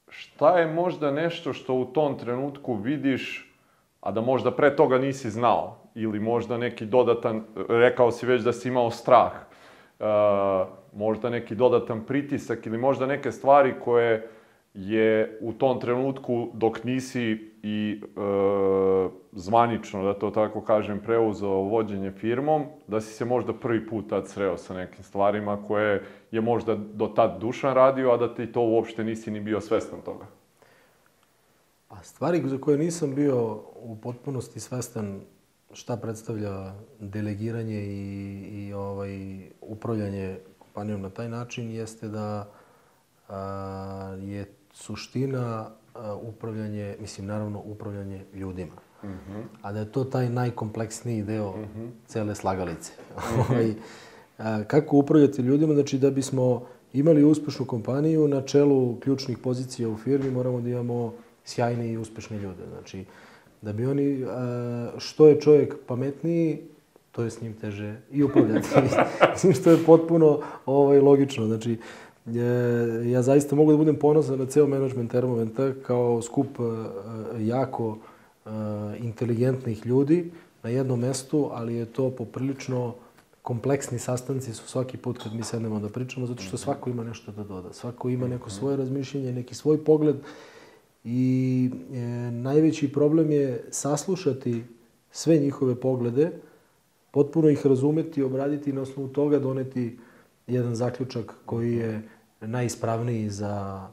šta 0.08 0.60
je 0.60 0.74
možda 0.74 1.12
nešto 1.12 1.54
što 1.54 1.74
u 1.74 1.86
tom 1.86 2.18
trenutku 2.18 2.74
vidiš, 2.74 3.54
a 4.02 4.12
da 4.12 4.22
možda 4.22 4.52
pre 4.52 4.76
toga 4.76 4.98
nisi 4.98 5.30
znao? 5.30 5.78
Ili 5.96 6.20
možda 6.20 6.58
neki 6.58 6.86
dodatan, 6.86 7.44
rekao 7.70 8.12
si 8.12 8.26
već 8.26 8.42
da 8.42 8.54
si 8.54 8.68
imao 8.68 8.92
strah, 8.92 9.32
e, 9.34 10.06
možda 10.94 11.30
neki 11.30 11.56
dodatan 11.56 12.06
pritisak 12.06 12.66
ili 12.66 12.78
možda 12.78 13.06
neke 13.06 13.32
stvari 13.32 13.74
koje 13.84 14.30
je 14.74 15.38
u 15.42 15.54
tom 15.54 15.80
trenutku 15.80 16.50
dok 16.54 16.84
nisi 16.84 17.54
i 17.64 18.02
e, 18.02 18.20
zvanično, 19.32 20.04
da 20.04 20.14
to 20.14 20.30
tako 20.30 20.62
kažem, 20.62 21.00
preuzeo 21.00 21.50
vođenje 21.50 22.12
firmom, 22.12 22.64
da 22.88 23.02
si 23.02 23.14
se 23.14 23.26
možda 23.26 23.54
prvi 23.54 23.88
put 23.88 24.10
tad 24.10 24.30
sreo 24.30 24.58
sa 24.58 24.74
nekim 24.74 25.04
stvarima 25.04 25.64
koje 25.68 26.04
je 26.32 26.42
možda 26.42 26.76
do 26.76 27.08
tad 27.08 27.40
Dušan 27.40 27.74
radio, 27.74 28.12
a 28.12 28.18
da 28.18 28.36
ti 28.36 28.52
to 28.52 28.62
uopšte 28.62 29.04
nisi 29.04 29.32
ni 29.32 29.40
bio 29.40 29.62
svestan 29.62 30.02
toga? 30.02 30.26
Pa 31.88 32.04
stvari 32.04 32.42
za 32.46 32.58
koje 32.58 32.78
nisam 32.78 33.16
bio 33.16 33.62
u 33.76 33.98
potpunosti 34.02 34.60
svestan 34.60 35.22
šta 35.74 35.98
predstavlja 35.98 36.74
delegiranje 37.00 37.84
i, 37.84 38.40
i 38.52 38.74
ovaj, 38.74 39.42
upravljanje 39.62 40.38
kompanijom 40.60 41.02
na 41.02 41.10
taj 41.10 41.30
način 41.30 41.72
jeste 41.72 42.08
da 42.08 42.52
a, 43.30 44.16
je 44.22 44.46
suština 44.74 45.70
upravljanje, 46.22 46.96
mislim 47.00 47.28
naravno 47.28 47.62
upravljanje 47.66 48.26
ljudima. 48.34 48.76
Uh 49.04 49.10
-huh. 49.10 49.44
A 49.62 49.72
da 49.72 49.80
je 49.80 49.92
to 49.92 50.04
taj 50.04 50.30
najkompleksniji 50.30 51.24
deo 51.24 51.50
uh 51.50 51.56
-huh. 51.56 51.90
cele 52.08 52.36
slagalice. 52.36 52.92
Uh 53.40 53.50
-huh. 53.50 54.64
kako 54.68 54.98
upravljati 54.98 55.42
ljudima? 55.42 55.74
Znači 55.74 55.98
da 55.98 56.12
bismo 56.12 56.66
imali 56.94 57.24
uspešnu 57.24 57.66
kompaniju 57.66 58.28
na 58.28 58.42
čelu 58.42 59.00
ključnih 59.00 59.38
pozicija 59.38 59.90
u 59.90 59.98
firmi 59.98 60.32
moramo 60.32 60.62
da 60.62 60.70
imamo 60.70 61.14
sjajne 61.46 61.92
i 61.92 61.98
uspešne 61.98 62.38
ljude. 62.38 62.64
Znači 62.70 63.06
da 63.62 63.74
bi 63.74 63.86
oni, 63.86 64.26
što 64.98 65.28
je 65.28 65.42
čovjek 65.42 65.76
pametniji, 65.88 66.62
to 67.12 67.24
je 67.24 67.30
s 67.30 67.42
njim 67.42 67.54
teže 67.54 67.96
i 68.12 68.24
upravljati. 68.24 68.68
Mislim 69.32 69.54
što 69.62 69.72
je 69.72 69.86
potpuno 69.86 70.40
ovaj, 70.66 71.00
logično. 71.00 71.46
Znači, 71.46 71.78
ja 73.06 73.22
zaista 73.22 73.56
mogu 73.56 73.72
da 73.72 73.78
budem 73.78 73.96
ponosan 73.96 74.40
na 74.40 74.46
ceo 74.46 74.68
management 74.68 75.12
Termoventa 75.12 75.74
kao 75.88 76.22
skup 76.22 76.48
e, 76.60 77.44
jako 77.44 77.98
e, 78.46 78.50
inteligentnih 79.00 79.86
ljudi 79.86 80.32
na 80.64 80.70
jednom 80.70 81.00
mestu, 81.00 81.50
ali 81.54 81.76
je 81.76 81.86
to 81.86 82.10
poprilično 82.10 82.96
kompleksni 83.42 84.00
sastanci 84.00 84.54
su 84.54 84.68
svaki 84.68 84.98
put 84.98 85.24
kad 85.24 85.34
mi 85.34 85.44
sednemo 85.44 85.80
da 85.80 85.90
pričamo, 85.90 86.26
zato 86.26 86.44
što 86.44 86.58
svako 86.58 86.90
ima 86.90 87.04
nešto 87.04 87.32
da 87.32 87.44
doda. 87.44 87.74
Svako 87.74 88.10
ima 88.10 88.28
neko 88.28 88.50
svoje 88.50 88.78
razmišljenje, 88.78 89.34
neki 89.34 89.56
svoj 89.56 89.84
pogled 89.84 90.16
i 91.04 91.70
e, 91.94 91.98
najveći 92.32 92.94
problem 92.94 93.32
je 93.32 93.68
saslušati 93.72 94.64
sve 95.12 95.38
njihove 95.38 95.76
poglede, 95.76 96.32
potpuno 97.12 97.50
ih 97.50 97.66
razumeti, 97.66 98.24
obraditi 98.24 98.70
i 98.70 98.74
na 98.74 98.82
osnovu 98.82 99.08
toga 99.08 99.40
doneti 99.40 99.98
jedan 100.48 100.76
zaključak 100.76 101.34
koji 101.46 101.74
je 101.74 102.02
najispravniji 102.48 103.30
za, 103.30 103.88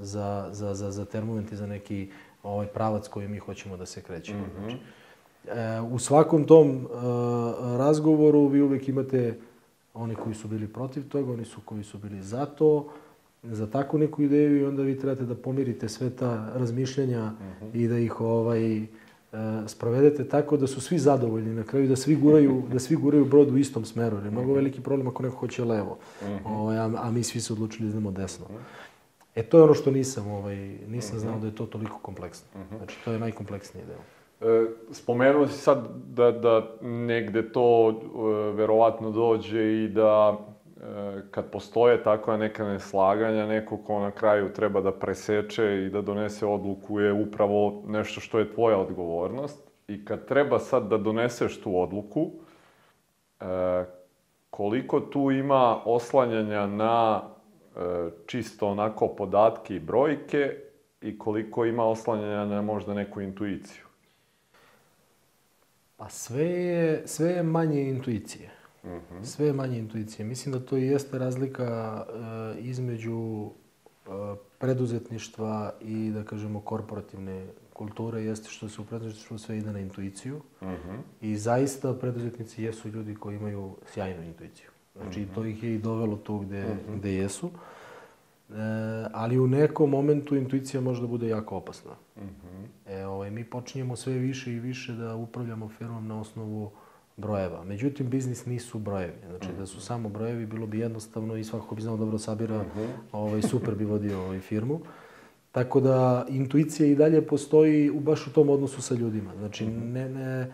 za, 0.00 0.48
za, 0.52 0.74
za, 0.74 0.90
za 0.90 1.04
termoment 1.04 1.52
i 1.52 1.56
za 1.56 1.66
neki 1.66 2.10
ovaj 2.42 2.66
pravac 2.66 3.08
koji 3.08 3.28
mi 3.28 3.38
hoćemo 3.38 3.76
da 3.76 3.86
se 3.86 4.02
krećemo. 4.02 4.40
Mm 4.40 4.50
-hmm. 4.50 4.60
znači, 4.60 4.76
e, 5.48 5.80
u 5.80 5.98
svakom 5.98 6.44
tom 6.44 6.70
e, 6.70 6.78
razgovoru 7.78 8.46
vi 8.46 8.62
uvek 8.62 8.88
imate 8.88 9.38
oni 9.94 10.14
koji 10.14 10.34
su 10.34 10.48
bili 10.48 10.68
protiv 10.68 11.08
toga, 11.08 11.32
oni 11.32 11.44
su 11.44 11.60
koji 11.64 11.84
su 11.84 11.98
bili 11.98 12.22
za 12.22 12.46
to, 12.46 12.88
za 13.42 13.66
takvu 13.66 13.98
neku 13.98 14.22
ideju 14.22 14.60
i 14.60 14.64
onda 14.64 14.82
vi 14.82 14.98
trebate 14.98 15.24
da 15.24 15.34
pomirite 15.34 15.88
sve 15.88 16.10
ta 16.10 16.52
razmišljanja 16.54 17.26
mm 17.26 17.36
-hmm. 17.62 17.70
i 17.74 17.88
da 17.88 17.98
ih 17.98 18.20
ovaj 18.20 18.86
sprovedete 19.66 20.28
tako 20.28 20.56
da 20.56 20.66
su 20.66 20.80
svi 20.80 20.98
zadovoljni 20.98 21.54
na 21.54 21.62
kraju, 21.62 21.88
da 21.88 21.96
svi 21.96 22.16
guraju, 22.16 22.62
da 22.72 22.78
svi 22.78 22.96
guraju 22.96 23.24
brod 23.24 23.50
u 23.50 23.56
istom 23.56 23.84
smeru. 23.84 24.16
Jer 24.16 24.24
je 24.24 24.30
mnogo 24.30 24.54
veliki 24.54 24.80
problem 24.80 25.08
ako 25.08 25.22
neko 25.22 25.36
hoće 25.36 25.64
levo, 25.64 25.98
ovaj, 26.44 26.78
a, 26.78 26.90
a 26.96 27.10
mi 27.10 27.22
svi 27.22 27.40
se 27.40 27.52
odlučili 27.52 27.88
da 27.88 27.92
idemo 27.92 28.10
desno. 28.10 28.46
E 29.34 29.42
to 29.42 29.56
je 29.56 29.62
ono 29.62 29.74
što 29.74 29.90
nisam, 29.90 30.30
ovaj, 30.30 30.56
nisam 30.88 31.18
znao 31.18 31.38
da 31.38 31.46
je 31.46 31.54
to 31.54 31.66
toliko 31.66 31.98
kompleksno. 31.98 32.48
Znači, 32.76 32.96
to 33.04 33.12
je 33.12 33.18
najkompleksniji 33.18 33.84
deo. 33.86 34.00
E, 34.42 34.66
spomenuo 34.90 35.48
si 35.48 35.58
sad 35.58 35.88
da, 36.14 36.30
da 36.32 36.76
negde 36.82 37.52
to 37.52 37.90
e, 37.90 38.56
verovatno 38.56 39.10
dođe 39.10 39.84
i 39.84 39.88
da 39.88 40.38
kad 41.30 41.50
postoje 41.50 42.02
takva 42.02 42.36
neka 42.36 42.64
neslaganja, 42.64 43.46
neko 43.46 43.76
ko 43.76 44.00
na 44.00 44.10
kraju 44.10 44.52
treba 44.52 44.80
da 44.80 44.92
preseče 44.92 45.84
i 45.84 45.90
da 45.90 46.00
donese 46.00 46.46
odluku 46.46 47.00
je 47.00 47.12
upravo 47.12 47.82
nešto 47.86 48.20
što 48.20 48.38
je 48.38 48.50
tvoja 48.54 48.78
odgovornost. 48.78 49.70
I 49.88 50.04
kad 50.04 50.26
treba 50.26 50.58
sad 50.58 50.88
da 50.88 50.98
doneseš 50.98 51.60
tu 51.60 51.80
odluku, 51.80 52.30
e, 53.40 53.44
koliko 54.50 55.00
tu 55.00 55.30
ima 55.30 55.82
oslanjanja 55.84 56.66
na 56.66 57.22
e, 57.22 58.10
čisto 58.26 58.68
onako 58.68 59.08
podatke 59.08 59.76
i 59.76 59.80
brojke 59.80 60.56
i 61.00 61.18
koliko 61.18 61.64
ima 61.64 61.84
oslanjanja 61.84 62.44
na 62.44 62.62
možda 62.62 62.94
neku 62.94 63.20
intuiciju? 63.20 63.84
Pa 65.96 66.08
sve 66.08 66.44
je, 66.44 67.02
sve 67.06 67.30
je 67.30 67.42
manje 67.42 67.82
intuicije. 67.82 68.61
-hmm. 68.84 69.24
Sve 69.24 69.46
je 69.46 69.52
manje 69.52 69.78
intuicije. 69.78 70.26
Mislim 70.26 70.52
da 70.52 70.60
to 70.60 70.76
i 70.76 70.86
jeste 70.86 71.18
razlika 71.18 72.04
e, 72.06 72.60
između 72.60 73.50
e, 74.06 74.10
preduzetništva 74.58 75.72
i, 75.80 76.10
da 76.10 76.24
kažemo, 76.24 76.60
korporativne 76.60 77.46
kulture 77.72 78.22
jeste 78.22 78.48
što 78.48 78.68
se 78.68 78.80
u 78.80 78.84
preduzetništvu 78.84 79.38
sve 79.38 79.58
ide 79.58 79.72
na 79.72 79.80
intuiciju. 79.80 80.40
Mm 80.62 80.66
-hmm. 80.66 80.98
I 81.20 81.36
zaista 81.36 81.94
preduzetnici 81.94 82.62
jesu 82.62 82.88
ljudi 82.88 83.14
koji 83.14 83.36
imaju 83.36 83.76
sjajnu 83.86 84.22
intuiciju. 84.22 84.70
Znači, 84.96 85.20
mm 85.20 85.24
-hmm. 85.24 85.34
to 85.34 85.44
ih 85.44 85.62
je 85.62 85.74
i 85.74 85.78
dovelo 85.78 86.16
tu 86.16 86.38
gde, 86.38 86.62
mm 86.62 86.66
-hmm. 86.66 86.98
gde 86.98 87.14
jesu. 87.14 87.50
E, 88.50 88.54
ali 89.12 89.38
u 89.38 89.46
nekom 89.46 89.90
momentu 89.90 90.36
intuicija 90.36 90.80
može 90.80 91.00
da 91.00 91.06
bude 91.06 91.28
jako 91.28 91.56
opasna. 91.56 91.92
Mm 92.16 92.20
-hmm. 92.20 92.66
e, 92.86 93.06
ovaj, 93.06 93.30
mi 93.30 93.44
počinjemo 93.44 93.96
sve 93.96 94.12
više 94.12 94.52
i 94.52 94.60
više 94.60 94.92
da 94.92 95.14
upravljamo 95.14 95.68
firmom 95.68 96.06
na 96.06 96.20
osnovu 96.20 96.70
brojeva. 97.16 97.64
Međutim, 97.64 98.10
biznis 98.10 98.46
nisu 98.46 98.78
brojevi. 98.78 99.12
Znači, 99.28 99.48
da 99.58 99.66
su 99.66 99.80
samo 99.80 100.08
brojevi, 100.08 100.46
bilo 100.46 100.66
bi 100.66 100.78
jednostavno 100.78 101.36
i 101.36 101.44
svako 101.44 101.74
bi 101.74 101.82
znao 101.82 101.96
dobro 101.96 102.18
sabira, 102.18 102.56
uh 102.56 102.62
-huh. 102.76 102.88
ovaj, 103.12 103.42
super 103.42 103.74
bi 103.74 103.84
vodio 103.84 104.20
ovaj 104.20 104.40
firmu. 104.40 104.80
Tako 105.52 105.80
da, 105.80 106.26
intuicija 106.28 106.86
i 106.86 106.94
dalje 106.94 107.26
postoji 107.26 107.90
u 107.90 108.00
baš 108.00 108.26
u 108.26 108.32
tom 108.32 108.50
odnosu 108.50 108.82
sa 108.82 108.94
ljudima. 108.94 109.36
Znači, 109.36 109.66
ne, 109.66 110.08
ne, 110.08 110.52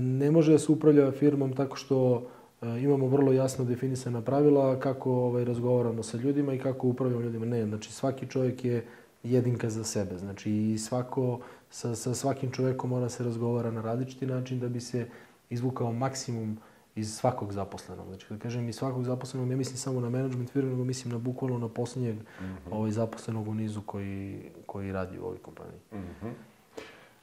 ne 0.00 0.30
može 0.30 0.52
da 0.52 0.58
se 0.58 0.72
upravlja 0.72 1.12
firmom 1.12 1.52
tako 1.52 1.76
što 1.76 2.26
e, 2.62 2.66
imamo 2.80 3.06
vrlo 3.06 3.32
jasno 3.32 3.64
definisana 3.64 4.20
pravila 4.20 4.80
kako 4.80 5.12
ovaj, 5.12 5.44
razgovaramo 5.44 6.02
sa 6.02 6.18
ljudima 6.18 6.54
i 6.54 6.58
kako 6.58 6.88
upravljamo 6.88 7.22
ljudima. 7.22 7.46
Ne, 7.46 7.66
znači 7.66 7.92
svaki 7.92 8.26
čovjek 8.26 8.64
je 8.64 8.84
jedinka 9.22 9.70
za 9.70 9.84
sebe. 9.84 10.18
Znači 10.18 10.52
i 10.52 10.78
svako, 10.78 11.40
sa, 11.70 11.94
sa 11.94 12.14
svakim 12.14 12.50
čovjekom 12.50 12.90
mora 12.90 13.08
se 13.08 13.24
razgovara 13.24 13.70
na 13.70 13.82
različiti 13.82 14.26
način 14.26 14.60
da 14.60 14.68
bi 14.68 14.80
se 14.80 15.06
izvukao 15.50 15.92
maksimum 15.92 16.58
iz 16.94 17.14
svakog 17.14 17.52
zaposlenog. 17.52 18.06
Znači, 18.06 18.26
kada 18.26 18.40
kažem 18.40 18.68
iz 18.68 18.76
svakog 18.76 19.04
zaposlenog, 19.04 19.48
ne 19.48 19.56
mislim 19.56 19.76
samo 19.76 20.00
na 20.00 20.10
management 20.10 20.50
firme, 20.50 20.70
nego 20.70 20.84
mislim 20.84 21.12
na 21.12 21.18
bukvalno 21.18 21.58
na 21.58 21.68
poslednjeg 21.68 22.16
mm 22.16 22.22
-hmm. 22.40 22.72
ovaj, 22.72 22.90
zaposlenog 22.90 23.48
u 23.48 23.54
nizu 23.54 23.82
koji, 23.86 24.50
koji 24.66 24.92
radi 24.92 25.18
u 25.18 25.24
ovoj 25.24 25.38
kompaniji. 25.38 25.80
Mm 25.92 25.96
-hmm. 25.96 26.32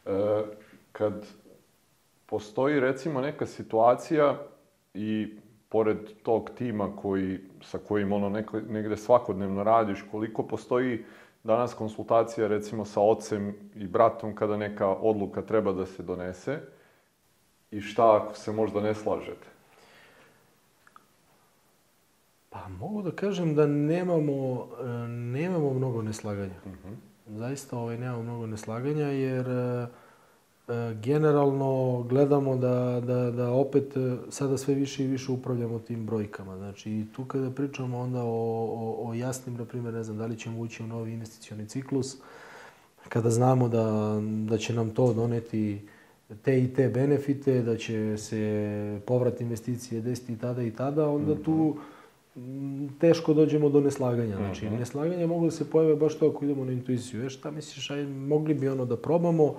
e, 0.06 0.46
kad 0.92 1.26
postoji 2.26 2.80
recimo 2.80 3.22
neka 3.22 3.46
situacija 3.46 4.38
i 4.94 5.38
pored 5.70 5.98
tog 6.24 6.50
tima 6.58 6.96
koji, 6.96 7.40
sa 7.62 7.78
kojim 7.78 8.12
ono 8.12 8.30
neko, 8.30 8.60
negde 8.60 8.98
svakodnevno 8.98 9.64
radiš, 9.64 10.06
koliko 10.12 10.44
postoji 10.44 11.06
danas 11.44 11.74
konsultacija 11.74 12.48
recimo 12.48 12.86
sa 12.86 13.02
ocem 13.02 13.56
i 13.76 13.88
bratom 13.88 14.36
kada 14.36 14.58
neka 14.58 14.88
odluka 14.88 15.42
treba 15.42 15.74
da 15.74 15.86
se 15.86 16.04
donese, 16.04 16.60
i 17.72 17.82
šta 17.82 18.16
ako 18.16 18.36
se 18.36 18.52
možda 18.52 18.82
ne 18.82 18.96
slažete? 18.96 19.48
Pa 22.50 22.68
mogu 22.68 23.02
da 23.02 23.12
kažem 23.12 23.56
da 23.56 23.68
nemamo, 23.68 24.68
e, 24.82 24.88
nemamo 25.08 25.74
mnogo 25.74 26.02
neslaganja. 26.02 26.56
Zaista 27.28 27.78
ovaj, 27.78 27.98
nemamo 27.98 28.24
mnogo 28.24 28.46
neslaganja 28.46 29.06
jer 29.06 29.50
e, 29.50 29.88
e, 30.68 30.96
generalno 31.04 32.04
gledamo 32.10 32.56
da, 32.56 33.02
da, 33.06 33.32
da 33.32 33.52
opet 33.52 33.94
sada 34.30 34.58
sve 34.58 34.74
više 34.74 35.04
i 35.04 35.08
više 35.08 35.32
upravljamo 35.32 35.80
tim 35.80 36.06
brojkama. 36.06 36.58
Znači 36.58 36.92
i 36.92 37.06
tu 37.16 37.26
kada 37.26 37.52
pričamo 37.52 38.00
onda 38.00 38.24
o, 38.24 38.28
o, 38.28 39.10
o 39.10 39.14
jasnim, 39.14 39.58
na 39.58 39.66
primjer, 39.66 39.94
ne 39.94 40.04
znam, 40.04 40.18
da 40.18 40.26
li 40.26 40.38
ćemo 40.38 40.60
ući 40.60 40.84
u 40.84 40.88
novi 40.88 41.12
investicioni 41.12 41.68
ciklus, 41.68 42.16
kada 43.10 43.30
znamo 43.30 43.70
da, 43.70 44.18
da 44.48 44.58
će 44.58 44.74
nam 44.74 44.90
to 44.90 45.14
doneti 45.14 45.88
te 46.44 46.64
i 46.64 46.74
te 46.74 46.90
benefite, 46.90 47.62
da 47.62 47.78
će 47.78 48.18
se 48.18 49.00
povrat 49.06 49.42
investicije 49.42 50.02
desiti 50.02 50.34
i 50.34 50.38
tada 50.38 50.64
i 50.64 50.72
tada, 50.72 51.10
onda 51.10 51.36
tu 51.44 51.76
m, 52.36 52.90
teško 53.00 53.34
dođemo 53.34 53.70
do 53.70 53.82
neslaganja. 53.82 54.36
Znači, 54.36 54.70
neslaganja 54.70 55.28
mogu 55.28 55.46
da 55.46 55.52
se 55.52 55.70
pojave 55.70 55.96
baš 55.96 56.18
to 56.18 56.30
ako 56.30 56.46
idemo 56.46 56.66
na 56.66 56.72
intuiciju. 56.72 57.26
E, 57.26 57.30
šta 57.30 57.52
misliš, 57.52 57.92
aj, 57.92 58.06
mogli 58.06 58.54
bi 58.54 58.70
ono 58.70 58.86
da 58.86 58.98
probamo, 58.98 59.56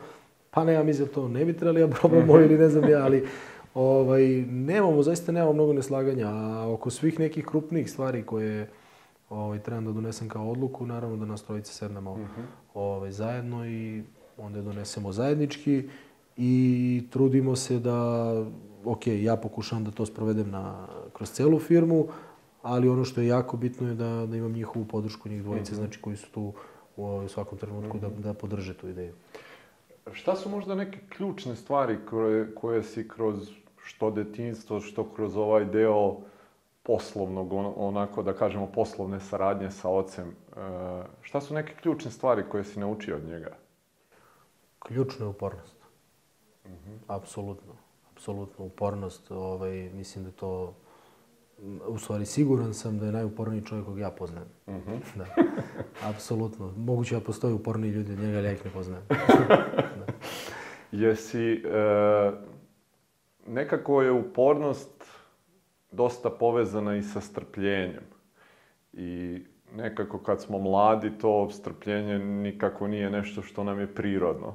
pa 0.51 0.65
ne, 0.65 0.73
ja 0.73 0.83
mi 0.83 0.93
za 0.93 1.07
to 1.07 1.29
ne 1.29 1.45
bi 1.45 1.57
trebali 1.57 1.81
da 1.81 1.89
probamo 1.89 2.41
ili 2.41 2.59
ne 2.59 2.69
znam 2.69 2.91
ja, 2.91 3.05
ali 3.05 3.27
ovaj, 3.75 4.27
nemamo, 4.51 5.03
zaista 5.03 5.33
nemamo 5.33 5.53
mnogo 5.53 5.73
neslaganja. 5.73 6.29
A 6.29 6.73
oko 6.73 6.91
svih 6.91 7.19
nekih 7.19 7.47
krupnijih 7.47 7.91
stvari 7.91 8.23
koje 8.23 8.69
ovaj, 9.31 9.59
trebam 9.59 9.85
da 9.85 9.93
donesem 9.93 10.29
kao 10.29 10.51
odluku, 10.51 10.87
naravno 10.87 11.17
da 11.17 11.25
nas 11.25 11.45
trojice 11.45 11.73
sednemo 11.73 12.29
ovaj, 12.75 13.11
zajedno 13.11 13.67
i 13.67 14.03
onda 14.39 14.59
je 14.59 14.63
donesemo 14.63 15.13
zajednički 15.13 15.89
i 16.39 16.53
trudimo 17.11 17.57
se 17.57 17.79
da, 17.79 18.33
ok, 18.85 19.07
ja 19.07 19.37
pokušavam 19.37 19.85
da 19.85 19.91
to 19.91 20.07
sprovedem 20.07 20.51
na, 20.51 20.87
kroz 21.13 21.31
celu 21.31 21.59
firmu, 21.59 22.07
ali 22.63 22.89
ono 22.89 23.05
što 23.05 23.21
je 23.21 23.27
jako 23.27 23.57
bitno 23.57 23.89
je 23.89 23.95
da, 23.95 24.27
da 24.27 24.37
imam 24.37 24.53
njihovu 24.53 24.85
podršku, 24.85 25.29
njih 25.29 25.43
dvojice, 25.43 25.75
znači 25.75 26.01
koji 26.01 26.17
su 26.17 26.31
tu 26.31 26.53
u, 26.97 27.29
svakom 27.29 27.59
trenutku 27.59 27.99
da, 27.99 28.09
da 28.09 28.35
podrže 28.35 28.75
tu 28.75 28.89
ideju. 28.89 29.15
Šta 30.13 30.37
su 30.37 30.49
možda 30.49 30.75
neke 30.75 30.99
ključne 31.09 31.57
stvari 31.57 31.99
koje, 32.11 32.55
koje 32.55 32.83
si 32.83 33.09
kroz 33.09 33.51
što 33.85 34.11
detinstvo, 34.11 34.81
što 34.81 35.05
kroz 35.05 35.37
ovaj 35.37 35.65
deo 35.65 36.17
poslovnog, 36.83 37.53
on- 37.53 37.73
onako 37.77 38.23
da 38.23 38.33
kažemo 38.33 38.67
poslovne 38.67 39.21
saradnje 39.21 39.71
sa 39.71 39.89
ocem, 39.89 40.29
e, 40.29 40.61
šta 41.23 41.41
su 41.41 41.55
neke 41.55 41.75
ključne 41.75 42.11
stvari 42.11 42.43
koje 42.51 42.65
si 42.65 42.81
naučio 42.81 43.17
od 43.17 43.25
njega? 43.25 43.57
Ključno 44.79 45.27
je 45.27 45.31
upornost. 45.31 45.78
Apsolutno. 47.07 47.73
Apsolutno 48.13 48.65
upornost. 48.65 49.31
Ovaj, 49.31 49.91
mislim 49.95 50.25
da 50.25 50.31
to... 50.31 50.75
U 51.89 51.99
stvari, 51.99 52.27
siguran 52.27 52.75
sam 52.75 52.99
da 52.99 53.07
je 53.07 53.13
najuporniji 53.13 53.65
čovjek 53.65 53.87
kog 53.87 53.99
ja 53.99 54.11
poznajem. 54.11 54.49
Da. 55.17 55.27
Apsolutno. 56.03 56.73
Moguće 56.77 57.15
da 57.15 57.21
postoje 57.21 57.55
uporniji 57.55 57.91
ljudi 57.91 58.13
od 58.13 58.19
njega, 58.19 58.39
ali 58.39 58.47
ja 58.47 58.53
ih 58.53 58.65
ne 58.65 58.71
poznajem. 58.71 59.05
Jesi, 60.93 61.53
e, 61.53 62.33
nekako 63.47 64.03
je 64.03 64.13
upornost 64.13 65.05
dosta 65.91 66.31
povezana 66.31 66.97
i 66.97 67.03
sa 67.03 67.21
strpljenjem. 67.21 68.05
I 68.93 69.43
nekako 69.77 70.19
kad 70.19 70.43
smo 70.43 70.59
mladi, 70.59 71.19
to 71.19 71.51
strpljenje 71.51 72.19
nikako 72.19 72.87
nije 72.87 73.11
nešto 73.11 73.43
što 73.43 73.65
nam 73.65 73.81
je 73.81 73.95
prirodno. 73.95 74.55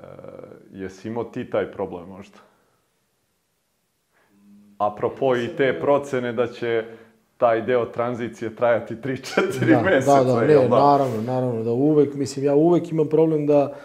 E, 0.00 0.06
jesi 0.72 1.08
imao 1.08 1.24
ti 1.24 1.50
taj 1.50 1.72
problem 1.72 2.08
možda? 2.08 2.38
Apropo 4.78 5.36
i 5.36 5.48
te 5.56 5.80
procene 5.80 6.32
da 6.32 6.46
će 6.46 6.84
taj 7.36 7.62
deo 7.62 7.84
tranzicije 7.84 8.56
trajati 8.56 8.94
3-4 8.94 9.74
da, 9.74 9.82
meseca, 9.82 10.24
da, 10.24 10.32
da, 10.32 10.40
ne, 10.40 10.52
jel 10.52 10.68
da? 10.68 10.68
naravno, 10.68 11.22
naravno, 11.22 11.62
da 11.62 11.70
uvek, 11.70 12.14
mislim, 12.14 12.44
ja 12.44 12.54
uvek 12.54 12.92
imam 12.92 13.08
problem 13.08 13.46
da 13.46 13.76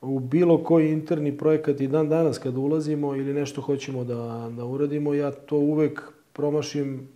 u 0.00 0.18
bilo 0.18 0.64
koji 0.64 0.92
interni 0.92 1.38
projekat 1.38 1.80
i 1.80 1.86
dan 1.86 2.08
danas 2.08 2.38
kada 2.38 2.58
ulazimo 2.58 3.16
ili 3.16 3.34
nešto 3.34 3.60
hoćemo 3.60 4.04
da, 4.04 4.50
da 4.56 4.64
uradimo, 4.64 5.14
ja 5.14 5.30
to 5.30 5.56
uvek 5.56 6.02
promašim 6.32 7.08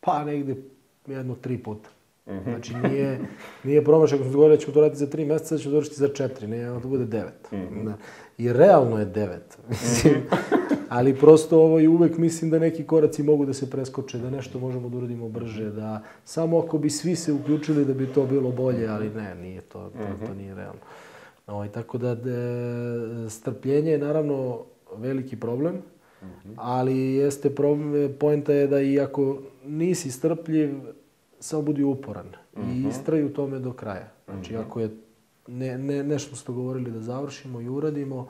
pa 0.00 0.24
negde 0.24 0.56
jedno 1.06 1.34
tri 1.34 1.58
puta. 1.58 1.88
Znači 2.44 2.74
nije, 2.74 3.20
nije 3.64 3.84
promašaj, 3.84 4.16
ako 4.16 4.24
smo 4.24 4.32
govorili 4.32 4.56
da 4.56 4.60
ćemo 4.60 4.74
to 4.74 4.80
raditi 4.80 4.98
za 4.98 5.06
tri 5.06 5.24
meseca, 5.24 5.54
da 5.54 5.60
ćemo 5.60 5.70
dovršiti 5.70 5.96
za 5.96 6.08
četiri, 6.08 6.46
ne, 6.46 6.70
ono 6.70 6.80
to 6.80 6.88
bude 6.88 7.04
devet. 7.04 7.48
Da. 7.84 7.94
I 8.38 8.52
realno 8.52 8.98
je 8.98 9.04
devet. 9.04 9.58
Mislim, 9.68 10.14
ali 10.88 11.16
prosto 11.16 11.60
ovo 11.60 11.80
i 11.80 11.88
uvek 11.88 12.18
mislim 12.18 12.50
da 12.50 12.58
neki 12.58 12.84
koraci 12.84 13.22
mogu 13.22 13.46
da 13.46 13.52
se 13.52 13.70
preskoče, 13.70 14.18
da 14.18 14.30
nešto 14.30 14.58
možemo 14.58 14.88
da 14.88 14.96
uradimo 14.96 15.28
brže, 15.28 15.70
da 15.70 16.02
samo 16.24 16.58
ako 16.58 16.78
bi 16.78 16.90
svi 16.90 17.16
se 17.16 17.32
uključili 17.32 17.84
da 17.84 17.94
bi 17.94 18.06
to 18.06 18.26
bilo 18.26 18.50
bolje, 18.50 18.88
ali 18.88 19.10
ne, 19.10 19.34
nije 19.34 19.60
to, 19.60 19.90
to, 19.90 20.26
to 20.26 20.34
nije 20.34 20.54
realno. 20.54 20.80
Ovaj, 21.46 21.68
tako 21.68 21.98
da 21.98 22.14
de, 22.14 23.30
strpljenje 23.30 23.90
je 23.90 23.98
naravno 23.98 24.64
veliki 24.96 25.40
problem, 25.40 25.82
ali 26.56 27.14
jeste 27.14 27.54
problem, 27.54 28.12
poenta 28.20 28.52
je 28.52 28.66
da 28.66 28.80
i 28.80 29.00
ako 29.00 29.38
nisi 29.64 30.10
strpljiv, 30.10 30.70
samo 31.40 31.62
budi 31.62 31.82
uporan 31.82 32.26
i 32.56 32.88
istraj 32.88 33.24
u 33.24 33.32
tome 33.32 33.58
do 33.58 33.72
kraja. 33.72 34.08
Znači, 34.28 34.56
ako 34.56 34.80
je 34.80 34.90
ne, 35.46 35.78
ne, 35.78 36.04
nešto 36.04 36.36
smo 36.36 36.54
govorili 36.54 36.90
da 36.90 37.00
završimo 37.00 37.60
i 37.60 37.68
uradimo 37.68 38.28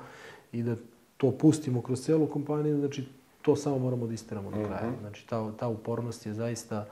i 0.52 0.62
da 0.62 0.76
to 1.16 1.30
pustimo 1.30 1.82
kroz 1.82 2.00
celu 2.00 2.26
kompaniju, 2.26 2.78
znači 2.78 3.04
to 3.42 3.56
samo 3.56 3.78
moramo 3.78 4.06
da 4.06 4.14
isteramo 4.14 4.50
do 4.50 4.64
kraja. 4.66 4.92
Znači, 5.00 5.28
ta, 5.28 5.52
ta 5.52 5.68
upornost 5.68 6.26
je 6.26 6.34
zaista 6.34 6.86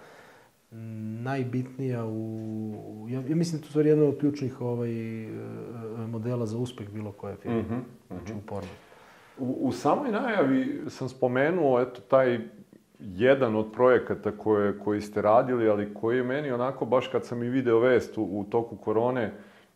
najbitnija 1.22 2.06
u... 2.06 3.06
Ja, 3.08 3.20
ja 3.28 3.36
mislim 3.36 3.52
da 3.52 3.58
je 3.58 3.62
to 3.62 3.68
stvari 3.68 3.88
jedan 3.88 4.08
od 4.08 4.18
ključnih 4.18 4.60
ovaj, 4.60 4.90
e, 4.90 5.28
e, 5.28 6.06
modela 6.06 6.46
za 6.46 6.58
uspeh 6.58 6.88
bilo 6.88 7.12
koje 7.12 7.36
firme. 7.36 7.64
Znači, 8.08 8.32
upornost. 8.32 8.74
U, 9.38 9.58
u 9.60 9.72
samoj 9.72 10.12
najavi 10.12 10.82
sam 10.88 11.08
spomenuo 11.08 11.80
eto 11.80 12.00
taj 12.00 12.38
jedan 12.98 13.56
od 13.56 13.72
projekata 13.72 14.30
koje, 14.30 14.78
koji 14.78 15.00
ste 15.00 15.22
radili, 15.22 15.68
ali 15.68 15.94
koji 15.94 16.16
je 16.16 16.22
meni 16.22 16.50
onako 16.50 16.84
baš 16.84 17.08
kad 17.08 17.26
sam 17.26 17.42
i 17.42 17.48
video 17.48 17.78
vest 17.78 18.18
u, 18.18 18.22
u 18.22 18.44
toku 18.50 18.76
korone, 18.76 19.32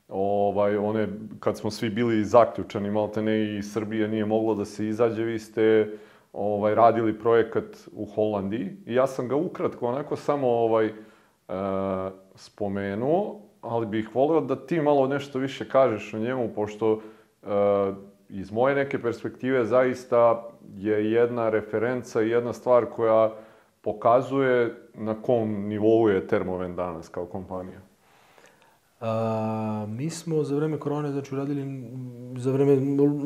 ovaj, 0.08 0.76
one, 0.76 1.08
kad 1.40 1.58
smo 1.58 1.70
svi 1.70 1.90
bili 1.90 2.24
zaključani, 2.24 2.90
malte 2.90 3.22
ne 3.22 3.56
i 3.58 3.62
Srbije 3.62 4.08
nije 4.08 4.26
moglo 4.26 4.54
da 4.54 4.64
se 4.64 4.88
izađe, 4.88 5.24
vi 5.24 5.38
ste 5.38 5.92
ovaj, 6.32 6.74
radili 6.74 7.18
projekat 7.18 7.64
u 7.92 8.04
Holandiji. 8.04 8.76
I 8.86 8.94
ja 8.94 9.06
sam 9.06 9.28
ga 9.28 9.36
ukratko 9.36 9.86
onako 9.86 10.16
samo 10.16 10.48
ovaj, 10.48 10.86
e, 10.86 10.92
spomenuo, 12.34 13.40
ali 13.60 13.86
bih 13.86 14.14
voleo 14.14 14.40
da 14.40 14.66
ti 14.66 14.80
malo 14.80 15.06
nešto 15.06 15.38
više 15.38 15.68
kažeš 15.68 16.14
o 16.14 16.18
njemu, 16.18 16.48
pošto 16.54 17.00
e, 17.42 17.46
iz 18.32 18.52
moje 18.52 18.74
neke 18.74 19.02
perspektive 19.02 19.64
zaista 19.64 20.48
je 20.76 21.12
jedna 21.12 21.48
referenca 21.48 22.22
i 22.22 22.28
jedna 22.28 22.52
stvar 22.52 22.86
koja 22.86 23.32
pokazuje 23.80 24.74
na 24.94 25.22
kom 25.22 25.68
nivou 25.68 26.08
je 26.08 26.26
Termoven 26.26 26.76
danas 26.76 27.08
kao 27.08 27.26
kompanija. 27.26 27.80
A, 29.00 29.86
mi 29.88 30.10
smo 30.10 30.42
za 30.44 30.56
vreme 30.56 30.78
korone, 30.78 31.12
znači, 31.12 31.34
uradili, 31.34 31.84
za 32.36 32.52
vreme 32.52 32.72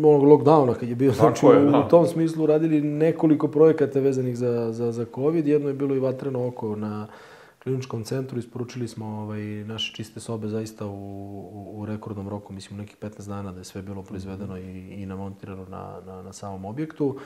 onog 0.09 0.23
lockdowna 0.23 0.75
kad 0.75 0.89
je 0.89 0.95
bio, 0.95 1.13
Tako 1.13 1.23
znači, 1.23 1.47
je, 1.47 1.71
da. 1.71 1.79
u 1.79 1.89
tom 1.89 2.07
smislu 2.07 2.47
radili 2.47 2.81
nekoliko 2.81 3.49
projekata 3.49 4.01
vezanih 4.01 4.37
za, 4.37 4.73
za, 4.73 4.93
za 4.93 5.05
COVID. 5.15 5.47
Jedno 5.47 5.69
je 5.69 5.75
bilo 5.75 5.95
i 5.95 5.99
vatreno 5.99 6.47
oko 6.47 6.77
na 6.77 7.07
kliničkom 7.67 8.05
centru. 8.05 8.39
Isporučili 8.39 8.89
smo 8.89 9.07
ovaj, 9.07 9.43
naše 9.45 9.95
čiste 9.95 10.21
sobe 10.21 10.49
zaista 10.49 10.87
u, 10.87 10.91
u, 10.91 11.81
u 11.81 11.87
rekordnom 11.87 12.29
roku, 12.29 12.53
mislim, 12.53 12.79
nekih 12.79 12.97
15 13.01 13.29
dana 13.29 13.53
da 13.53 13.59
je 13.59 13.65
sve 13.65 13.83
bilo 13.83 14.03
proizvedeno 14.03 14.59
i, 14.59 15.03
i 15.03 15.07
namontirano 15.07 15.67
na, 15.71 16.01
na, 16.07 16.23
na 16.23 16.33
samom 16.33 16.65
objektu. 16.65 17.17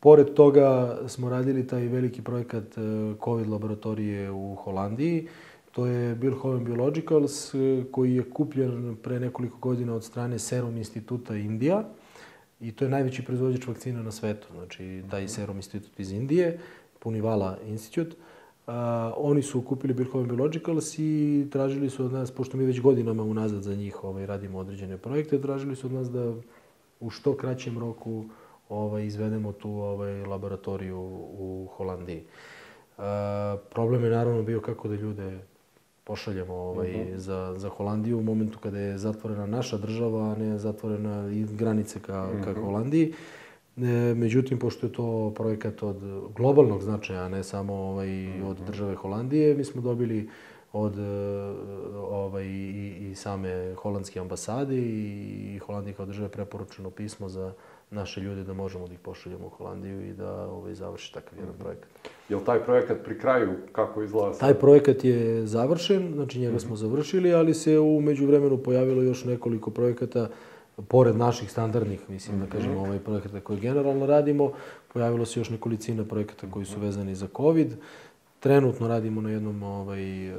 Pored 0.00 0.34
toga 0.34 0.98
smo 1.06 1.28
radili 1.30 1.66
taj 1.66 1.88
veliki 1.88 2.22
projekat 2.22 2.78
e, 2.78 2.80
COVID 3.24 3.48
laboratorije 3.48 4.30
u 4.30 4.54
Holandiji. 4.54 5.28
To 5.72 5.86
je 5.86 6.14
Bilhoven 6.14 6.64
Biologicals 6.64 7.54
e, 7.54 7.84
koji 7.92 8.14
je 8.14 8.30
kupljen 8.30 8.96
pre 9.02 9.20
nekoliko 9.20 9.58
godina 9.58 9.94
od 9.94 10.04
strane 10.04 10.38
Serum 10.38 10.76
instituta 10.76 11.36
Indija. 11.36 11.84
I 12.60 12.72
to 12.72 12.84
je 12.84 12.88
najveći 12.88 13.24
proizvođač 13.24 13.66
vakcina 13.66 14.02
na 14.02 14.10
svetu. 14.10 14.48
Znači, 14.52 15.02
taj 15.10 15.28
Serum 15.28 15.56
institut 15.56 16.00
iz 16.00 16.12
Indije, 16.12 16.58
Punivala 16.98 17.58
Institute. 17.66 18.16
Uh, 18.68 18.74
oni 19.16 19.42
su 19.42 19.62
kupili 19.62 19.94
Bilhoven 19.94 20.28
Biologicals 20.28 20.98
i 20.98 21.46
tražili 21.52 21.90
su 21.90 22.04
od 22.04 22.12
nas, 22.12 22.30
pošto 22.30 22.56
mi 22.56 22.64
već 22.64 22.80
godinama 22.80 23.22
unazad 23.22 23.62
za 23.62 23.74
njih 23.74 24.04
ovaj, 24.04 24.26
radimo 24.26 24.58
određene 24.58 24.96
projekte, 24.96 25.40
tražili 25.40 25.76
su 25.76 25.86
od 25.86 25.92
nas 25.92 26.10
da 26.10 26.34
u 27.00 27.10
što 27.10 27.36
kraćem 27.36 27.78
roku 27.78 28.24
ovaj, 28.68 29.06
izvedemo 29.06 29.52
tu 29.52 29.70
ovaj, 29.70 30.24
laboratoriju 30.24 30.98
u 31.38 31.68
Holandiji. 31.76 32.22
Uh, 32.98 33.04
problem 33.70 34.04
je 34.04 34.10
naravno 34.10 34.42
bio 34.42 34.60
kako 34.60 34.88
da 34.88 34.94
ljude 34.94 35.38
pošaljemo 36.04 36.54
ovaj, 36.54 37.06
za, 37.16 37.54
za 37.56 37.68
Holandiju 37.68 38.18
u 38.18 38.22
momentu 38.22 38.58
kada 38.58 38.78
je 38.78 38.98
zatvorena 38.98 39.46
naša 39.46 39.76
država, 39.76 40.30
a 40.30 40.34
ne 40.34 40.58
zatvorena 40.58 41.30
i 41.30 41.46
granice 41.56 42.00
ka, 42.00 42.28
ka 42.44 42.60
Holandiji. 42.60 43.12
Međutim, 44.14 44.58
pošto 44.58 44.86
je 44.86 44.92
to 44.92 45.32
projekat 45.36 45.82
od 45.82 45.96
globalnog 46.36 46.82
značaja, 46.82 47.22
a 47.22 47.28
ne 47.28 47.44
samo 47.44 47.74
ovaj, 47.74 48.42
od 48.42 48.56
države 48.66 48.94
Holandije, 48.94 49.54
mi 49.54 49.64
smo 49.64 49.82
dobili 49.82 50.28
od 50.72 50.98
e, 50.98 51.02
ovaj, 51.96 52.44
i, 52.44 53.10
i 53.10 53.14
same 53.14 53.74
holandske 53.74 54.20
ambasade 54.20 54.76
i 54.76 55.58
Holandije 55.58 55.94
kao 55.94 56.06
države 56.06 56.28
preporučeno 56.28 56.90
pismo 56.90 57.28
za 57.28 57.52
naše 57.90 58.20
ljude 58.20 58.44
da 58.44 58.52
možemo 58.52 58.86
da 58.86 58.94
ih 58.94 58.98
pošaljemo 58.98 59.46
u 59.46 59.50
Holandiju 59.50 60.08
i 60.08 60.12
da 60.12 60.50
ovaj, 60.50 60.74
završi 60.74 61.14
takav 61.14 61.38
jedan 61.38 61.54
projekat. 61.58 61.88
Je 62.28 62.36
li 62.36 62.44
taj 62.44 62.64
projekat 62.64 62.98
pri 63.04 63.18
kraju 63.18 63.50
kako 63.72 64.02
izgleda? 64.02 64.38
Taj 64.38 64.54
projekat 64.54 65.04
je 65.04 65.46
završen, 65.46 66.12
znači 66.14 66.40
njega 66.40 66.58
smo 66.58 66.76
završili, 66.76 67.34
ali 67.34 67.54
se 67.54 67.78
u 67.78 68.00
međuvremenu 68.00 68.58
pojavilo 68.58 69.02
još 69.02 69.24
nekoliko 69.24 69.70
projekata 69.70 70.28
pored 70.88 71.16
naših 71.16 71.50
standardnih, 71.50 72.10
mislim 72.10 72.40
da 72.40 72.46
kažem, 72.46 72.76
ovaj 72.76 72.98
projekata 72.98 73.40
koje 73.40 73.60
generalno 73.60 74.06
radimo, 74.06 74.52
pojavilo 74.92 75.26
se 75.26 75.40
još 75.40 75.50
nekolicina 75.50 76.04
projekata 76.04 76.50
koji 76.50 76.64
su 76.64 76.80
vezani 76.80 77.14
za 77.14 77.28
COVID. 77.36 77.76
Trenutno 78.40 78.88
radimo 78.88 79.20
na 79.20 79.30
jednom 79.30 79.62
ovaj, 79.62 80.28
e, 80.28 80.34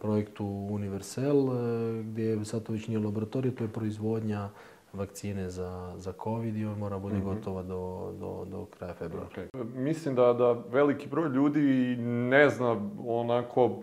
projektu 0.00 0.46
Universal, 0.46 1.36
e, 1.36 2.02
gdje 2.02 2.44
sad 2.44 2.62
to 2.62 2.72
već 2.72 2.88
nije 2.88 2.98
laboratorija, 2.98 3.54
to 3.54 3.64
je 3.64 3.68
proizvodnja 3.68 4.48
vakcine 4.92 5.50
za, 5.50 5.92
za 5.96 6.12
COVID 6.24 6.56
i 6.56 6.64
on 6.64 6.78
mora 6.78 6.98
bude 6.98 7.14
mm 7.14 7.20
-hmm. 7.20 7.34
gotova 7.34 7.62
do, 7.62 8.12
do, 8.20 8.46
do 8.50 8.66
kraja 8.78 8.94
februara. 8.94 9.28
Okay. 9.36 9.64
Mislim 9.74 10.14
da, 10.14 10.32
da 10.32 10.52
veliki 10.52 11.08
broj 11.08 11.28
ljudi 11.28 11.96
ne 12.00 12.50
zna 12.50 12.90
onako 13.06 13.82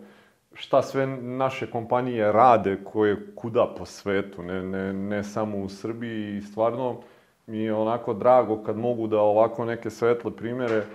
šta 0.57 0.81
sve 0.81 1.07
naše 1.21 1.71
kompanije 1.71 2.31
rade, 2.31 2.77
koje 2.83 3.35
kuda 3.35 3.67
po 3.77 3.85
svetu, 3.85 4.43
ne, 4.43 4.63
ne, 4.63 4.93
ne 4.93 5.23
samo 5.23 5.57
u 5.57 5.69
Srbiji. 5.69 6.37
I 6.37 6.41
stvarno 6.41 7.01
mi 7.47 7.57
je 7.57 7.73
onako 7.73 8.13
drago 8.13 8.63
kad 8.63 8.77
mogu 8.77 9.07
da 9.07 9.19
ovako 9.19 9.65
neke 9.65 9.89
svetle 9.89 10.31
primere 10.31 10.75
e, 10.75 10.85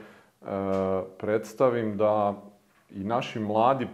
predstavim 1.18 1.96
da 1.96 2.34
i 2.90 3.04
naši 3.04 3.40
mladi 3.40 3.86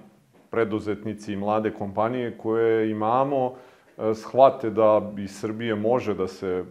preduzetnici 0.50 1.32
i 1.32 1.36
mlade 1.36 1.70
kompanije 1.70 2.38
koje 2.38 2.90
imamo 2.90 3.52
e, 3.98 4.14
shvate 4.14 4.70
da 4.70 5.12
i 5.18 5.28
Srbije 5.28 5.74
može 5.74 6.14
da 6.14 6.28
se 6.28 6.64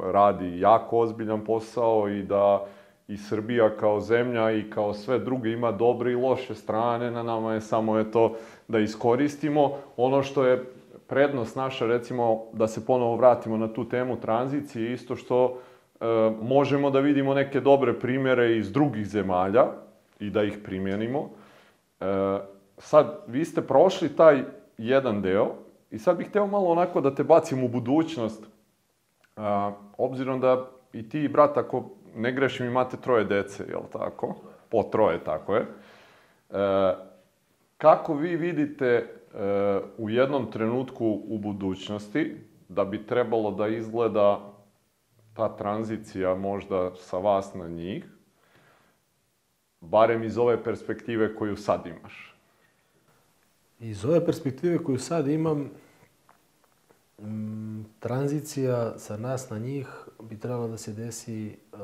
radi 0.00 0.60
jako 0.60 0.98
ozbiljan 0.98 1.44
posao 1.44 2.08
i 2.08 2.22
da 2.22 2.66
i 3.12 3.16
Srbija 3.16 3.76
kao 3.76 4.00
zemlja 4.00 4.50
i 4.50 4.70
kao 4.70 4.94
sve 4.94 5.18
druge 5.18 5.50
ima 5.50 5.72
dobre 5.72 6.12
i 6.12 6.16
loše 6.16 6.54
strane, 6.54 7.10
na 7.10 7.22
nama 7.22 7.54
je 7.54 7.60
samo 7.60 7.98
je 7.98 8.10
to 8.10 8.36
da 8.68 8.78
iskoristimo. 8.78 9.72
Ono 9.96 10.22
što 10.22 10.46
je 10.46 10.64
prednost 11.06 11.56
naša, 11.56 11.86
recimo, 11.86 12.44
da 12.52 12.68
se 12.68 12.86
ponovo 12.86 13.16
vratimo 13.16 13.56
na 13.56 13.68
tu 13.68 13.88
temu 13.88 14.20
tranzicije, 14.20 14.92
isto 14.92 15.16
što 15.16 15.58
e, 16.00 16.04
možemo 16.42 16.90
da 16.90 17.00
vidimo 17.00 17.34
neke 17.34 17.60
dobre 17.60 17.98
primere 17.98 18.56
iz 18.56 18.72
drugih 18.72 19.06
zemalja 19.06 19.66
i 20.20 20.30
da 20.30 20.42
ih 20.42 20.58
primjenimo. 20.64 21.30
E, 22.00 22.04
sad, 22.78 23.24
vi 23.26 23.44
ste 23.44 23.60
prošli 23.60 24.16
taj 24.16 24.42
jedan 24.78 25.22
deo 25.22 25.54
i 25.90 25.98
sad 25.98 26.16
bih 26.16 26.28
hteo 26.28 26.46
malo 26.46 26.70
onako 26.70 27.00
da 27.00 27.14
te 27.14 27.24
bacim 27.24 27.64
u 27.64 27.68
budućnost, 27.68 28.46
a, 29.36 29.72
obzirom 29.98 30.40
da 30.40 30.68
i 30.92 31.08
ti, 31.08 31.28
brat, 31.28 31.56
ako 31.56 31.90
ne 32.14 32.32
grešim, 32.32 32.66
imate 32.66 32.96
troje 32.96 33.24
dece, 33.24 33.64
jel 33.68 33.82
tako? 33.92 34.34
Po 34.68 34.82
troje, 34.82 35.24
tako 35.24 35.54
je. 35.54 35.62
E, 35.62 36.94
kako 37.78 38.14
vi 38.14 38.36
vidite 38.36 38.86
e, 38.86 39.06
u 39.98 40.10
jednom 40.10 40.50
trenutku 40.50 41.22
u 41.28 41.38
budućnosti 41.38 42.36
da 42.68 42.84
bi 42.84 43.06
trebalo 43.06 43.50
da 43.50 43.68
izgleda 43.68 44.52
ta 45.34 45.56
tranzicija 45.56 46.34
možda 46.34 46.94
sa 46.94 47.18
vas 47.18 47.54
na 47.54 47.68
njih, 47.68 48.04
barem 49.80 50.22
iz 50.22 50.38
ove 50.38 50.64
perspektive 50.64 51.34
koju 51.34 51.56
sad 51.56 51.86
imaš? 51.86 52.34
Iz 53.80 54.04
ove 54.04 54.26
perspektive 54.26 54.78
koju 54.78 54.98
sad 54.98 55.28
imam, 55.28 55.70
m, 57.22 57.84
tranzicija 58.00 58.98
sa 58.98 59.16
nas 59.16 59.50
na 59.50 59.58
njih 59.58 59.88
bi 60.22 60.38
trebala 60.38 60.68
da 60.68 60.76
se 60.76 60.92
desi 60.92 61.56
uh, 61.72 61.78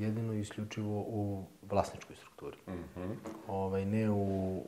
jedino 0.00 0.32
i 0.32 0.40
isključivo 0.40 1.00
u 1.00 1.44
vlasničkoj 1.70 2.16
strukturi. 2.16 2.56
Mm 2.68 2.72
-hmm. 2.72 3.14
ovaj, 3.48 3.84
ne 3.84 4.10
u, 4.10 4.16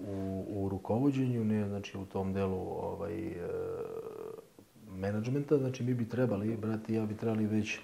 u, 0.07 0.45
u 0.49 0.69
rukovodđenju, 0.69 1.45
ne 1.45 1.69
znači 1.69 1.99
u 1.99 2.05
tom 2.05 2.33
delu 2.33 2.59
ovaj, 2.83 3.29
uh, 3.29 3.35
menadžmenta. 4.91 5.59
Znači 5.59 5.83
mi 5.83 5.95
bi 5.95 6.09
trebali, 6.09 6.57
brati 6.57 6.95
ja 6.95 7.07
bi 7.07 7.17
trebali 7.17 7.47
već 7.47 7.79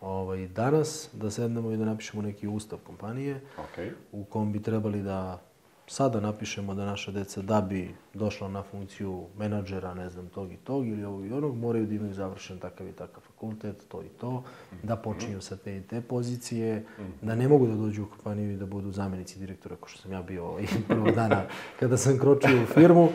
ovaj, 0.00 0.48
danas 0.48 1.08
da 1.12 1.30
sednemo 1.30 1.72
i 1.72 1.76
da 1.76 1.84
napišemo 1.84 2.22
neki 2.22 2.48
ustav 2.48 2.78
kompanije 2.86 3.40
okay. 3.56 3.90
u 4.12 4.24
kom 4.24 4.52
bi 4.52 4.62
trebali 4.62 5.02
da 5.02 5.40
sada 5.86 6.20
napišemo 6.20 6.74
da 6.74 6.84
naša 6.84 7.12
deca 7.12 7.42
da 7.42 7.60
bi 7.60 7.94
došla 8.14 8.48
na 8.48 8.62
funkciju 8.62 9.26
menadžera, 9.38 9.94
ne 9.94 10.10
znam, 10.10 10.28
tog 10.28 10.52
i 10.52 10.56
tog 10.56 10.86
ili 10.86 11.04
ovog 11.04 11.26
i 11.26 11.32
onog, 11.32 11.56
moraju 11.56 11.86
da 11.86 11.94
imaju 11.94 12.14
završen 12.14 12.58
takav 12.58 12.88
i 12.88 12.92
takav 12.92 13.22
fakultet, 13.22 13.84
to 13.88 14.02
i 14.02 14.08
to, 14.08 14.42
da 14.82 14.96
počinju 14.96 15.40
sa 15.40 15.56
te 15.56 15.76
i 15.76 15.82
te 15.82 16.00
pozicije, 16.00 16.84
da 17.22 17.34
ne 17.34 17.48
mogu 17.48 17.66
da 17.66 17.74
dođu 17.74 18.02
u 18.02 18.06
kompaniju 18.06 18.52
i 18.52 18.56
da 18.56 18.66
budu 18.66 18.92
zamenici 18.92 19.38
direktora, 19.38 19.76
kao 19.76 19.88
što 19.88 20.02
sam 20.02 20.12
ja 20.12 20.22
bio 20.22 20.58
i 20.60 20.66
prvog 20.88 21.14
dana 21.14 21.42
kada 21.80 21.96
sam 21.96 22.18
kročio 22.18 22.62
u 22.62 22.66
firmu. 22.66 23.08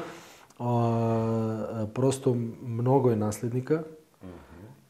Prosto 1.93 2.35
mnogo 2.61 3.09
je 3.09 3.15
naslednika, 3.15 3.83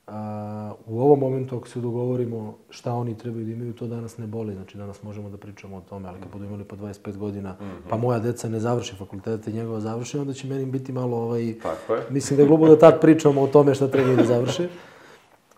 A, 0.07 0.73
u 0.85 1.01
ovom 1.01 1.19
momentu, 1.19 1.57
ako 1.57 1.67
se 1.67 1.79
dogovorimo 1.79 2.57
šta 2.69 2.93
oni 2.93 3.17
trebaju 3.17 3.45
da 3.45 3.51
imaju, 3.51 3.73
to 3.73 3.87
danas 3.87 4.17
ne 4.17 4.27
boli. 4.27 4.53
Znači, 4.53 4.77
danas 4.77 5.03
možemo 5.03 5.29
da 5.29 5.37
pričamo 5.37 5.77
o 5.77 5.81
tome, 5.81 6.09
ali 6.09 6.19
kad 6.19 6.31
budu 6.31 6.45
imali 6.45 6.63
po 6.63 6.75
25 6.75 7.17
godina, 7.17 7.51
mm 7.51 7.63
-hmm. 7.63 7.89
pa 7.89 7.97
moja 7.97 8.19
deca 8.19 8.49
ne 8.49 8.59
završe 8.59 8.95
fakultet 8.95 9.47
i 9.47 9.53
njegova 9.53 9.79
završe, 9.79 10.19
onda 10.19 10.33
će 10.33 10.47
meni 10.47 10.65
biti 10.65 10.91
malo, 10.91 11.17
ovaj, 11.17 11.53
Tako 11.63 11.95
je. 11.95 12.01
mislim 12.09 12.37
da 12.37 12.43
je 12.43 12.47
glupo 12.47 12.67
da 12.67 12.79
tad 12.79 13.01
pričamo 13.01 13.41
o 13.41 13.47
tome 13.47 13.75
šta 13.75 13.87
trebaju 13.87 14.17
da 14.17 14.23
završe. 14.23 14.69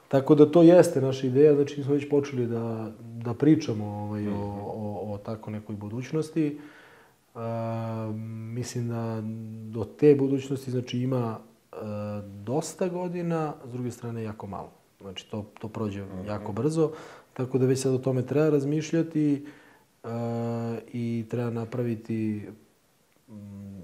Tako 0.08 0.36
da 0.36 0.52
to 0.52 0.62
jeste 0.62 1.02
naša 1.02 1.28
ideja, 1.28 1.56
znači 1.56 1.84
smo 1.84 1.94
već 1.94 2.10
počeli 2.10 2.48
da, 2.48 2.92
da 3.00 3.34
pričamo 3.34 3.86
ovaj, 3.86 4.28
o, 4.28 4.34
o, 4.76 5.14
o 5.14 5.18
tako 5.18 5.52
nekoj 5.52 5.76
budućnosti. 5.76 6.60
A, 7.36 8.12
mislim 8.54 8.88
da 8.88 9.22
do 9.80 9.84
te 9.84 10.16
budućnosti 10.16 10.72
znači 10.72 11.00
ima 11.00 11.40
dosta 12.24 12.88
godina, 12.88 13.54
s 13.66 13.72
druge 13.72 13.92
strane 13.92 14.24
jako 14.24 14.48
malo. 14.48 14.72
Znači 15.02 15.32
to, 15.32 15.46
to 15.60 15.68
prođe 15.68 16.04
mm 16.04 16.08
-hmm. 16.08 16.28
jako 16.28 16.52
brzo, 16.52 16.92
tako 17.34 17.58
da 17.58 17.66
već 17.66 17.82
sad 17.82 17.94
o 17.94 17.98
tome 17.98 18.26
treba 18.26 18.50
razmišljati 18.50 19.46
uh, 20.04 20.10
i 20.94 21.26
treba 21.30 21.50
napraviti 21.50 22.48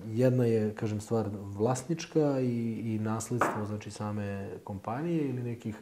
jedna 0.08 0.46
je, 0.46 0.74
kažem, 0.76 1.02
stvar 1.02 1.30
vlasnička 1.34 2.40
i, 2.40 2.94
i 2.96 3.00
nasledstvo, 3.00 3.66
znači 3.66 3.92
same 3.92 4.50
kompanije 4.64 5.30
ili 5.30 5.44
nekih 5.44 5.76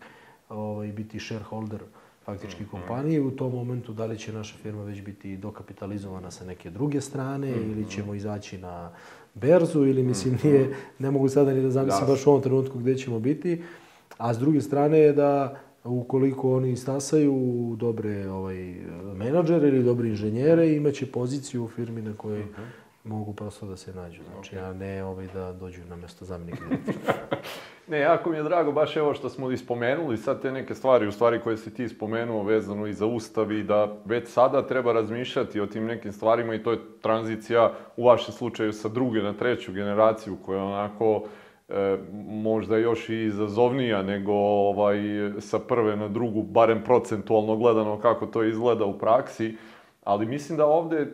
ovaj, 0.50 0.88
biti 0.88 1.20
shareholder 1.20 1.82
faktički 2.26 2.64
mm 2.64 2.66
-hmm. 2.66 2.72
kompanije. 2.72 3.22
U 3.22 3.32
tom 3.32 3.54
momentu 3.54 3.94
da 3.94 4.06
li 4.06 4.20
će 4.20 4.34
naša 4.34 4.58
firma 4.58 4.84
već 4.84 5.02
biti 5.02 5.38
dokapitalizovana 5.38 6.32
sa 6.32 6.46
neke 6.46 6.70
druge 6.70 7.02
strane 7.02 7.52
mm 7.52 7.60
-hmm. 7.60 7.72
ili 7.72 7.90
ćemo 7.90 8.14
izaći 8.14 8.58
na 8.58 8.92
berzu 9.34 9.86
ili 9.86 10.04
mislim 10.04 10.38
nije, 10.44 10.76
ne 11.00 11.12
mogu 11.12 11.30
sada 11.30 11.54
ni 11.54 11.62
da 11.62 11.70
zamislim 11.70 12.08
baš 12.08 12.26
u 12.26 12.30
ovom 12.30 12.42
trenutku 12.42 12.80
gde 12.80 12.98
ćemo 12.98 13.20
biti. 13.20 13.64
A 14.18 14.34
s 14.34 14.38
druge 14.38 14.62
strane 14.62 15.00
je 15.00 15.14
da 15.14 15.60
ukoliko 15.84 16.56
oni 16.56 16.76
stasaju 16.76 17.36
dobre 17.80 18.30
ovaj, 18.30 18.76
menadžere 19.16 19.68
ili 19.68 19.84
dobre 19.84 20.10
inženjere, 20.10 20.76
imaće 20.76 21.12
poziciju 21.12 21.64
u 21.64 21.68
firmi 21.68 22.02
na 22.02 22.14
kojoj 22.18 22.40
uh 22.40 22.46
mhm. 22.46 22.62
-huh. 22.62 23.10
mogu 23.10 23.34
prosto 23.34 23.66
da 23.66 23.78
se 23.78 23.94
nađu. 23.94 24.22
Znači, 24.34 24.56
okay. 24.56 24.70
a 24.70 24.74
ne 24.74 25.04
ovaj, 25.04 25.28
da 25.34 25.54
dođu 25.54 25.82
na 25.90 25.96
mesto 25.96 26.26
zamjenika 26.26 26.64
direktora. 26.70 27.42
Ne, 27.88 28.00
jako 28.00 28.30
mi 28.30 28.38
je 28.38 28.44
drago 28.44 28.72
baš 28.72 28.96
evo 28.98 29.14
što 29.14 29.30
smo 29.30 29.52
ispomenuli 29.52 30.18
sad 30.18 30.42
te 30.42 30.52
neke 30.52 30.76
stvari, 30.76 31.08
u 31.08 31.12
stvari 31.12 31.40
koje 31.40 31.58
si 31.58 31.74
ti 31.74 31.90
spomenuo 31.90 32.44
vezano 32.44 32.88
i 32.88 32.94
za 32.94 33.06
ustav 33.06 33.52
i 33.52 33.64
da 33.64 33.96
već 34.06 34.28
sada 34.28 34.68
treba 34.68 34.94
razmišljati 34.94 35.60
o 35.60 35.66
tim 35.66 35.86
nekim 35.86 36.12
stvarima 36.12 36.56
i 36.56 36.64
to 36.64 36.72
je 36.72 36.80
tranzicija 37.02 37.72
u 37.98 38.06
vašem 38.06 38.34
slučaju 38.34 38.74
sa 38.74 38.90
druge 38.90 39.22
na 39.22 39.34
treću 39.34 39.74
generaciju 39.74 40.38
koja 40.46 40.58
je 40.58 40.64
onako 40.64 41.24
e, 41.70 41.98
možda 42.28 42.78
još 42.78 43.10
i 43.10 43.24
izazovnija 43.24 44.04
nego 44.04 44.34
ovaj, 44.34 44.98
sa 45.40 45.60
prve 45.60 45.96
na 45.96 46.08
drugu, 46.08 46.42
barem 46.44 46.84
procentualno 46.84 47.56
gledano 47.56 48.00
kako 48.00 48.26
to 48.26 48.44
izgleda 48.44 48.86
u 48.86 49.00
praksi. 49.00 49.58
Ali 50.04 50.26
mislim 50.26 50.58
da 50.58 50.66
ovde 50.66 50.98
e, 50.98 51.08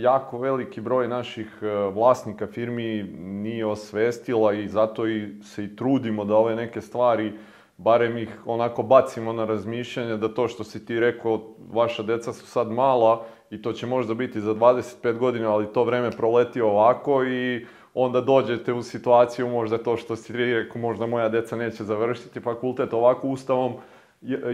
jako 0.00 0.38
veliki 0.38 0.80
broj 0.80 1.08
naših 1.08 1.58
e, 1.62 1.66
vlasnika 1.94 2.46
firmi 2.46 3.02
nije 3.18 3.66
osvestila 3.66 4.52
i 4.52 4.68
zato 4.68 5.08
i 5.08 5.42
se 5.42 5.64
i 5.64 5.76
trudimo 5.76 6.24
da 6.24 6.36
ove 6.36 6.56
neke 6.56 6.80
stvari 6.80 7.32
barem 7.76 8.18
ih 8.18 8.38
onako 8.46 8.82
bacimo 8.82 9.32
na 9.32 9.44
razmišljanje 9.44 10.16
da 10.16 10.34
to 10.34 10.48
što 10.48 10.64
si 10.64 10.86
ti 10.86 11.00
rekao, 11.00 11.40
vaša 11.72 12.02
deca 12.02 12.32
su 12.32 12.46
sad 12.46 12.70
mala 12.70 13.24
i 13.50 13.62
to 13.62 13.72
će 13.72 13.86
možda 13.86 14.14
biti 14.14 14.40
za 14.40 14.54
25 14.54 15.18
godina, 15.18 15.52
ali 15.52 15.72
to 15.72 15.84
vreme 15.84 16.10
proleti 16.10 16.60
ovako 16.60 17.24
i 17.24 17.66
onda 17.94 18.20
dođete 18.20 18.72
u 18.72 18.82
situaciju 18.82 19.48
možda 19.48 19.78
to 19.78 19.96
što 19.96 20.16
si 20.16 20.32
ti 20.32 20.54
rekao, 20.54 20.80
možda 20.80 21.06
moja 21.06 21.28
deca 21.28 21.56
neće 21.56 21.84
završiti 21.84 22.40
fakultet 22.40 22.92
ovako 22.92 23.28
ustavom, 23.28 23.72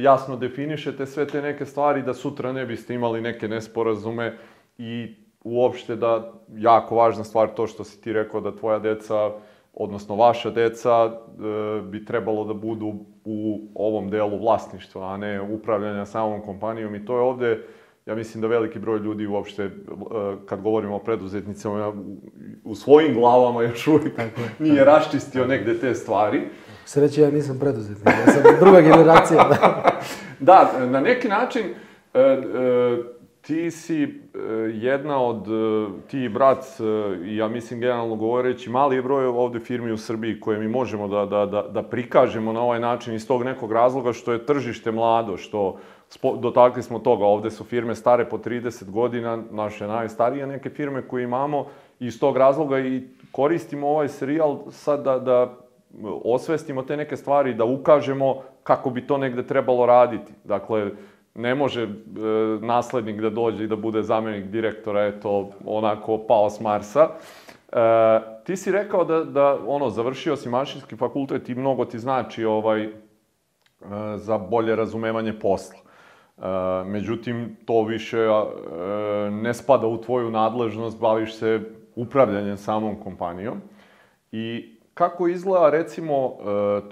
jasno 0.01 0.37
definišete 0.37 1.07
sve 1.07 1.27
te 1.27 1.43
neke 1.43 1.66
stvari, 1.66 2.03
da 2.03 2.14
sutra 2.14 2.53
ne 2.53 2.66
biste 2.66 2.95
imali 2.95 3.21
neke 3.21 3.49
nesporazume 3.49 4.37
i 4.79 5.14
uopšte 5.45 5.97
da, 5.97 6.33
jako 6.57 6.95
važna 6.95 7.25
stvar 7.25 7.49
to 7.49 7.66
što 7.66 7.85
si 7.85 8.01
ti 8.01 8.12
rekao 8.12 8.41
da 8.41 8.57
tvoja 8.57 8.79
deca, 8.79 9.31
odnosno 9.75 10.16
vaša 10.16 10.51
deca, 10.51 11.05
e, 11.05 11.83
bi 11.83 12.05
trebalo 12.05 12.45
da 12.45 12.55
budu 12.55 12.95
u 13.25 13.61
ovom 13.75 14.11
delu 14.11 14.39
vlasništva, 14.39 15.12
a 15.12 15.16
ne 15.16 15.41
upravljanja 15.41 16.07
samom 16.07 16.43
kompanijom 16.43 16.95
i 16.95 17.05
to 17.05 17.16
je 17.16 17.23
ovde 17.23 17.64
ja 18.09 18.14
mislim 18.14 18.41
da 18.41 18.49
veliki 18.49 18.79
broj 18.79 18.99
ljudi 18.99 19.27
uopšte, 19.27 19.64
e, 19.64 19.71
kad 20.47 20.61
govorimo 20.61 20.97
o 20.97 20.99
preduzetnicama, 20.99 21.93
u 22.64 22.75
svojim 22.75 23.14
glavama 23.14 23.62
još 23.62 23.87
uvijek 23.87 24.12
nije 24.59 24.85
raščistio 24.85 25.47
negde 25.47 25.79
te 25.81 25.95
stvari. 25.95 26.43
Sreće, 26.89 27.20
ja 27.22 27.30
nisam 27.30 27.59
preduzetnik, 27.59 28.14
ja 28.26 28.32
sam 28.32 28.43
druga 28.64 28.80
generacija. 28.80 29.51
da, 30.49 30.72
na 30.91 31.01
neki 31.01 31.28
način, 31.28 31.62
e, 32.14 32.20
e, 32.20 32.39
ti 33.41 33.70
si 33.70 34.20
jedna 34.72 35.22
od, 35.22 35.47
ti 36.07 36.20
i 36.20 36.28
brat, 36.28 36.64
i 37.24 37.36
ja 37.36 37.49
mislim 37.49 37.80
generalno 37.80 38.16
govoreći, 38.16 38.70
mali 38.70 39.03
broj 39.03 39.26
ovde 39.26 39.61
firmi 39.61 39.93
u 39.93 39.97
Srbiji 39.97 40.41
koje 40.41 40.59
mi 40.59 40.68
možemo 40.68 41.09
da, 41.09 41.26
da, 41.26 41.47
da, 41.47 41.62
da 41.62 41.82
prikažemo 41.82 42.53
na 42.53 42.61
ovaj 42.61 42.80
način 42.80 43.14
iz 43.14 43.28
tog 43.28 43.43
nekog 43.43 43.72
razloga 43.72 44.12
što 44.12 44.32
je 44.32 44.47
tržište 44.47 44.93
mlado, 44.93 45.36
što 45.36 45.78
Spo, 46.11 46.36
dotakli 46.36 46.82
smo 46.82 46.99
toga, 46.99 47.24
ovde 47.24 47.51
su 47.51 47.64
firme 47.64 47.95
stare 47.95 48.24
po 48.24 48.39
30 48.39 48.91
godina, 48.91 49.43
naše 49.51 49.86
najstarije 49.86 50.47
neke 50.47 50.70
firme 50.70 51.03
koje 51.03 51.24
imamo 51.24 51.66
iz 52.01 52.20
tog 52.20 52.36
razloga 52.36 52.78
i 52.78 53.03
koristimo 53.32 53.89
ovaj 53.89 54.09
serijal 54.09 54.59
sad 54.70 55.05
da, 55.05 55.18
da 55.18 55.68
osvestimo 56.24 56.82
te 56.82 56.97
neke 56.97 57.16
stvari, 57.16 57.55
da 57.55 57.64
ukažemo 57.64 58.43
kako 58.62 58.91
bi 58.91 59.07
to 59.07 59.18
negde 59.18 59.47
trebalo 59.47 59.86
raditi. 59.86 60.32
Dakle, 60.45 60.91
ne 61.34 61.55
može 61.55 61.82
e, 61.82 61.89
naslednik 62.61 63.20
da 63.20 63.30
dođe 63.30 63.64
i 63.64 63.68
da 63.68 63.76
bude 63.76 64.03
zamenik 64.03 64.45
direktora, 64.45 65.07
eto, 65.07 65.51
onako 65.64 66.18
pao 66.18 66.51
s 66.51 66.61
Marsa. 66.61 67.09
E, 67.09 67.80
ti 68.45 68.57
si 68.57 68.72
rekao 68.72 69.05
da, 69.05 69.24
da 69.24 69.59
ono, 69.66 69.91
završio 69.91 70.36
si 70.36 70.49
mašinski 70.49 70.97
fakultet 70.97 71.49
i 71.49 71.55
mnogo 71.55 71.84
ti 71.84 71.99
znači 71.99 72.45
ovaj, 72.45 72.82
e, 72.84 72.91
za 74.16 74.39
bolje 74.39 74.76
razumevanje 74.76 75.39
posla. 75.39 75.78
Međutim, 76.86 77.57
to 77.66 77.82
više 77.82 78.16
ne 79.30 79.55
spada 79.55 79.86
u 79.86 80.01
tvoju 80.01 80.30
nadležnost, 80.30 81.01
baviš 81.01 81.34
se 81.34 81.61
upravljanjem 81.97 82.57
samom 82.57 82.97
kompanijom. 83.01 83.61
I 84.32 84.78
kako 84.99 85.28
izgleda, 85.28 85.70
recimo, 85.70 86.36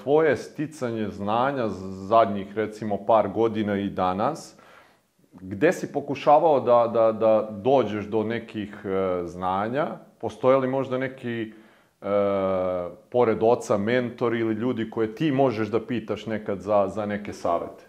tvoje 0.02 0.36
sticanje 0.36 1.08
znanja 1.08 1.68
zadnjih, 2.08 2.56
recimo, 2.56 3.06
par 3.06 3.28
godina 3.28 3.78
i 3.78 3.88
danas, 3.90 4.56
gde 5.32 5.72
si 5.72 5.92
pokušavao 5.92 6.60
da, 6.60 6.90
da, 6.94 7.12
da 7.12 7.48
dođeš 7.50 8.04
do 8.04 8.22
nekih 8.22 8.74
znanja? 9.24 9.86
Postoje 10.20 10.56
li 10.56 10.68
možda 10.68 10.98
neki, 10.98 11.52
e, 12.02 12.06
pored 13.10 13.38
oca, 13.42 13.76
mentor 13.78 14.34
ili 14.34 14.54
ljudi 14.54 14.90
koje 14.90 15.14
ti 15.14 15.32
možeš 15.32 15.68
da 15.68 15.80
pitaš 15.80 16.26
nekad 16.26 16.60
za, 16.60 16.88
za 16.88 17.06
neke 17.06 17.32
savete? 17.32 17.84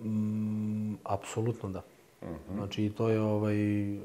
Mm, 0.00 0.94
apsolutno 1.04 1.68
da. 1.68 1.91
Uh 2.22 2.28
mhm. 2.28 2.36
-huh. 2.50 2.56
Znači, 2.56 2.92
to 2.96 3.08
je, 3.08 3.20
ovaj, 3.20 3.92
e, 3.92 3.98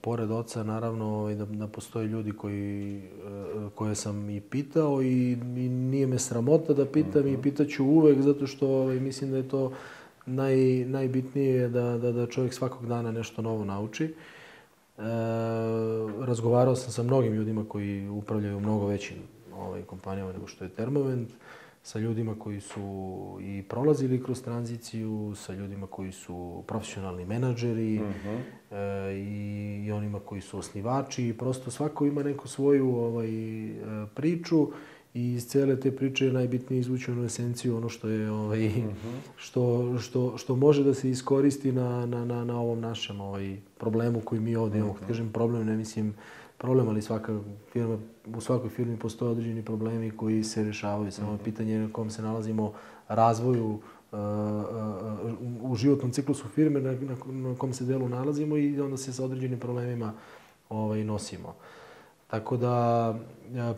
pored 0.00 0.30
oca, 0.30 0.62
naravno, 0.62 1.06
ovaj, 1.06 1.34
da, 1.34 1.44
da 1.44 1.66
postoje 1.66 2.06
ljudi 2.06 2.32
koji, 2.32 2.96
e, 2.98 3.00
koje 3.74 3.94
sam 3.94 4.30
i 4.30 4.40
pitao 4.40 5.02
i, 5.02 5.32
i 5.32 5.68
nije 5.68 6.06
me 6.06 6.18
sramota 6.18 6.72
da 6.74 6.86
pitam 6.86 7.20
uh 7.20 7.26
-huh. 7.26 7.28
i 7.28 7.32
mhm. 7.32 7.42
pitaću 7.42 7.84
uvek, 7.84 8.20
zato 8.20 8.46
što 8.46 8.68
ovaj, 8.68 9.00
mislim 9.00 9.30
da 9.30 9.36
je 9.36 9.48
to 9.48 9.72
naj, 10.26 10.84
najbitnije 10.84 11.68
da, 11.68 11.98
da, 11.98 12.12
da 12.12 12.26
čovjek 12.26 12.54
svakog 12.54 12.86
dana 12.86 13.12
nešto 13.12 13.42
novo 13.42 13.64
nauči. 13.64 14.04
E, 14.04 14.12
razgovarao 16.20 16.76
sam 16.76 16.92
sa 16.92 17.02
mnogim 17.02 17.32
ljudima 17.32 17.64
koji 17.68 18.08
upravljaju 18.08 18.60
mnogo 18.60 18.86
većim 18.86 19.16
ovaj, 19.56 19.82
kompanijama 19.82 20.32
nego 20.32 20.46
što 20.46 20.64
je 20.64 20.70
Termovent. 20.70 21.30
E, 21.30 21.34
sa 21.82 21.98
ljudima 21.98 22.34
koji 22.38 22.60
su 22.60 22.80
i 23.40 23.62
prolazili 23.68 24.22
kroz 24.22 24.42
tranziciju, 24.42 25.32
sa 25.36 25.54
ljudima 25.54 25.86
koji 25.86 26.12
su 26.12 26.62
profesionalni 26.66 27.24
menadžeri 27.24 27.98
uh 27.98 28.06
-huh. 28.06 28.40
e, 28.70 29.14
i, 29.14 29.84
i 29.86 29.92
onima 29.92 30.20
koji 30.20 30.40
su 30.40 30.58
osnivači. 30.58 31.34
Prosto 31.38 31.70
svako 31.70 32.06
ima 32.06 32.22
neku 32.22 32.48
svoju 32.48 32.96
ovaj, 32.96 33.66
e, 33.68 33.76
priču 34.14 34.68
i 35.14 35.32
iz 35.32 35.46
cele 35.46 35.80
te 35.80 35.96
priče 35.96 36.26
je 36.26 36.32
najbitnije 36.32 36.80
izvući 36.80 37.10
onu 37.10 37.24
esenciju, 37.24 37.76
ono 37.76 37.88
što 37.88 38.08
je 38.08 38.30
ovaj, 38.30 38.66
uh 38.66 38.72
-huh. 38.74 38.92
što, 39.36 39.94
što, 39.98 40.38
što 40.38 40.56
može 40.56 40.84
da 40.84 40.94
se 40.94 41.10
iskoristi 41.10 41.72
na, 41.72 42.06
na, 42.06 42.24
na, 42.24 42.44
na 42.44 42.60
ovom 42.60 42.80
našem 42.80 43.20
ovaj, 43.20 43.56
problemu 43.78 44.20
koji 44.20 44.40
mi 44.40 44.56
ovdje 44.56 44.78
imamo. 44.78 44.92
Uh 44.92 45.00
-huh. 45.00 45.06
Kažem 45.06 45.32
problem, 45.32 45.66
ne 45.66 45.76
mislim 45.76 46.14
problem, 46.60 46.88
ali 46.88 47.02
svaka 47.02 47.38
firma, 47.72 47.98
u 48.36 48.40
svakoj 48.40 48.70
firmi 48.70 48.96
postoje 48.96 49.30
određeni 49.30 49.64
problemi 49.64 50.10
koji 50.10 50.44
se 50.44 50.64
rešavaju. 50.64 51.12
Samo 51.12 51.30
je 51.30 51.34
mhm. 51.34 51.44
pitanje 51.44 51.78
na 51.78 51.92
kom 51.92 52.10
se 52.10 52.22
nalazimo 52.22 52.72
razvoju 53.08 53.66
uh, 53.66 54.18
uh, 54.18 55.70
u 55.70 55.74
životnom 55.76 56.10
ciklusu 56.12 56.48
firme 56.48 56.80
na, 56.80 56.92
na, 56.92 57.16
na 57.26 57.54
kom 57.58 57.72
se 57.72 57.84
delu 57.84 58.08
nalazimo 58.08 58.56
i 58.56 58.80
onda 58.80 58.96
se 58.96 59.12
sa 59.12 59.24
određenim 59.24 59.58
problemima 59.58 60.12
ovaj, 60.68 61.04
nosimo. 61.04 61.54
Tako 62.26 62.56
da, 62.56 63.14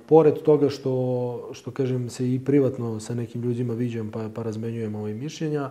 pored 0.09 0.35
toga 0.43 0.69
što, 0.69 1.51
što 1.53 1.71
kažem, 1.71 2.11
se 2.11 2.35
i 2.35 2.45
privatno 2.45 3.01
sa 3.01 3.15
nekim 3.15 3.43
ljudima 3.43 3.75
viđam 3.75 4.11
pa, 4.11 4.29
pa 4.35 4.43
razmenjujem 4.43 4.95
ovaj 4.95 5.15
mišljenja, 5.15 5.71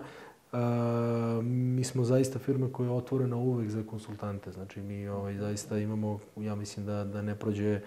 mi 1.44 1.84
smo 1.84 2.04
zaista 2.04 2.40
firma 2.40 2.70
koja 2.72 2.88
je 2.88 2.94
otvorena 2.94 3.36
uvek 3.38 3.70
za 3.70 3.84
konsultante. 3.84 4.52
Znači, 4.52 4.82
mi 4.82 5.08
ovaj, 5.08 5.38
zaista 5.38 5.78
imamo, 5.78 6.20
ja 6.38 6.56
mislim 6.56 6.86
da, 6.86 7.04
da 7.04 7.22
ne 7.22 7.36
prođe 7.36 7.80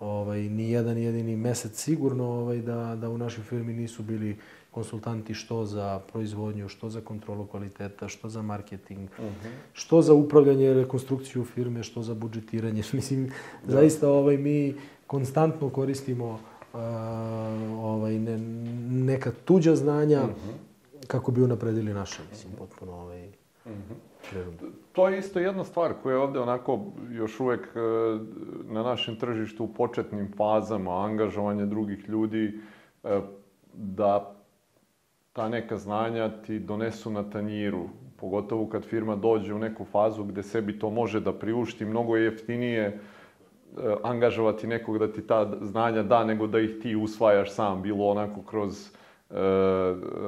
ovaj, 0.00 0.40
ni 0.40 0.70
jedan 0.70 0.98
jedini 0.98 1.36
mesec 1.36 1.82
sigurno 1.82 2.24
ovaj, 2.24 2.58
da, 2.58 2.96
da 3.00 3.10
u 3.10 3.18
našoj 3.18 3.44
firmi 3.44 3.72
nisu 3.72 4.02
bili 4.02 4.36
konsultanti 4.70 5.34
što 5.34 5.64
za 5.64 6.00
proizvodnju, 6.12 6.68
što 6.68 6.90
za 6.90 7.00
kontrolu 7.00 7.46
kvaliteta, 7.46 8.08
što 8.08 8.28
za 8.28 8.42
marketing, 8.42 9.10
uh 9.18 9.24
-huh. 9.24 9.50
što 9.72 10.02
za 10.02 10.14
upravljanje 10.14 10.74
rekonstrukciju 10.74 11.44
firme, 11.44 11.82
što 11.82 12.02
za 12.02 12.14
budžetiranje. 12.14 12.82
Mislim, 12.92 13.26
da. 13.66 13.72
zaista 13.72 14.10
ovaj, 14.10 14.36
mi 14.36 14.74
konstantno 15.06 15.70
koristimo 15.70 16.28
uh, 16.28 16.80
ovaj, 17.78 18.18
ne, 18.18 18.38
neka 19.04 19.32
tuđa 19.44 19.76
znanja, 19.76 20.22
uh 20.22 20.28
-huh 20.28 20.67
kako 21.08 21.30
bi 21.30 21.42
unapredili 21.42 21.94
naše, 21.94 22.22
mislim, 22.30 22.52
potpuno 22.58 22.92
ovaj, 22.92 23.28
mm 23.66 23.70
-hmm. 23.70 24.08
To 24.92 25.08
je 25.08 25.18
isto 25.18 25.38
jedna 25.38 25.64
stvar 25.64 25.92
koja 26.02 26.12
je 26.12 26.20
ovde 26.20 26.40
onako 26.40 26.80
još 27.10 27.40
uvek 27.40 27.66
e, 27.66 27.80
na 28.64 28.82
našem 28.82 29.16
tržištu 29.16 29.64
u 29.64 29.74
početnim 29.74 30.32
fazama, 30.36 31.04
angažovanje 31.04 31.66
drugih 31.66 32.08
ljudi, 32.08 32.60
e, 33.04 33.20
da 33.72 34.34
ta 35.32 35.48
neka 35.48 35.76
znanja 35.76 36.42
ti 36.42 36.58
donesu 36.58 37.10
na 37.10 37.30
tanjiru, 37.30 37.88
pogotovo 38.16 38.66
kad 38.66 38.84
firma 38.84 39.16
dođe 39.16 39.54
u 39.54 39.58
neku 39.58 39.84
fazu 39.84 40.24
gde 40.24 40.42
sebi 40.42 40.78
to 40.78 40.90
može 40.90 41.20
da 41.20 41.32
priušti, 41.32 41.84
mnogo 41.84 42.16
je 42.16 42.24
jeftinije 42.24 42.82
e, 42.82 42.98
angažovati 44.02 44.66
nekog 44.66 44.98
da 44.98 45.12
ti 45.12 45.26
ta 45.26 45.52
znanja 45.60 46.02
da, 46.02 46.24
nego 46.24 46.46
da 46.46 46.60
ih 46.60 46.78
ti 46.82 46.96
usvajaš 46.96 47.54
sam, 47.54 47.82
bilo 47.82 48.06
onako 48.06 48.42
kroz 48.42 48.97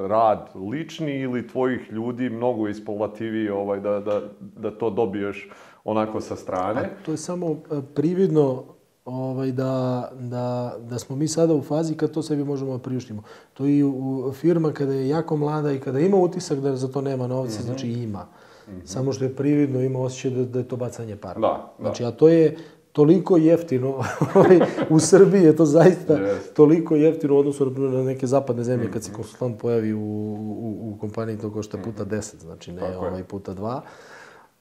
rad 0.07 0.49
lični 0.71 1.19
ili 1.19 1.47
tvojih 1.47 1.91
ljudi 1.91 2.29
mnogo 2.29 2.67
isplativiji 2.67 3.49
ovaj, 3.49 3.79
da, 3.79 3.99
da, 3.99 4.21
da 4.39 4.71
to 4.71 4.89
dobiješ 4.89 5.49
onako 5.83 6.21
sa 6.21 6.35
strane. 6.35 6.81
A 6.81 7.03
to 7.05 7.11
je 7.11 7.17
samo 7.17 7.51
e, 7.51 7.81
prividno 7.95 8.63
ovaj, 9.05 9.51
da, 9.51 10.11
da, 10.19 10.75
da 10.79 10.99
smo 10.99 11.15
mi 11.15 11.27
sada 11.27 11.53
u 11.53 11.61
fazi 11.61 11.95
kad 11.95 12.11
to 12.11 12.21
sebi 12.21 12.43
možemo 12.43 12.71
da 12.71 12.83
priuštimo. 12.83 13.23
To 13.53 13.65
i 13.65 13.83
u 13.83 14.31
firma 14.33 14.71
kada 14.71 14.93
je 14.93 15.09
jako 15.09 15.37
mlada 15.37 15.71
i 15.71 15.79
kada 15.79 15.99
ima 15.99 16.17
utisak 16.17 16.59
da 16.59 16.75
za 16.75 16.87
to 16.87 17.01
nema 17.01 17.27
novca, 17.27 17.59
mm 17.59 17.61
-hmm. 17.61 17.65
znači 17.65 17.87
ima. 17.87 18.27
Mm 18.67 18.71
-hmm. 18.71 18.85
Samo 18.85 19.13
što 19.13 19.23
je 19.23 19.35
prividno, 19.35 19.81
ima 19.81 19.99
osjećaj 19.99 20.31
da, 20.31 20.45
da 20.45 20.59
je 20.59 20.67
to 20.67 20.75
bacanje 20.75 21.15
para. 21.15 21.39
Da, 21.39 21.47
da. 21.47 21.73
Znači, 21.79 22.05
a 22.05 22.11
to 22.11 22.29
je, 22.29 22.57
toliko 22.91 23.37
jeftino. 23.37 23.89
Ovaj, 24.35 24.59
u 24.89 24.99
Srbiji 24.99 25.43
je 25.43 25.55
to 25.55 25.65
zaista 25.65 26.13
yes. 26.13 26.53
toliko 26.53 26.95
jeftino 26.95 27.35
u 27.35 27.37
odnosu 27.37 27.69
na 27.69 28.03
neke 28.03 28.27
zapadne 28.27 28.63
zemlje. 28.63 28.91
Kad 28.91 29.03
se 29.03 29.13
konsultant 29.13 29.59
pojavi 29.59 29.93
u, 29.93 29.99
u, 29.99 30.93
u 30.93 30.97
kompaniji, 30.99 31.37
to 31.37 31.51
košta 31.51 31.77
puta 31.77 32.05
10, 32.05 32.41
znači 32.41 32.71
ne 32.71 32.79
Tako 32.79 33.05
ovaj 33.05 33.23
puta 33.23 33.55
2. 33.55 33.79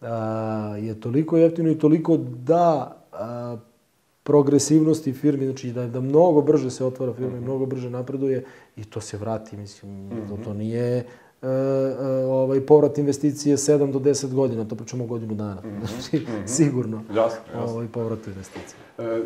A, 0.01 0.76
je 0.81 1.01
toliko 1.01 1.37
jeftino 1.37 1.70
i 1.70 1.78
toliko 1.78 2.16
da 2.16 2.97
a, 3.12 3.57
progresivnosti 4.22 5.12
firmi, 5.12 5.45
znači 5.45 5.72
da, 5.72 5.87
da 5.87 6.01
mnogo 6.01 6.43
brže 6.43 6.70
se 6.70 6.85
otvara 6.85 7.12
firma 7.12 7.31
mm 7.31 7.35
-hmm. 7.35 7.45
mnogo 7.45 7.66
brže 7.66 7.91
napreduje 7.91 8.45
i 8.76 8.85
to 8.85 9.01
se 9.01 9.16
vrati, 9.16 9.57
mislim, 9.57 9.93
mm 9.93 10.11
-hmm. 10.11 10.28
to, 10.28 10.45
to 10.45 10.55
nije 10.55 11.05
E, 11.43 11.47
e, 11.47 12.24
ovaj, 12.24 12.61
povrat 12.61 12.99
investicije 12.99 13.57
7 13.57 13.93
do 13.93 13.99
10 13.99 14.34
godina, 14.34 14.64
to 14.64 14.74
pričamo 14.74 15.07
godinu 15.07 15.34
dana. 15.34 15.61
Mm 15.64 15.68
-hmm. 15.68 15.86
Znači, 15.91 16.16
mm 16.16 16.26
-hmm. 16.26 16.47
sigurno 16.47 17.03
jasno, 17.14 17.41
jasno. 17.55 17.74
Ovaj, 17.74 17.86
povrat 17.93 18.26
investicije. 18.26 18.76
E, 18.99 19.22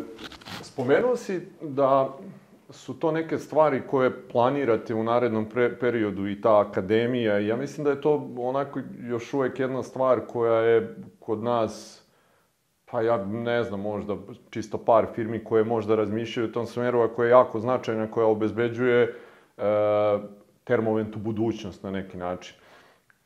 spomenuo 0.61 1.15
si 1.15 1.41
da 1.61 2.17
su 2.69 2.93
to 2.93 3.11
neke 3.11 3.37
stvari 3.37 3.81
koje 3.89 4.27
planirate 4.27 4.93
u 4.93 5.03
narednom 5.03 5.49
pre 5.49 5.79
periodu 5.79 6.27
i 6.27 6.41
ta 6.41 6.59
akademija. 6.59 7.39
Ja 7.39 7.55
mislim 7.55 7.83
da 7.83 7.89
je 7.89 8.01
to 8.01 8.29
onako 8.37 8.79
još 8.99 9.33
uvek 9.33 9.59
jedna 9.59 9.83
stvar 9.83 10.21
koja 10.27 10.59
je 10.59 10.95
kod 11.19 11.43
nas, 11.43 12.03
pa 12.85 13.01
ja 13.01 13.25
ne 13.25 13.63
znam, 13.63 13.81
možda 13.81 14.17
čisto 14.49 14.77
par 14.77 15.05
firmi 15.15 15.43
koje 15.43 15.63
možda 15.63 15.95
razmišljaju 15.95 16.49
u 16.49 16.51
tom 16.51 16.65
smeru, 16.65 17.01
a 17.01 17.13
koja 17.13 17.25
je 17.25 17.31
jako 17.31 17.59
značajna, 17.59 18.11
koja 18.11 18.27
obezbeđuje 18.27 19.15
e, 19.57 19.63
termoventu 20.65 21.19
budućnost 21.19 21.83
na 21.83 21.91
neki 21.91 22.17
način. 22.17 22.55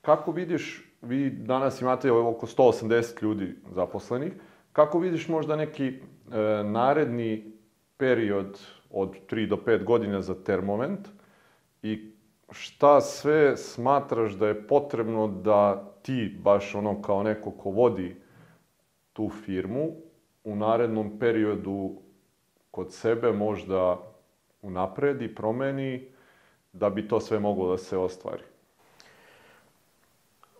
Kako 0.01 0.31
vidiš, 0.31 0.93
vi 1.01 1.29
danas 1.29 1.81
imate 1.81 2.11
oko 2.11 2.47
180 2.47 3.23
ljudi 3.23 3.55
zaposlenih, 3.71 4.33
kako 4.71 4.99
vidiš 4.99 5.27
možda 5.27 5.55
neki 5.55 5.87
e, 5.87 5.93
naredni 6.63 7.53
period 7.97 8.59
od 8.89 9.15
3 9.29 9.49
do 9.49 9.55
5 9.55 9.83
godina 9.83 10.21
za 10.21 10.43
termoment 10.43 11.07
i 11.83 12.11
šta 12.51 13.01
sve 13.01 13.57
smatraš 13.57 14.33
da 14.33 14.47
je 14.47 14.67
potrebno 14.67 15.27
da 15.27 15.91
ti, 16.01 16.37
baš 16.43 16.75
ono 16.75 17.01
kao 17.01 17.23
neko 17.23 17.51
ko 17.51 17.69
vodi 17.69 18.15
tu 19.13 19.29
firmu, 19.29 19.91
u 20.43 20.55
narednom 20.55 21.19
periodu 21.19 22.01
kod 22.71 22.93
sebe 22.93 23.31
možda 23.31 23.97
unapredi, 24.61 25.35
promeni, 25.35 26.11
da 26.73 26.89
bi 26.89 27.07
to 27.07 27.19
sve 27.19 27.39
moglo 27.39 27.71
da 27.71 27.77
se 27.77 27.97
ostvari? 27.97 28.43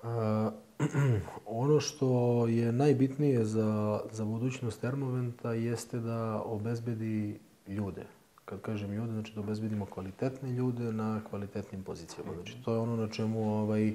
A, 0.03 0.51
ono 1.45 1.79
što 1.79 2.47
je 2.47 2.71
najbitnije 2.71 3.45
za, 3.45 4.01
za 4.11 4.25
budućnost 4.25 4.81
Termoventa 4.81 5.53
jeste 5.53 5.99
da 5.99 6.41
obezbedi 6.45 7.39
ljude. 7.67 8.05
Kad 8.45 8.61
kažem 8.61 8.91
ljude, 8.91 9.11
znači 9.11 9.33
da 9.35 9.41
obezbedimo 9.41 9.85
kvalitetne 9.85 10.51
ljude 10.51 10.91
na 10.91 11.21
kvalitetnim 11.29 11.83
pozicijama. 11.83 12.33
Znači 12.33 12.57
to 12.65 12.73
je 12.73 12.79
ono 12.79 12.95
na 12.95 13.07
čemu 13.07 13.53
ovaj, 13.61 13.87
e, 13.87 13.93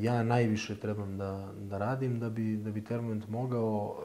ja 0.00 0.22
najviše 0.22 0.76
trebam 0.76 1.18
da, 1.18 1.52
da 1.60 1.78
radim 1.78 2.18
da 2.18 2.30
bi, 2.30 2.56
da 2.56 2.70
bi 2.70 2.84
Termovent 2.84 3.28
mogao 3.28 3.96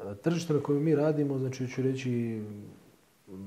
e, 0.00 0.14
tržište 0.22 0.52
na 0.52 0.60
kojem 0.60 0.82
mi 0.84 0.94
radimo, 0.94 1.38
znači 1.38 1.68
ću 1.68 1.82
reći 1.82 2.42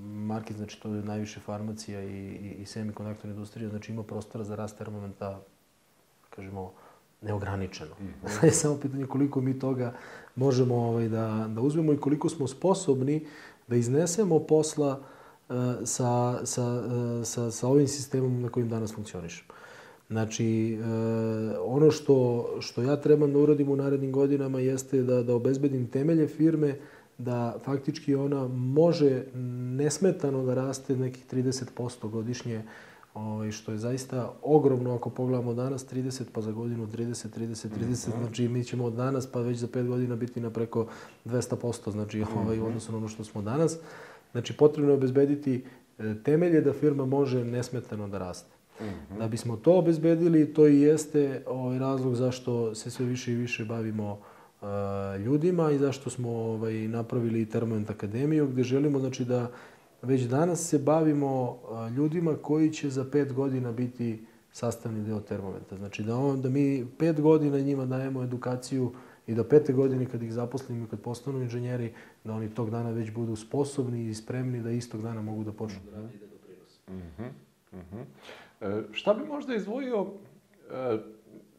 market, 0.03 0.57
znači 0.57 0.81
to 0.81 0.93
je 0.93 1.03
najviše 1.03 1.39
farmacija 1.39 2.03
i, 2.03 2.07
i, 2.07 2.55
i 2.59 2.65
semikonduktor 2.65 3.29
industrija, 3.29 3.69
znači 3.69 3.91
ima 3.91 4.03
prostora 4.03 4.43
za 4.43 4.55
rast 4.55 4.77
termomenta, 4.77 5.41
kažemo, 6.29 6.73
neograničeno. 7.21 7.91
Mm 8.01 8.13
-hmm. 8.23 8.45
je 8.45 8.51
samo 8.51 8.77
pitanje 8.77 9.05
koliko 9.05 9.41
mi 9.41 9.59
toga 9.59 9.93
možemo 10.35 10.75
ovaj, 10.75 11.09
da, 11.09 11.47
da 11.55 11.61
uzmemo 11.61 11.93
i 11.93 11.97
koliko 11.97 12.29
smo 12.29 12.47
sposobni 12.47 13.25
da 13.67 13.75
iznesemo 13.75 14.39
posla 14.39 14.99
uh, 15.49 15.55
sa, 15.83 16.39
sa, 16.45 16.63
uh, 16.63 17.25
sa, 17.25 17.51
sa 17.51 17.67
ovim 17.67 17.87
sistemom 17.87 18.41
na 18.41 18.49
kojim 18.49 18.69
danas 18.69 18.93
funkcionišemo. 18.93 19.49
Znači, 20.09 20.79
uh, 20.79 20.85
ono 21.65 21.91
što, 21.91 22.45
što 22.59 22.81
ja 22.81 22.95
trebam 22.95 23.33
da 23.33 23.39
uradim 23.39 23.69
u 23.69 23.75
narednim 23.75 24.11
godinama 24.11 24.59
jeste 24.59 25.03
da, 25.03 25.23
da 25.23 25.35
obezbedim 25.35 25.87
temelje 25.87 26.27
firme, 26.27 26.79
da 27.23 27.55
faktički 27.63 28.15
ona 28.15 28.47
može 28.47 29.23
nesmetano 29.75 30.43
da 30.43 30.53
raste 30.53 30.95
nekih 30.95 31.25
30% 31.31 32.09
godišnje, 32.09 32.63
ovaj, 33.13 33.51
što 33.51 33.71
je 33.71 33.77
zaista 33.77 34.33
ogromno 34.41 34.95
ako 34.95 35.09
pogledamo 35.09 35.53
danas 35.53 35.87
30 35.87 36.23
pa 36.33 36.41
za 36.41 36.51
godinu 36.51 36.87
30, 36.87 37.39
30, 37.39 37.67
30, 37.79 38.09
znači 38.19 38.47
mi 38.47 38.63
ćemo 38.63 38.85
od 38.85 38.93
danas 38.93 39.27
pa 39.27 39.39
već 39.39 39.57
za 39.57 39.67
5 39.67 39.87
godina 39.87 40.15
biti 40.15 40.39
na 40.39 40.49
preko 40.49 40.87
200%, 41.25 41.91
znači 41.91 42.23
ovaj, 42.35 42.59
u 42.59 42.65
odnosu 42.65 42.91
na 42.91 42.97
ono 42.97 43.07
što 43.07 43.23
smo 43.23 43.41
danas. 43.41 43.77
Znači 44.31 44.53
potrebno 44.53 44.91
je 44.91 44.97
obezbediti 44.97 45.65
e, 45.99 46.15
temelje 46.23 46.61
da 46.61 46.73
firma 46.73 47.05
može 47.05 47.45
nesmetano 47.45 48.07
da 48.07 48.17
raste. 48.17 48.55
Da 49.19 49.27
bismo 49.27 49.57
to 49.57 49.73
obezbedili, 49.77 50.53
to 50.53 50.67
i 50.67 50.81
jeste 50.81 51.43
ovaj 51.47 51.79
razlog 51.79 52.15
zašto 52.15 52.75
se 52.75 52.91
sve 52.91 53.05
više 53.05 53.31
i 53.31 53.35
više 53.35 53.65
bavimo 53.65 54.19
ljudima 55.25 55.71
i 55.71 55.77
zašto 55.77 56.09
smo 56.09 56.29
ovaj, 56.29 56.73
napravili 56.73 57.49
Termoent 57.49 57.89
Akademiju, 57.89 58.47
gde 58.47 58.63
želimo 58.63 58.99
znači, 58.99 59.25
da 59.25 59.51
već 60.01 60.21
danas 60.21 60.69
se 60.69 60.79
bavimo 60.79 61.59
ljudima 61.97 62.35
koji 62.41 62.71
će 62.71 62.89
za 62.89 63.05
pet 63.11 63.33
godina 63.33 63.71
biti 63.71 64.25
sastavni 64.51 65.03
deo 65.03 65.19
termomenta. 65.19 65.77
Znači 65.77 66.03
da, 66.03 66.15
on, 66.15 66.41
da 66.41 66.49
mi 66.49 66.85
pet 66.99 67.21
godina 67.21 67.59
njima 67.59 67.85
dajemo 67.85 68.23
edukaciju 68.23 68.91
i 69.27 69.35
da 69.35 69.43
pete 69.43 69.73
godine 69.73 70.05
kad 70.05 70.23
ih 70.23 70.33
zaposlimo 70.33 70.85
i 70.85 70.89
kad 70.89 70.99
postanu 70.99 71.41
inženjeri, 71.41 71.93
da 72.23 72.33
oni 72.33 72.49
tog 72.49 72.69
dana 72.69 72.91
već 72.91 73.11
budu 73.11 73.35
sposobni 73.35 74.09
i 74.09 74.13
spremni 74.13 74.61
da 74.61 74.71
istog 74.71 75.01
dana 75.01 75.21
mogu 75.21 75.43
da 75.43 75.51
počnu 75.51 75.79
da 75.91 75.97
radi 75.97 76.15
i 76.15 76.19
da 76.19 76.25
doprinose. 76.25 76.77
Mm 76.89 77.01
-hmm. 77.17 77.29
Mm 77.77 77.83
-hmm. 77.91 78.03
E, 78.61 78.83
šta 78.91 79.13
bi 79.13 79.25
možda 79.25 79.55
izdvojio 79.55 80.07
e, 80.71 80.97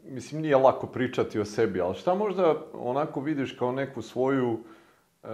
mislim, 0.05 0.43
nije 0.43 0.57
lako 0.57 0.87
pričati 0.87 1.41
o 1.41 1.45
sebi, 1.45 1.81
ali 1.81 1.95
šta 1.95 2.15
možda 2.15 2.57
onako 2.73 3.21
vidiš 3.21 3.53
kao 3.53 3.73
neku 3.73 4.03
svoju 4.03 4.59
e, 5.23 5.29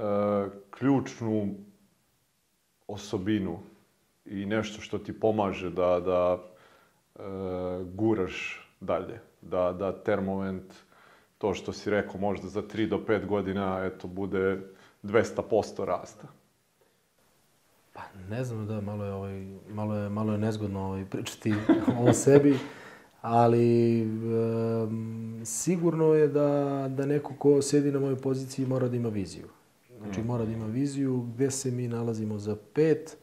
ključnu 0.71 1.55
osobinu 2.87 3.59
i 4.25 4.47
nešto 4.47 4.81
što 4.81 4.99
ti 4.99 5.21
pomaže 5.21 5.71
da, 5.71 6.01
da 6.01 6.39
e, 6.39 7.21
guraš 7.95 8.69
dalje, 8.81 9.21
da, 9.41 9.73
da 9.73 10.03
termovent, 10.03 10.75
to 11.39 11.55
što 11.55 11.73
si 11.73 11.91
rekao, 11.91 12.21
možda 12.21 12.49
za 12.49 12.63
3 12.63 12.89
do 12.89 12.99
5 13.09 13.27
godina, 13.27 13.85
eto, 13.85 14.09
bude 14.09 14.61
200% 15.03 15.85
rasta? 15.85 16.29
Pa 17.93 18.01
ne 18.31 18.45
znam 18.45 18.67
da, 18.67 18.81
malo 18.81 19.05
je, 19.05 19.13
ovaj, 19.13 19.47
malo 19.69 19.97
je, 19.97 20.09
malo 20.09 20.33
je 20.33 20.39
nezgodno 20.39 20.87
ovaj, 20.87 21.05
pričati 21.05 21.55
o 22.09 22.13
sebi 22.13 22.59
ali 23.21 24.09
sigurno 25.45 26.15
je 26.15 26.29
da, 26.29 26.89
da 26.97 27.07
neko 27.07 27.35
ko 27.39 27.63
sedi 27.63 27.93
na 27.93 28.01
mojoj 28.01 28.17
poziciji 28.17 28.67
mora 28.67 28.89
da 28.89 28.97
ima 28.97 29.09
viziju. 29.09 29.47
Znači 29.99 30.23
mora 30.23 30.45
da 30.45 30.53
ima 30.53 30.67
viziju 30.67 31.27
gde 31.35 31.51
se 31.51 31.71
mi 31.71 31.89
nalazimo 31.89 32.39
za 32.39 32.57
pet, 32.75 33.17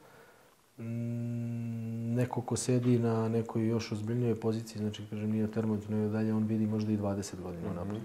neko 2.16 2.42
ko 2.42 2.56
sedi 2.56 3.00
na 3.00 3.30
nekoj 3.30 3.68
još 3.68 3.92
ozbiljnijoj 3.92 4.40
poziciji, 4.40 4.80
znači 4.80 5.04
kažem 5.10 5.32
nije 5.32 5.52
termometru 5.52 5.96
nego 5.96 6.12
dalje, 6.12 6.34
on 6.34 6.44
vidi 6.44 6.68
možda 6.68 6.92
i 6.92 6.98
20 6.98 7.42
godina 7.42 7.84
mm 7.84 7.90
-hmm. 7.90 8.00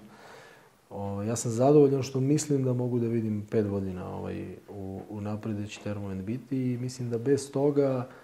O, 0.91 1.22
ja 1.22 1.36
sam 1.36 1.51
zadovoljan 1.51 2.03
što 2.03 2.20
mislim 2.20 2.64
da 2.64 2.72
mogu 2.72 2.99
da 2.99 3.07
vidim 3.07 3.47
5 3.51 3.68
godina 3.68 4.14
ovaj, 4.14 4.57
u, 4.68 5.01
u 5.09 5.20
napred 5.20 5.57
da 5.57 5.66
će 5.66 5.80
termomet 5.80 6.24
biti 6.24 6.72
i 6.72 6.78
mislim 6.78 7.11
da 7.11 7.18
bez 7.18 7.53
toga 7.53 8.07
uh, 8.09 8.14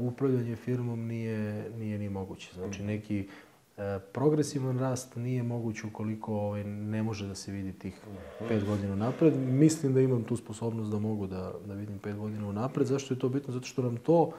upravljanje 0.00 0.56
firmom 0.56 1.06
nije, 1.06 1.70
nije 1.78 1.98
ni 1.98 2.08
moguće. 2.08 2.50
Znači, 2.54 2.82
neki 2.82 3.28
uh, 3.28 3.82
progresivan 4.12 4.78
rast 4.78 5.16
nije 5.16 5.42
moguć 5.42 5.84
ukoliko 5.84 6.34
ovaj, 6.34 6.64
ne 6.64 7.02
može 7.02 7.26
da 7.26 7.34
se 7.34 7.52
vidi 7.52 7.72
tih 7.72 8.00
pet 8.48 8.64
godina 8.64 8.96
napred. 8.96 9.36
Mislim 9.36 9.94
da 9.94 10.00
imam 10.00 10.24
tu 10.24 10.36
sposobnost 10.36 10.90
da 10.90 10.98
mogu 10.98 11.26
da, 11.26 11.52
da 11.66 11.74
vidim 11.74 11.98
pet 11.98 12.16
godina 12.16 12.52
napred. 12.52 12.86
Zašto 12.86 13.14
je 13.14 13.18
to 13.18 13.28
bitno? 13.28 13.52
Zato 13.52 13.66
što 13.66 13.82
nam 13.82 13.96
to 13.96 14.32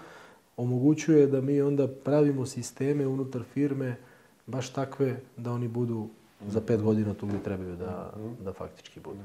omogućuje 0.58 1.28
da 1.28 1.42
mi 1.42 1.62
onda 1.62 1.88
pravimo 1.88 2.46
sisteme 2.46 3.08
unutar 3.08 3.44
firme 3.54 3.96
baš 4.48 4.70
takve 4.70 5.20
da 5.38 5.52
oni 5.52 5.68
budu 5.68 6.10
za 6.48 6.62
pet 6.62 6.82
godina 6.82 7.14
tu 7.14 7.28
gde 7.28 7.40
trebaju 7.44 7.76
da, 7.76 8.14
da 8.44 8.54
faktički 8.54 9.00
budu. 9.00 9.20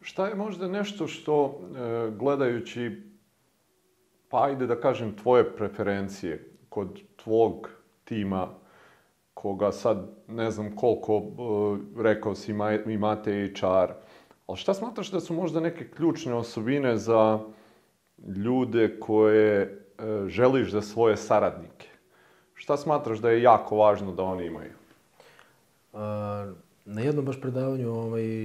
Šta 0.00 0.28
je 0.28 0.34
možda 0.34 0.68
nešto 0.68 1.08
što, 1.08 1.60
e, 1.76 2.10
gledajući 2.18 3.11
pa 4.32 4.44
ajde 4.44 4.66
da 4.66 4.80
kažem, 4.80 5.12
tvoje 5.16 5.44
preferencije 5.56 6.44
kod 6.68 7.00
tvog 7.16 7.68
tima, 8.04 8.48
koga 9.34 9.72
sad 9.72 10.08
ne 10.28 10.50
znam 10.50 10.76
koliko, 10.76 11.16
uh, 11.16 11.78
rekao 11.96 12.34
si, 12.34 12.50
ima, 12.50 12.72
imate 12.72 13.52
HR, 13.56 13.92
ali 14.46 14.56
šta 14.56 14.74
smatraš 14.74 15.10
da 15.10 15.20
su 15.20 15.34
možda 15.34 15.60
neke 15.60 15.88
ključne 15.88 16.34
osobine 16.34 16.96
za 16.96 17.40
ljude 18.36 19.00
koje 19.00 19.62
uh, 19.98 20.28
želiš 20.28 20.70
za 20.70 20.80
svoje 20.82 21.16
saradnike? 21.16 21.88
Šta 22.54 22.76
smatraš 22.76 23.18
da 23.18 23.30
je 23.30 23.42
jako 23.42 23.76
važno 23.76 24.12
da 24.12 24.22
oni 24.22 24.46
imaju? 24.46 24.72
Uh, 25.92 26.00
na 26.84 27.00
jednom 27.00 27.24
baš 27.24 27.40
predavanju 27.40 27.92
ovaj, 27.92 28.42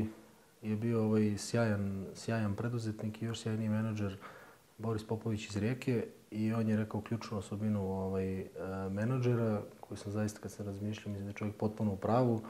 je 0.62 0.76
bio 0.76 1.04
ovaj 1.04 1.38
sjajan, 1.38 2.06
sjajan 2.16 2.56
preduzetnik 2.56 3.22
i 3.22 3.26
još 3.26 3.40
sjajniji 3.40 3.70
menadžer 3.70 4.14
uh, 4.14 4.37
Boris 4.78 5.04
Popović 5.04 5.50
iz 5.50 5.58
Rijeke 5.58 6.08
i 6.32 6.54
on 6.54 6.70
je 6.70 6.78
rekao 6.78 7.02
ključnu 7.02 7.38
osobinu 7.38 7.92
ovaj, 7.92 8.40
e, 8.40 8.48
menadžera 8.90 9.62
koju 9.80 9.98
sam 9.98 10.12
zaista 10.12 10.40
kad 10.40 10.52
sam 10.52 10.66
razmišljao, 10.66 11.12
mislim 11.12 11.26
da 11.26 11.30
je 11.30 11.38
čovjek 11.38 11.56
potpuno 11.56 11.94
u 11.94 11.98
pravu 11.98 12.42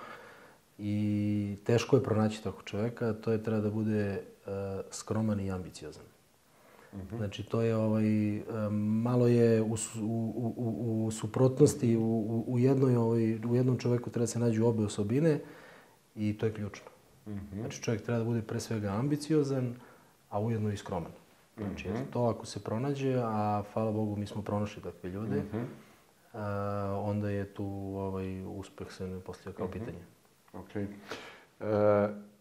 i 0.78 1.58
teško 1.64 1.96
je 1.96 2.04
pronaći 2.04 2.44
takvog 2.44 2.64
čovjeka, 2.64 3.14
to 3.14 3.32
je 3.32 3.44
treba 3.44 3.62
da 3.62 3.70
bude 3.70 4.22
uh, 4.22 4.52
skroman 4.92 5.40
i 5.40 5.52
ambiciozan. 5.52 6.04
Mm 6.94 6.98
-hmm. 6.98 7.18
Znači, 7.18 7.44
to 7.44 7.62
je 7.62 7.76
ovaj, 7.76 8.04
malo 9.02 9.28
je 9.28 9.62
u, 9.62 9.76
u, 10.02 10.54
u, 10.58 11.06
u 11.06 11.12
suprotnosti, 11.12 11.98
u, 11.98 12.44
u, 12.48 12.60
jednoj, 12.60 12.96
ovaj, 12.96 13.36
u 13.36 13.56
jednom 13.56 13.78
čoveku 13.78 14.10
treba 14.10 14.24
da 14.24 14.28
se 14.28 14.40
nađu 14.40 14.66
obe 14.66 14.84
osobine 14.84 15.40
i 16.16 16.38
to 16.38 16.46
je 16.46 16.54
ključno. 16.54 16.88
Mm 17.28 17.32
-hmm. 17.32 17.60
Znači, 17.60 17.82
čovjek 17.82 18.02
treba 18.04 18.20
da 18.20 18.26
bude 18.26 18.42
pre 18.42 18.60
svega 18.60 18.90
ambiciozan, 18.90 19.76
a 20.30 20.40
ujedno 20.40 20.72
i 20.72 20.78
skroman. 20.78 21.12
Znači, 21.58 21.90
eto, 21.90 22.00
to 22.12 22.24
ako 22.24 22.46
se 22.46 22.64
pronađe, 22.64 23.16
a 23.24 23.64
hvala 23.74 23.92
Bogu 23.92 24.16
mi 24.16 24.26
smo 24.26 24.42
pronašli 24.42 24.84
takve 24.84 25.10
ljude, 25.10 25.42
a, 26.34 27.02
onda 27.04 27.30
je 27.30 27.46
tu 27.46 27.66
ovaj, 27.96 28.44
uspeh 28.46 28.92
se 28.92 29.08
ne 29.08 29.20
postavlja 29.20 29.58
kao 29.58 29.68
pitanje. 29.68 30.00
Ok. 30.54 30.76
E, 30.76 30.88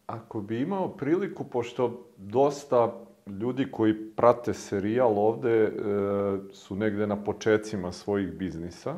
ako 0.06 0.40
bi 0.40 0.60
imao 0.60 0.88
priliku, 0.88 1.44
pošto 1.44 2.06
dosta 2.16 2.92
ljudi 3.26 3.70
koji 3.70 4.10
prate 4.16 4.54
serijal 4.54 5.18
ovde 5.18 5.62
e, 5.62 5.72
su 6.52 6.76
negde 6.76 7.06
na 7.06 7.24
počecima 7.24 7.92
svojih 7.92 8.32
biznisa 8.32 8.96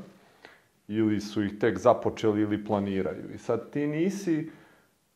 ili 0.88 1.20
su 1.20 1.42
ih 1.42 1.58
tek 1.58 1.78
započeli 1.78 2.40
ili 2.40 2.64
planiraju. 2.64 3.34
I 3.34 3.38
sad 3.38 3.70
ti 3.70 3.86
nisi 3.86 4.50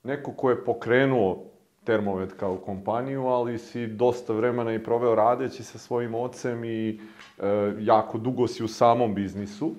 neko 0.03 0.33
ko 0.33 0.51
je 0.51 0.65
pokrenuo 0.65 1.52
Termovet 1.85 2.33
kao 2.33 2.57
kompaniju, 2.57 3.27
ali 3.27 3.59
si 3.59 3.87
dosta 3.87 4.33
vremena 4.33 4.75
i 4.75 4.85
proveo 4.85 5.15
radeći 5.15 5.63
sa 5.63 5.79
svojim 5.79 6.15
ocem 6.15 6.65
i 6.65 7.01
e, 7.39 7.75
jako 7.79 8.19
dugo 8.19 8.47
si 8.47 8.65
u 8.65 8.69
samom 8.69 9.15
biznisu. 9.15 9.75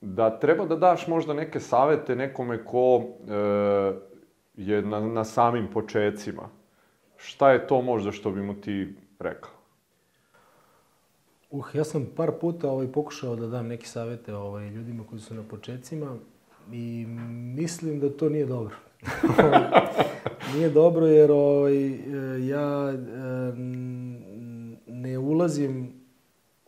Da 0.00 0.38
treba 0.38 0.64
da 0.64 0.76
daš 0.76 1.06
možda 1.06 1.34
neke 1.34 1.60
savete 1.60 2.16
nekome 2.16 2.64
ko 2.64 3.02
e, 3.28 4.10
je 4.54 4.82
na, 4.82 5.00
na 5.00 5.24
samim 5.24 5.68
počecima. 5.72 6.48
Šta 7.16 7.50
je 7.50 7.66
to 7.66 7.82
možda 7.82 8.12
što 8.12 8.30
bi 8.30 8.42
mu 8.42 8.60
ti 8.60 8.94
rekao? 9.18 9.50
Uh, 11.50 11.66
ja 11.74 11.84
sam 11.84 12.06
par 12.16 12.30
puta 12.40 12.70
ovaj, 12.70 12.92
pokušao 12.92 13.36
da 13.36 13.46
dam 13.46 13.66
neke 13.66 13.86
savete 13.86 14.34
ovaj, 14.34 14.68
ljudima 14.68 15.04
koji 15.10 15.20
su 15.20 15.34
na 15.34 15.42
početcima 15.42 16.16
i 16.72 17.06
mislim 17.56 18.00
da 18.00 18.10
to 18.10 18.28
nije 18.28 18.46
dobro. 18.46 18.76
Nije 20.54 20.70
dobro 20.70 21.06
jer 21.06 21.30
ovaj, 21.30 21.90
ja 22.48 22.94
ne 24.86 25.18
ulazim 25.18 25.92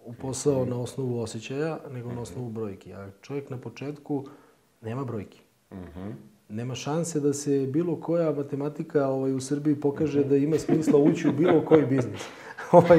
u 0.05 0.13
posao 0.13 0.65
na 0.65 0.81
osnovu 0.81 1.21
osjećaja, 1.21 1.79
nego 1.91 2.13
na 2.13 2.21
osnovu 2.21 2.49
brojki. 2.49 2.95
A 2.95 3.11
čovjek 3.21 3.51
na 3.51 3.57
početku 3.57 4.27
nema 4.81 5.05
brojki. 5.05 5.41
Uh 5.71 5.79
-huh 5.79 6.13
nema 6.53 6.75
šanse 6.75 7.21
da 7.21 7.33
se 7.33 7.67
bilo 7.67 7.97
koja 8.01 8.33
matematika 8.33 9.09
ovaj, 9.09 9.33
u 9.33 9.41
Srbiji 9.41 9.81
pokaže 9.81 10.25
da 10.25 10.37
ima 10.37 10.59
smisla 10.59 10.99
ući 10.99 11.29
u 11.29 11.33
bilo 11.33 11.65
koji 11.65 11.87
biznis. 11.87 12.23
ovaj, 12.73 12.99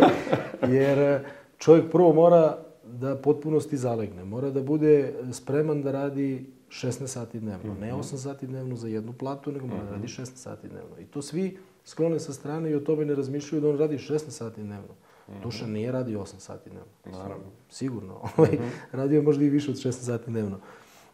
jer 0.68 1.20
čovjek 1.58 1.92
prvo 1.92 2.14
mora 2.14 2.58
da 2.84 3.16
potpunosti 3.16 3.78
zalegne. 3.78 4.24
Mora 4.26 4.50
da 4.50 4.62
bude 4.62 5.14
spreman 5.32 5.82
da 5.82 5.92
radi 5.92 6.46
16 6.74 7.08
sati 7.08 7.40
dnevno. 7.40 7.76
Ne 7.82 7.94
8 7.94 7.98
mhm. 7.98 8.18
sati 8.18 8.48
dnevno 8.48 8.76
za 8.76 8.88
jednu 8.88 9.14
platu, 9.14 9.52
nego 9.52 9.68
mora 9.68 9.84
da 9.84 9.92
radi 9.92 10.08
16 10.08 10.20
mhm. 10.20 10.36
sati 10.36 10.68
dnevno. 10.68 11.00
I 11.00 11.06
to 11.06 11.22
svi 11.22 11.58
sklone 11.86 12.20
sa 12.20 12.34
strane 12.34 12.72
i 12.72 12.76
o 12.76 12.80
tome 12.80 13.06
ne 13.06 13.16
razmišljaju 13.16 13.62
da 13.62 13.70
on 13.70 13.78
radi 13.78 13.98
16 13.98 14.30
sati 14.30 14.64
dnevno. 14.64 14.94
Mhm. 15.30 15.42
Dušan 15.44 15.72
nije 15.72 15.92
radio 15.92 16.20
8 16.20 16.40
sati 16.40 16.70
dnevno. 16.70 16.92
Naravno. 17.06 17.46
Sigurno. 17.70 18.22
Ovaj, 18.38 18.58
radio 18.92 19.16
je 19.16 19.22
možda 19.22 19.44
i 19.44 19.50
više 19.50 19.72
od 19.72 19.78
16 19.78 19.92
sati 19.92 20.32
dnevno. 20.32 20.60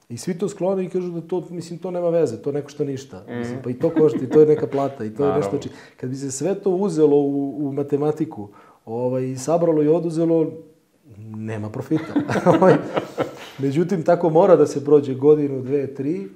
I 0.10 0.18
svi 0.18 0.38
to 0.38 0.50
sklone 0.50 0.86
i 0.86 0.90
kažu 0.90 1.12
da 1.12 1.22
to, 1.22 1.48
mislim, 1.50 1.80
to 1.80 1.92
nema 1.92 2.10
veze, 2.10 2.42
to 2.42 2.52
ne 2.52 2.62
košta 2.62 2.84
ništa. 2.84 3.26
Mm. 3.28 3.38
Mislim, 3.38 3.60
pa 3.64 3.70
i 3.70 3.74
to 3.74 3.90
košta, 3.90 4.20
i 4.24 4.30
to 4.30 4.40
je 4.40 4.46
neka 4.46 4.68
plata, 4.68 5.06
i 5.06 5.14
to 5.16 5.26
je 5.26 5.36
nešto... 5.36 5.58
Či... 5.58 5.70
Kad 5.98 6.10
bi 6.10 6.16
se 6.16 6.32
sve 6.32 6.56
to 6.56 6.72
uzelo 6.72 7.18
u, 7.18 7.68
u 7.68 7.72
matematiku, 7.72 8.48
ovaj, 8.86 9.36
sabralo 9.36 9.84
i 9.84 9.88
oduzelo, 9.88 10.52
nema 11.36 11.70
profita. 11.70 12.14
Ovaj, 12.60 12.76
međutim, 13.58 14.04
tako 14.04 14.30
mora 14.30 14.56
da 14.56 14.68
se 14.68 14.86
prođe 14.86 15.14
godinu, 15.14 15.62
dve, 15.62 15.94
tri, 15.94 16.28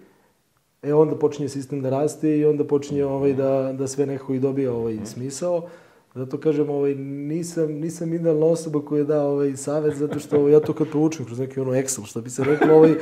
e 0.84 0.94
onda 0.94 1.16
počinje 1.16 1.50
sistem 1.50 1.82
da 1.82 1.90
raste 1.90 2.38
i 2.38 2.46
onda 2.46 2.64
počinje 2.64 3.06
ovaj, 3.06 3.34
da, 3.34 3.74
da 3.78 3.88
sve 3.88 4.06
nekako 4.06 4.34
i 4.34 4.40
dobija 4.40 4.74
ovaj 4.74 4.98
smisao. 5.06 5.68
Zato 6.16 6.38
kažem, 6.38 6.70
ovaj, 6.70 6.96
nisam, 6.96 7.72
nisam 7.72 8.14
idealna 8.14 8.46
osoba 8.46 8.82
koja 8.86 9.04
da 9.04 9.22
ovaj, 9.26 9.56
savjet, 9.56 9.96
zato 9.96 10.20
što 10.20 10.40
ovaj, 10.40 10.54
ja 10.54 10.60
to 10.60 10.74
kad 10.74 10.88
proučim 10.90 11.26
kroz 11.26 11.40
neki 11.40 11.60
ono 11.60 11.72
Excel, 11.72 12.06
što 12.06 12.22
bi 12.22 12.30
se 12.30 12.44
reklo, 12.44 12.76
ovaj, 12.76 12.96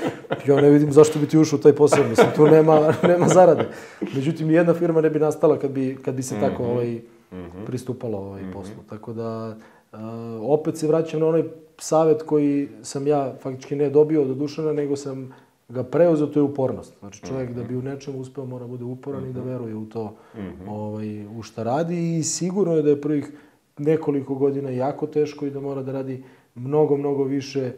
ja 0.48 0.62
ne 0.62 0.70
vidim 0.70 0.92
zašto 0.92 1.20
bi 1.20 1.28
ti 1.28 1.38
ušao 1.38 1.60
u 1.60 1.62
taj 1.62 1.74
posao, 1.74 2.08
mislim, 2.10 2.28
tu 2.36 2.48
nema, 2.48 2.94
nema 3.12 3.28
zarade. 3.28 3.68
Međutim, 4.16 4.52
jedna 4.52 4.74
firma 4.74 5.02
ne 5.02 5.10
bi 5.10 5.20
nastala 5.20 5.60
kad 5.60 5.72
bi, 5.72 5.98
kad 6.06 6.16
bi 6.16 6.24
se 6.24 6.36
tako 6.40 6.64
mhm. 6.64 6.72
ovaj, 6.72 7.02
mhm. 7.32 7.66
pristupalo 7.66 8.18
ovaj, 8.18 8.42
mhm. 8.42 8.52
poslu. 8.52 8.84
Tako 8.90 9.14
da, 9.14 9.58
uh, 9.92 10.00
opet 10.42 10.78
se 10.78 10.88
vraćam 10.88 11.20
na 11.20 11.28
onaj 11.28 11.44
savjet 11.78 12.24
koji 12.24 12.70
sam 12.82 13.08
ja 13.08 13.34
faktički 13.42 13.76
ne 13.76 13.90
dobio 13.90 14.22
od 14.22 14.38
Dušana, 14.38 14.74
nego 14.74 14.96
sam 14.96 15.34
ga 15.70 15.84
preuzeo, 15.84 16.28
to 16.28 16.40
je 16.40 16.44
upornost. 16.44 16.94
Znači 17.00 17.22
čovjek 17.22 17.50
mm 17.50 17.54
-hmm. 17.54 17.56
da 17.56 17.64
bi 17.64 17.76
u 17.76 17.82
nečemu 17.82 18.20
uspeo 18.20 18.46
mora 18.46 18.68
bude 18.68 18.84
uporan 18.84 19.22
mm 19.22 19.26
-hmm. 19.26 19.30
i 19.30 19.34
da 19.34 19.40
mhm. 19.40 19.50
veruje 19.50 19.76
u 19.76 19.86
to 19.86 20.16
mm 20.36 20.40
-hmm. 20.40 20.70
ovaj, 20.70 21.28
u 21.28 21.42
šta 21.42 21.64
radi 21.64 22.18
i 22.18 22.24
sigurno 22.24 22.76
je 22.76 22.82
da 22.82 22.90
je 22.90 23.02
prvih 23.02 23.32
nekoliko 23.78 24.36
godina 24.36 24.70
jako 24.70 25.08
teško 25.08 25.46
i 25.46 25.52
da 25.52 25.60
mora 25.60 25.84
da 25.84 25.92
radi 25.92 26.24
mnogo, 26.56 26.98
mnogo 26.98 27.24
više 27.24 27.72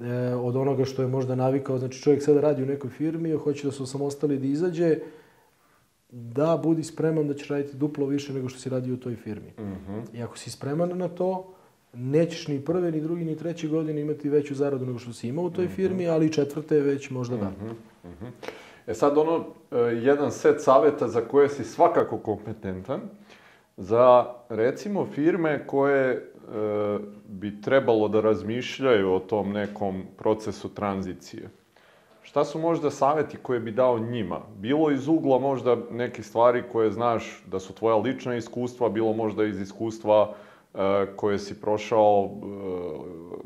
e, 0.00 0.34
od 0.34 0.56
onoga 0.56 0.84
što 0.84 1.02
je 1.02 1.08
možda 1.08 1.34
navikao. 1.34 1.78
Znači 1.78 2.02
čovjek 2.02 2.22
sada 2.22 2.40
radi 2.40 2.62
u 2.62 2.66
nekoj 2.66 2.90
firmi, 2.90 3.32
hoće 3.32 3.66
da 3.66 3.72
se 3.72 3.82
osamostali 3.82 4.38
da 4.38 4.46
izađe, 4.46 4.98
da 6.12 6.60
budi 6.62 6.84
spreman 6.84 7.28
da 7.28 7.34
će 7.34 7.54
raditi 7.54 7.76
duplo 7.76 8.06
više 8.06 8.32
nego 8.32 8.48
što 8.48 8.58
si 8.58 8.68
radio 8.68 8.94
u 8.94 8.96
toj 8.96 9.16
firmi. 9.16 9.52
Mm 9.58 9.62
-hmm. 9.62 10.18
I 10.18 10.22
ako 10.22 10.38
si 10.38 10.50
spreman 10.50 10.98
na 10.98 11.08
to, 11.08 11.54
nećeš 11.92 12.48
ni 12.48 12.64
prve, 12.64 12.90
ni 12.92 13.00
drugi, 13.00 13.24
ni 13.24 13.36
treće 13.36 13.68
godine 13.68 14.00
imati 14.00 14.28
veću 14.28 14.54
zaradu 14.54 14.86
nego 14.86 14.98
što 14.98 15.12
si 15.12 15.28
imao 15.28 15.44
u 15.44 15.50
toj 15.50 15.64
mhm. 15.64 15.74
firmi, 15.74 16.08
ali 16.08 16.32
četvrte 16.32 16.80
već 16.80 17.10
možda 17.10 17.36
da. 17.36 17.50
Mm 17.50 17.76
-hmm. 18.04 18.30
E 18.86 18.94
sad 18.94 19.18
ono, 19.18 19.44
e, 19.70 19.76
jedan 19.78 20.32
set 20.32 20.62
saveta 20.62 21.08
za 21.08 21.20
koje 21.20 21.48
si 21.48 21.64
svakako 21.64 22.18
kompetentan, 22.18 23.00
za 23.76 24.34
recimo 24.48 25.06
firme 25.14 25.66
koje 25.66 26.10
e, 26.10 26.20
bi 27.28 27.60
trebalo 27.60 28.08
da 28.08 28.20
razmišljaju 28.20 29.12
o 29.12 29.20
tom 29.20 29.52
nekom 29.52 30.02
procesu 30.18 30.68
tranzicije. 30.68 31.50
Šta 32.22 32.44
su 32.44 32.58
možda 32.58 32.90
saveti 32.90 33.36
koje 33.36 33.60
bi 33.60 33.72
dao 33.72 33.98
njima? 33.98 34.40
Bilo 34.58 34.90
iz 34.90 35.08
ugla 35.08 35.38
možda 35.38 35.76
neke 35.90 36.22
stvari 36.22 36.62
koje 36.72 36.90
znaš 36.90 37.42
da 37.46 37.58
su 37.58 37.72
tvoja 37.72 37.96
lična 37.96 38.36
iskustva, 38.36 38.88
bilo 38.88 39.12
možda 39.12 39.44
iz 39.44 39.60
iskustva 39.60 40.22
uh, 40.22 40.80
koje 41.16 41.38
si 41.38 41.60
prošao, 41.60 42.30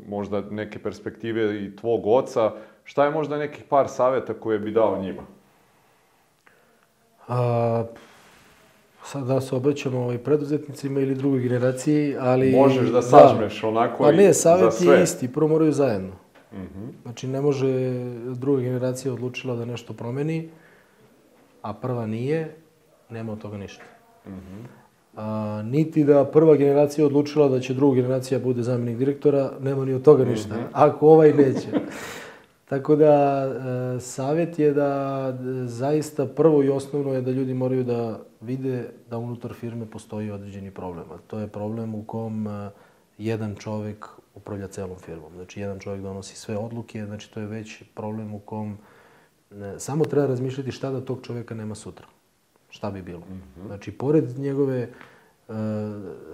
možda 0.07 0.41
neke 0.41 0.79
perspektive 0.79 1.65
i 1.65 1.75
tvog 1.75 2.07
oca, 2.07 2.51
šta 2.83 3.05
je 3.05 3.11
možda 3.11 3.37
nekih 3.37 3.63
par 3.63 3.87
saveta 3.87 4.33
koje 4.33 4.59
bi 4.59 4.71
dao 4.71 5.01
njima? 5.01 5.21
A, 7.27 7.83
sad 9.03 9.27
da 9.27 9.41
se 9.41 9.55
obraćamo 9.55 9.99
ovaj 9.99 10.17
preduzetnicima 10.17 10.99
ili 10.99 11.15
drugoj 11.15 11.39
generaciji, 11.39 12.15
ali... 12.19 12.51
Možeš 12.51 12.89
da 12.89 13.01
sažmeš 13.01 13.61
da. 13.61 13.67
onako 13.67 14.03
pa 14.03 14.11
ne, 14.11 14.33
savjet 14.33 14.73
je 14.81 15.03
isti, 15.03 15.33
prvo 15.33 15.47
moraju 15.47 15.71
zajedno. 15.71 16.24
-huh. 16.59 16.89
Znači, 17.01 17.27
ne 17.27 17.41
može 17.41 17.69
druga 18.35 18.61
generacija 18.61 19.13
odlučila 19.13 19.55
da 19.55 19.65
nešto 19.65 19.93
promeni, 19.93 20.49
a 21.61 21.73
prva 21.73 22.05
nije, 22.05 22.55
nema 23.09 23.31
od 23.31 23.41
toga 23.41 23.57
ništa. 23.57 23.83
Mhm. 24.27 24.35
-huh 24.35 24.85
a, 25.15 25.61
niti 25.65 26.03
da 26.03 26.25
prva 26.25 26.55
generacija 26.55 27.05
odlučila 27.05 27.47
da 27.49 27.59
će 27.59 27.73
druga 27.73 27.95
generacija 27.95 28.39
bude 28.39 28.63
zamjenik 28.63 28.97
direktora, 28.97 29.51
nema 29.61 29.85
ni 29.85 29.93
od 29.93 30.01
toga 30.03 30.25
ništa, 30.25 30.55
mm 30.55 30.57
-hmm. 30.57 30.67
ako 30.71 31.07
ovaj 31.07 31.33
neće. 31.33 31.67
Tako 32.69 32.95
da, 32.95 33.45
e, 33.95 33.99
savjet 33.99 34.59
je 34.59 34.73
da 34.73 35.37
zaista 35.65 36.25
prvo 36.25 36.63
i 36.63 36.69
osnovno 36.69 37.13
je 37.13 37.21
da 37.21 37.31
ljudi 37.31 37.53
moraju 37.53 37.83
da 37.83 38.19
vide 38.41 38.89
da 39.09 39.17
unutar 39.17 39.53
firme 39.53 39.85
postoji 39.85 40.31
određeni 40.31 40.71
problem. 40.71 41.05
A 41.11 41.17
to 41.27 41.39
je 41.39 41.47
problem 41.47 41.95
u 41.95 42.03
kom 42.03 42.47
e, 42.47 42.69
jedan 43.17 43.55
čovek 43.55 44.07
upravlja 44.35 44.67
celom 44.67 44.97
firmom. 44.97 45.33
Znači, 45.35 45.59
jedan 45.59 45.79
čovek 45.79 46.01
donosi 46.01 46.35
sve 46.35 46.57
odluke, 46.57 47.05
znači 47.05 47.33
to 47.33 47.39
je 47.39 47.45
već 47.45 47.83
problem 47.93 48.33
u 48.33 48.39
kom 48.39 48.77
e, 49.51 49.75
samo 49.77 50.05
treba 50.05 50.27
razmišljati 50.27 50.71
šta 50.71 50.91
da 50.91 51.05
tog 51.05 51.19
čoveka 51.23 51.55
nema 51.55 51.75
sutra 51.75 52.07
šta 52.75 52.91
bi 52.91 53.01
bilo. 53.01 53.19
Mm 53.19 53.33
-hmm. 53.33 53.67
Znači, 53.67 53.91
pored 53.91 54.39
njegove 54.39 54.89
uh, 55.47 55.55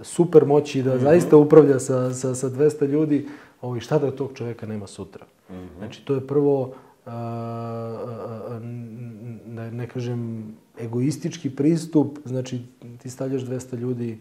super 0.02 0.46
moći 0.46 0.82
da 0.82 0.94
mm 0.94 0.98
-hmm. 0.98 1.02
zaista 1.02 1.36
upravlja 1.36 1.78
sa, 1.78 2.14
sa, 2.14 2.34
sa 2.34 2.50
200 2.50 2.86
ljudi, 2.86 3.28
ovaj, 3.60 3.80
šta 3.80 3.98
da 3.98 4.10
tog 4.10 4.30
čoveka 4.34 4.66
nema 4.66 4.86
sutra. 4.86 5.26
Mm 5.50 5.54
-hmm. 5.54 5.78
Znači, 5.78 6.04
to 6.04 6.14
je 6.14 6.26
prvo, 6.26 6.62
uh, 7.06 7.12
ne, 9.46 9.70
ne 9.70 9.86
kažem, 9.86 10.52
egoistički 10.78 11.50
pristup, 11.50 12.18
znači 12.24 12.62
ti 12.98 13.10
stavljaš 13.10 13.42
200 13.42 13.76
ljudi 13.76 14.20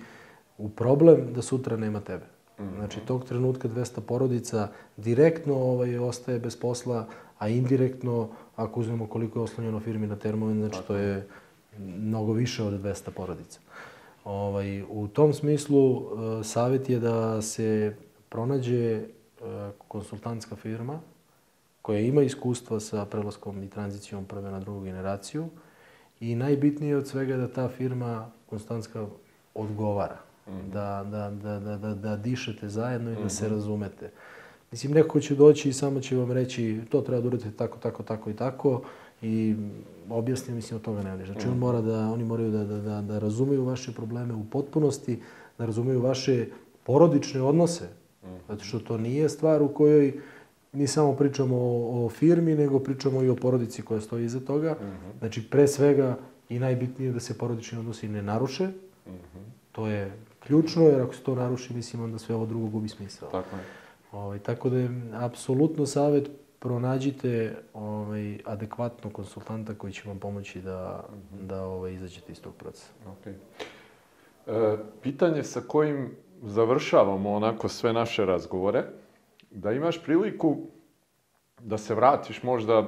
u 0.57 0.69
problem 0.69 1.33
da 1.33 1.41
sutra 1.41 1.77
nema 1.77 1.99
tebe. 1.99 2.25
-hmm. 2.61 2.75
Znači, 2.77 2.99
tog 2.99 3.25
trenutka 3.25 3.67
200 3.67 4.01
porodica 4.01 4.67
direktno 4.97 5.55
ovaj, 5.55 5.97
ostaje 5.97 6.39
bez 6.39 6.55
posla, 6.55 7.07
a 7.39 7.47
indirektno, 7.47 8.29
ako 8.55 8.79
uzmemo 8.79 9.07
koliko 9.07 9.39
je 9.39 9.43
oslonjeno 9.43 9.79
firmi 9.79 10.07
na 10.07 10.15
termoven, 10.15 10.59
znači 10.59 10.87
to 10.87 10.95
je 10.95 11.27
mnogo 11.77 12.33
više 12.33 12.63
od 12.63 12.73
200 12.73 13.09
porodica. 13.11 13.59
Ovaj, 14.25 14.81
u 14.81 15.07
tom 15.07 15.33
smislu, 15.33 15.91
uh, 15.91 16.05
savjet 16.43 16.89
je 16.89 16.99
da 16.99 17.41
se 17.41 17.95
pronađe 18.29 19.01
uh, 19.01 19.47
konsultantska 19.87 20.55
firma 20.55 20.99
koja 21.81 21.99
ima 21.99 22.21
iskustva 22.21 22.79
sa 22.79 23.05
prelaskom 23.05 23.63
i 23.63 23.69
tranzicijom 23.69 24.25
prve 24.25 24.51
na 24.51 24.59
drugu 24.59 24.81
generaciju 24.81 25.49
i 26.19 26.35
najbitnije 26.35 26.97
od 26.97 27.07
svega 27.07 27.33
je 27.33 27.39
da 27.39 27.53
ta 27.53 27.69
firma 27.69 28.31
konsultantska 28.49 29.07
odgovara. 29.53 30.30
Da, 30.73 31.05
da, 31.11 31.29
da, 31.29 31.59
da, 31.59 31.77
da, 31.77 31.93
da 31.95 32.15
dišete 32.15 32.69
zajedno 32.69 33.11
i 33.11 33.15
da 33.15 33.29
se 33.29 33.49
razumete. 33.49 34.11
Mislim, 34.71 34.93
neko 34.93 35.19
će 35.19 35.35
doći 35.35 35.69
i 35.69 35.73
samo 35.73 35.99
će 35.99 36.15
vam 36.15 36.31
reći 36.31 36.79
to 36.89 37.01
treba 37.01 37.21
da 37.21 37.27
uradite 37.27 37.51
tako, 37.51 37.77
tako, 37.77 38.03
tako 38.03 38.29
i 38.29 38.33
tako 38.33 38.81
i 39.21 39.55
objasniti, 40.09 40.51
mislim, 40.51 40.75
od 40.75 40.81
toga 40.81 41.03
ne 41.03 41.25
Znači, 41.25 41.47
on 41.47 41.57
mora 41.57 41.81
da, 41.81 42.11
oni 42.11 42.23
moraju 42.23 42.51
da, 42.51 42.63
da, 42.63 42.77
da, 42.77 43.01
da 43.01 43.19
razumeju 43.19 43.65
vaše 43.65 43.93
probleme 43.93 44.33
u 44.33 44.43
potpunosti, 44.51 45.19
da 45.57 45.65
razumeju 45.65 46.01
vaše 46.01 46.47
porodične 46.83 47.41
odnose. 47.41 47.89
Zato 48.47 48.63
što 48.63 48.79
to 48.79 48.97
nije 48.97 49.29
stvar 49.29 49.61
u 49.61 49.67
kojoj 49.67 50.19
mi 50.73 50.87
samo 50.87 51.15
pričamo 51.15 51.55
o, 51.57 52.05
o 52.05 52.09
firmi, 52.09 52.55
nego 52.55 52.79
pričamo 52.79 53.23
i 53.23 53.29
o 53.29 53.35
porodici 53.35 53.81
koja 53.81 54.01
stoji 54.01 54.25
iza 54.25 54.39
toga. 54.39 54.77
Znači, 55.19 55.49
pre 55.49 55.67
svega 55.67 56.17
i 56.49 56.59
najbitnije 56.59 57.11
da 57.11 57.19
se 57.19 57.37
porodični 57.37 57.79
odnosi 57.79 58.07
ne 58.07 58.21
naruše. 58.21 58.69
To 59.71 59.87
je 59.87 60.11
ključno, 60.43 60.83
jer 60.83 61.01
ako 61.01 61.15
se 61.15 61.23
to 61.23 61.35
naruši, 61.35 61.73
mislim, 61.73 62.03
onda 62.03 62.19
sve 62.19 62.35
ovo 62.35 62.45
drugo 62.45 62.67
gubi 62.67 62.89
smisla. 62.89 63.29
Tako 63.29 63.55
je. 63.55 63.61
Ovaj, 64.11 64.39
tako 64.39 64.69
da 64.69 64.77
je 64.77 64.89
apsolutno 65.13 65.85
savjet 65.85 66.29
pronađite 66.59 67.57
ovaj, 67.73 68.37
adekvatnog 68.45 69.13
konsultanta 69.13 69.75
koji 69.75 69.93
će 69.93 70.09
vam 70.09 70.19
pomoći 70.19 70.61
da, 70.61 71.03
da 71.41 71.63
ovaj, 71.63 71.93
izađete 71.93 72.31
iz 72.31 72.41
tog 72.41 72.53
procesa. 72.55 72.91
Okay. 73.05 73.33
E, 74.47 74.77
pitanje 75.01 75.43
sa 75.43 75.61
kojim 75.61 76.15
završavamo 76.43 77.33
onako 77.33 77.67
sve 77.67 77.93
naše 77.93 78.25
razgovore, 78.25 78.83
da 79.51 79.71
imaš 79.71 80.03
priliku 80.03 80.57
da 81.59 81.77
se 81.77 81.95
vratiš 81.95 82.43
možda, 82.43 82.87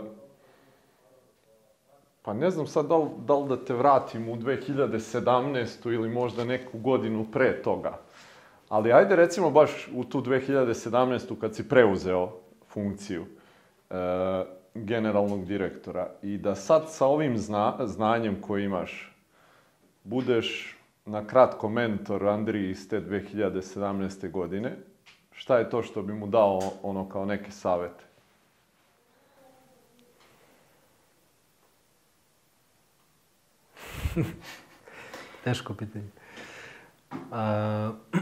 pa 2.24 2.34
ne 2.34 2.50
znam 2.50 2.68
sad 2.68 2.88
da 2.88 2.98
li, 2.98 3.10
da 3.26 3.36
li 3.36 3.50
da 3.50 3.66
te 3.66 3.74
vratim 3.74 4.30
u 4.30 4.36
2017. 4.36 5.94
ili 5.94 6.10
možda 6.10 6.46
neku 6.46 6.80
godinu 6.80 7.26
pre 7.32 7.62
toga. 7.62 8.00
Ali 8.70 8.94
ajde 8.94 9.16
recimo 9.16 9.50
baš 9.50 9.90
u 9.96 10.04
tu 10.04 10.22
2017. 10.22 11.40
kad 11.42 11.56
si 11.56 11.70
preuzeo 11.70 12.32
funkciju 12.68 13.26
e, 13.90 13.96
generalnog 14.74 15.46
direktora 15.46 16.10
i 16.22 16.38
da 16.38 16.56
sad 16.56 16.84
sa 16.88 17.06
ovim 17.06 17.38
zna, 17.38 17.78
znanjem 17.86 18.42
koje 18.42 18.66
imaš 18.66 19.14
budeš 20.04 20.78
na 21.06 21.28
kratko 21.28 21.70
mentor 21.70 22.28
Andriji 22.28 22.70
iz 22.70 22.90
te 22.90 23.02
2017. 23.02 24.32
godine, 24.32 24.78
šta 25.32 25.58
je 25.58 25.70
to 25.70 25.82
što 25.82 26.02
bi 26.02 26.14
mu 26.14 26.28
dao 26.28 26.60
ono 26.84 27.10
kao 27.10 27.26
neke 27.26 27.52
savete? 27.52 28.13
Teško 35.44 35.74
pitanje. 35.74 36.08
A, 37.32 37.92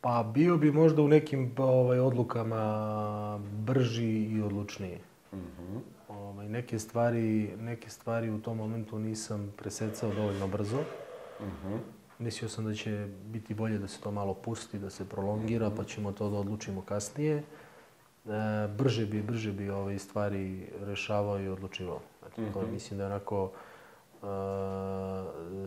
pa 0.00 0.30
bio 0.34 0.56
bi 0.56 0.72
možda 0.72 1.02
u 1.02 1.08
nekim 1.08 1.54
ovaj, 1.58 1.98
odlukama 1.98 3.38
brži 3.38 4.22
i 4.22 4.42
odlučniji. 4.42 4.98
Mm 5.32 5.36
-hmm. 5.36 5.80
ovaj, 6.08 6.48
neke, 6.48 6.78
stvari, 6.78 7.56
neke 7.60 7.90
stvari 7.90 8.30
u 8.30 8.42
tom 8.42 8.56
momentu 8.56 8.98
nisam 8.98 9.52
presecao 9.56 10.14
dovoljno 10.14 10.48
brzo. 10.48 10.80
Mm 11.40 11.44
-hmm. 11.44 11.78
Mislio 12.18 12.48
sam 12.48 12.64
da 12.64 12.74
će 12.74 13.08
biti 13.24 13.54
bolje 13.54 13.78
da 13.78 13.88
se 13.88 14.00
to 14.00 14.10
malo 14.10 14.34
pusti, 14.34 14.78
da 14.78 14.90
se 14.90 15.08
prolongira, 15.08 15.70
pa 15.76 15.84
ćemo 15.84 16.12
to 16.12 16.30
da 16.30 16.36
odlučimo 16.36 16.82
kasnije. 16.82 17.36
E, 17.36 17.42
brže 18.78 19.06
bi, 19.06 19.22
brže 19.22 19.52
bi 19.52 19.70
ove 19.70 19.98
stvari 19.98 20.66
rešavao 20.80 21.40
i 21.40 21.48
odlučivao. 21.48 22.00
Znači, 22.18 22.52
to 22.52 22.60
mm 22.60 22.64
-hmm. 22.64 22.72
mislim 22.72 22.98
da 22.98 23.04
je 23.04 23.10
onako 23.10 23.44
uh, 23.44 23.50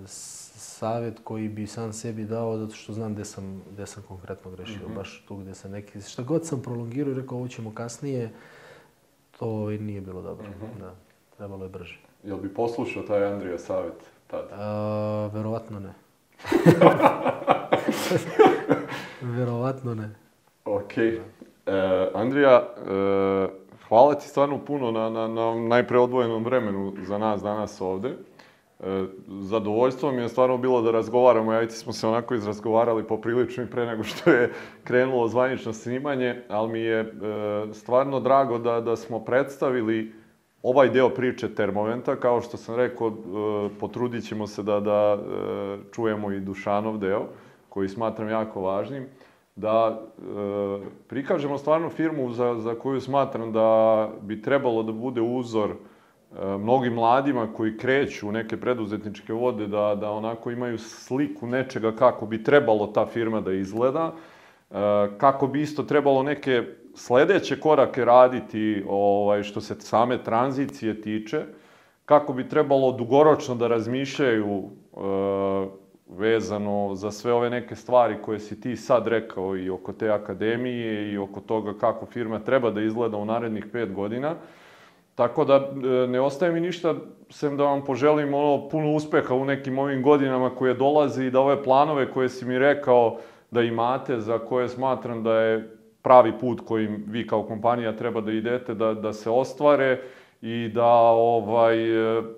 savjet 0.06 1.20
koji 1.24 1.50
bi 1.50 1.68
sam 1.68 1.94
sebi 1.94 2.24
dao, 2.24 2.58
zato 2.58 2.76
što 2.76 2.94
znam 2.94 3.14
gde 3.14 3.26
sam, 3.26 3.64
gde 3.72 3.86
sam 3.86 4.04
konkretno 4.08 4.52
grešio. 4.52 4.88
Mm 4.88 4.92
-hmm. 4.92 4.96
Baš 4.96 5.26
tu 5.28 5.36
gde 5.36 5.56
sam 5.56 5.72
neki... 5.72 6.02
Šta 6.02 6.24
god 6.24 6.46
sam 6.46 6.62
prolongirao 6.62 7.12
i 7.12 7.16
rekao 7.16 7.38
ovo 7.38 7.48
ćemo 7.48 7.74
kasnije, 7.74 8.32
to 9.40 9.70
nije 9.70 10.02
bilo 10.02 10.22
dobro. 10.22 10.48
Mm 10.48 10.54
-hmm. 10.54 10.80
Da, 10.80 10.96
trebalo 11.38 11.64
je 11.66 11.70
brže. 11.70 12.00
Jel 12.24 12.38
bi 12.38 12.54
poslušao 12.54 13.04
taj 13.04 13.26
Andrija 13.26 13.58
savjet 13.58 14.12
tada? 14.28 14.46
Uh, 14.46 15.34
verovatno 15.34 15.80
ne. 15.80 15.94
verovatno 19.38 19.96
ne. 19.96 20.10
Ok. 20.66 20.98
E, 20.98 22.10
Andrija, 22.14 22.68
e, 22.78 23.48
hvala 23.88 24.16
ti 24.16 24.28
stvarno 24.28 24.66
puno 24.66 24.92
na, 24.92 25.10
na, 25.10 25.28
na 25.28 25.56
najpre 25.56 26.00
odvojenom 26.00 26.44
vremenu 26.44 26.94
za 27.08 27.18
nas 27.18 27.42
danas 27.42 27.82
ovde. 27.82 28.18
Zadovoljstvo 29.28 30.12
mi 30.12 30.22
je 30.22 30.30
stvarno 30.30 30.58
bilo 30.58 30.82
da 30.82 30.92
razgovaramo, 30.92 31.54
ja 31.54 31.64
i 31.64 31.68
ti 31.68 31.74
smo 31.74 31.94
se 31.94 32.08
onako 32.08 32.36
izrazgovarali 32.36 33.04
poprilično 33.04 33.64
i 33.64 33.68
pre 33.68 33.86
nego 33.86 34.04
što 34.04 34.30
je 34.30 34.54
krenulo 34.84 35.28
zvanično 35.28 35.74
snimanje, 35.74 36.42
ali 36.50 36.72
mi 36.72 36.80
je 36.80 37.00
e, 37.00 37.06
stvarno 37.74 38.20
drago 38.20 38.58
da, 38.58 38.82
da 38.82 38.96
smo 38.96 39.20
predstavili 39.20 40.12
ovaj 40.64 40.90
deo 40.90 41.10
priče 41.10 41.56
Termoventa, 41.56 42.16
kao 42.16 42.42
što 42.42 42.58
sam 42.58 42.76
rekao, 42.76 43.08
e, 43.08 43.12
potrudit 43.80 44.28
ćemo 44.28 44.48
se 44.48 44.64
da, 44.64 44.80
da 44.80 45.18
e, 45.18 45.78
čujemo 45.92 46.32
i 46.32 46.40
Dušanov 46.40 46.98
deo, 46.98 47.26
koji 47.70 47.90
smatram 47.90 48.30
jako 48.30 48.62
važnim, 48.62 49.06
da 49.56 50.02
prikažemo 51.08 51.58
stvarno 51.58 51.90
firmu 51.90 52.32
za, 52.32 52.56
za 52.56 52.76
koju 52.76 53.02
smatram 53.02 53.52
da 53.52 54.10
bi 54.22 54.42
trebalo 54.42 54.84
da 54.84 54.92
bude 54.92 55.22
uzor 55.22 55.76
mnogim 56.40 56.94
mladima 56.94 57.54
koji 57.54 57.78
kreću 57.78 58.30
u 58.30 58.32
neke 58.32 58.58
preduzetničke 58.58 59.34
vode, 59.34 59.68
da, 59.68 59.96
da 59.96 60.12
onako 60.12 60.52
imaju 60.52 60.78
sliku 60.78 61.48
nečega 61.48 61.96
kako 61.96 62.26
bi 62.26 62.44
trebalo 62.44 62.88
ta 62.88 63.06
firma 63.06 63.42
da 63.42 63.54
izgleda, 63.54 64.14
kako 65.18 65.48
bi 65.48 65.62
isto 65.62 65.84
trebalo 65.84 66.24
neke 66.24 66.64
sledeće 66.96 67.60
korake 67.60 68.06
raditi 68.06 68.84
ovaj, 68.90 69.44
što 69.44 69.62
se 69.62 69.76
same 69.80 70.24
tranzicije 70.24 71.02
tiče, 71.02 71.44
kako 72.06 72.34
bi 72.34 72.50
trebalo 72.50 72.92
dugoročno 72.92 73.56
da 73.56 73.68
razmišljaju 73.68 74.64
e, 74.64 75.00
vezano 76.08 76.96
za 76.96 77.12
sve 77.12 77.34
ove 77.34 77.50
neke 77.50 77.76
stvari 77.76 78.16
koje 78.22 78.40
si 78.40 78.62
ti 78.62 78.76
sad 78.76 79.08
rekao 79.08 79.58
i 79.58 79.70
oko 79.70 79.94
te 79.94 80.10
akademije 80.10 81.12
i 81.12 81.18
oko 81.18 81.40
toga 81.40 81.74
kako 81.78 82.06
firma 82.06 82.40
treba 82.40 82.72
da 82.72 82.82
izgleda 82.82 83.18
u 83.18 83.26
narednih 83.26 83.66
pet 83.72 83.94
godina. 83.94 84.36
Tako 85.22 85.46
da 85.46 85.56
e, 85.56 86.08
ne 86.08 86.22
ostaje 86.22 86.52
mi 86.52 86.60
ništa 86.60 86.96
sem 87.30 87.58
da 87.58 87.64
vam 87.64 87.86
poželim 87.86 88.34
ono 88.34 88.70
puno 88.70 88.92
uspeha 88.92 89.34
u 89.34 89.46
nekim 89.46 89.80
ovim 89.80 90.04
godinama 90.04 90.50
koje 90.50 90.74
dolaze 90.74 91.26
i 91.26 91.32
da 91.32 91.40
ove 91.40 91.64
planove 91.64 92.12
koje 92.12 92.30
si 92.30 92.46
mi 92.46 92.60
rekao 92.60 93.18
da 93.52 93.62
imate, 93.62 94.20
za 94.20 94.40
koje 94.40 94.70
smatram 94.70 95.24
da 95.24 95.36
je 95.36 95.78
pravi 96.02 96.34
put 96.40 96.62
kojim 96.66 97.04
vi 97.08 97.28
kao 97.28 97.44
kompanija 97.44 97.96
treba 97.96 98.22
da 98.22 98.32
idete, 98.32 98.74
da, 98.74 98.94
da 98.94 99.14
se 99.14 99.30
ostvare 99.30 100.02
i 100.42 100.72
da 100.74 100.90
ovaj 101.14 101.78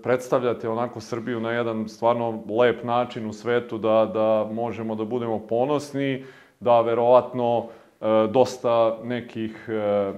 predstavljate 0.04 0.70
onako 0.70 1.00
Srbiju 1.00 1.40
na 1.40 1.52
jedan 1.52 1.88
stvarno 1.88 2.44
lep 2.60 2.84
način 2.84 3.28
u 3.28 3.34
svetu, 3.34 3.78
da, 3.78 4.12
da 4.14 4.50
možemo 4.54 4.96
da 4.96 5.06
budemo 5.06 5.40
ponosni, 5.40 6.26
da 6.60 6.82
verovatno 6.82 7.66
e, 8.02 8.28
dosta 8.32 8.98
nekih 9.04 9.70
e, 9.70 9.74
e, 9.74 10.14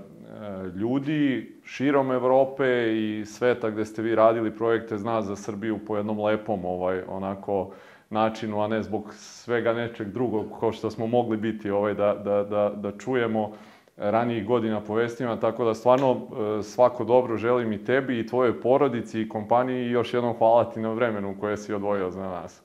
ljudi 0.76 1.53
širom 1.66 2.12
Evrope 2.12 2.66
i 2.95 3.26
sveta 3.26 3.70
gde 3.70 3.86
ste 3.86 4.02
vi 4.02 4.16
radili 4.16 4.56
projekte 4.56 4.98
zna 4.98 5.22
za 5.22 5.36
Srbiju 5.36 5.80
po 5.88 5.98
jednom 5.98 6.20
lepom 6.20 6.66
ovaj 6.66 7.02
onako 7.07 7.72
načinu, 8.10 8.62
a 8.62 8.68
ne 8.68 8.84
zbog 8.84 9.14
svega 9.14 9.74
nečeg 9.74 10.07
drugog 10.07 10.45
kao 10.60 10.72
što 10.72 10.91
smo 10.91 11.07
mogli 11.07 11.38
biti 11.38 11.70
ovaj, 11.70 11.94
da, 11.94 12.14
da, 12.14 12.44
da, 12.44 12.72
da 12.76 12.98
čujemo 12.98 13.52
ranijih 13.98 14.45
godina 14.45 14.82
po 14.82 14.95
vestima, 14.95 15.40
tako 15.40 15.66
da 15.66 15.74
stvarno 15.74 16.12
e, 16.60 16.64
svako 16.64 17.03
dobro 17.03 17.38
želim 17.38 17.74
i 17.74 17.84
tebi 17.84 18.20
i 18.20 18.28
tvojoj 18.28 18.62
porodici 18.62 19.22
i 19.22 19.30
kompaniji 19.30 19.86
i 19.86 19.91
još 19.91 20.14
jednom 20.14 20.38
hvala 20.38 20.70
ti 20.70 20.80
na 20.80 20.94
vremenu 20.94 21.36
koje 21.40 21.57
si 21.57 21.74
odvojio 21.74 22.12
za 22.12 22.28
nas. 22.28 22.62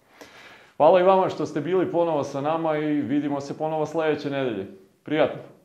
Hvala 0.77 1.01
i 1.01 1.05
vama 1.05 1.29
što 1.29 1.47
ste 1.47 1.61
bili 1.61 1.91
ponovo 1.91 2.25
sa 2.25 2.41
nama 2.41 2.77
i 2.77 3.01
vidimo 3.01 3.41
se 3.41 3.59
ponovo 3.59 3.87
sledeće 3.87 4.31
nedelje. 4.31 4.67
Prijatno! 5.03 5.60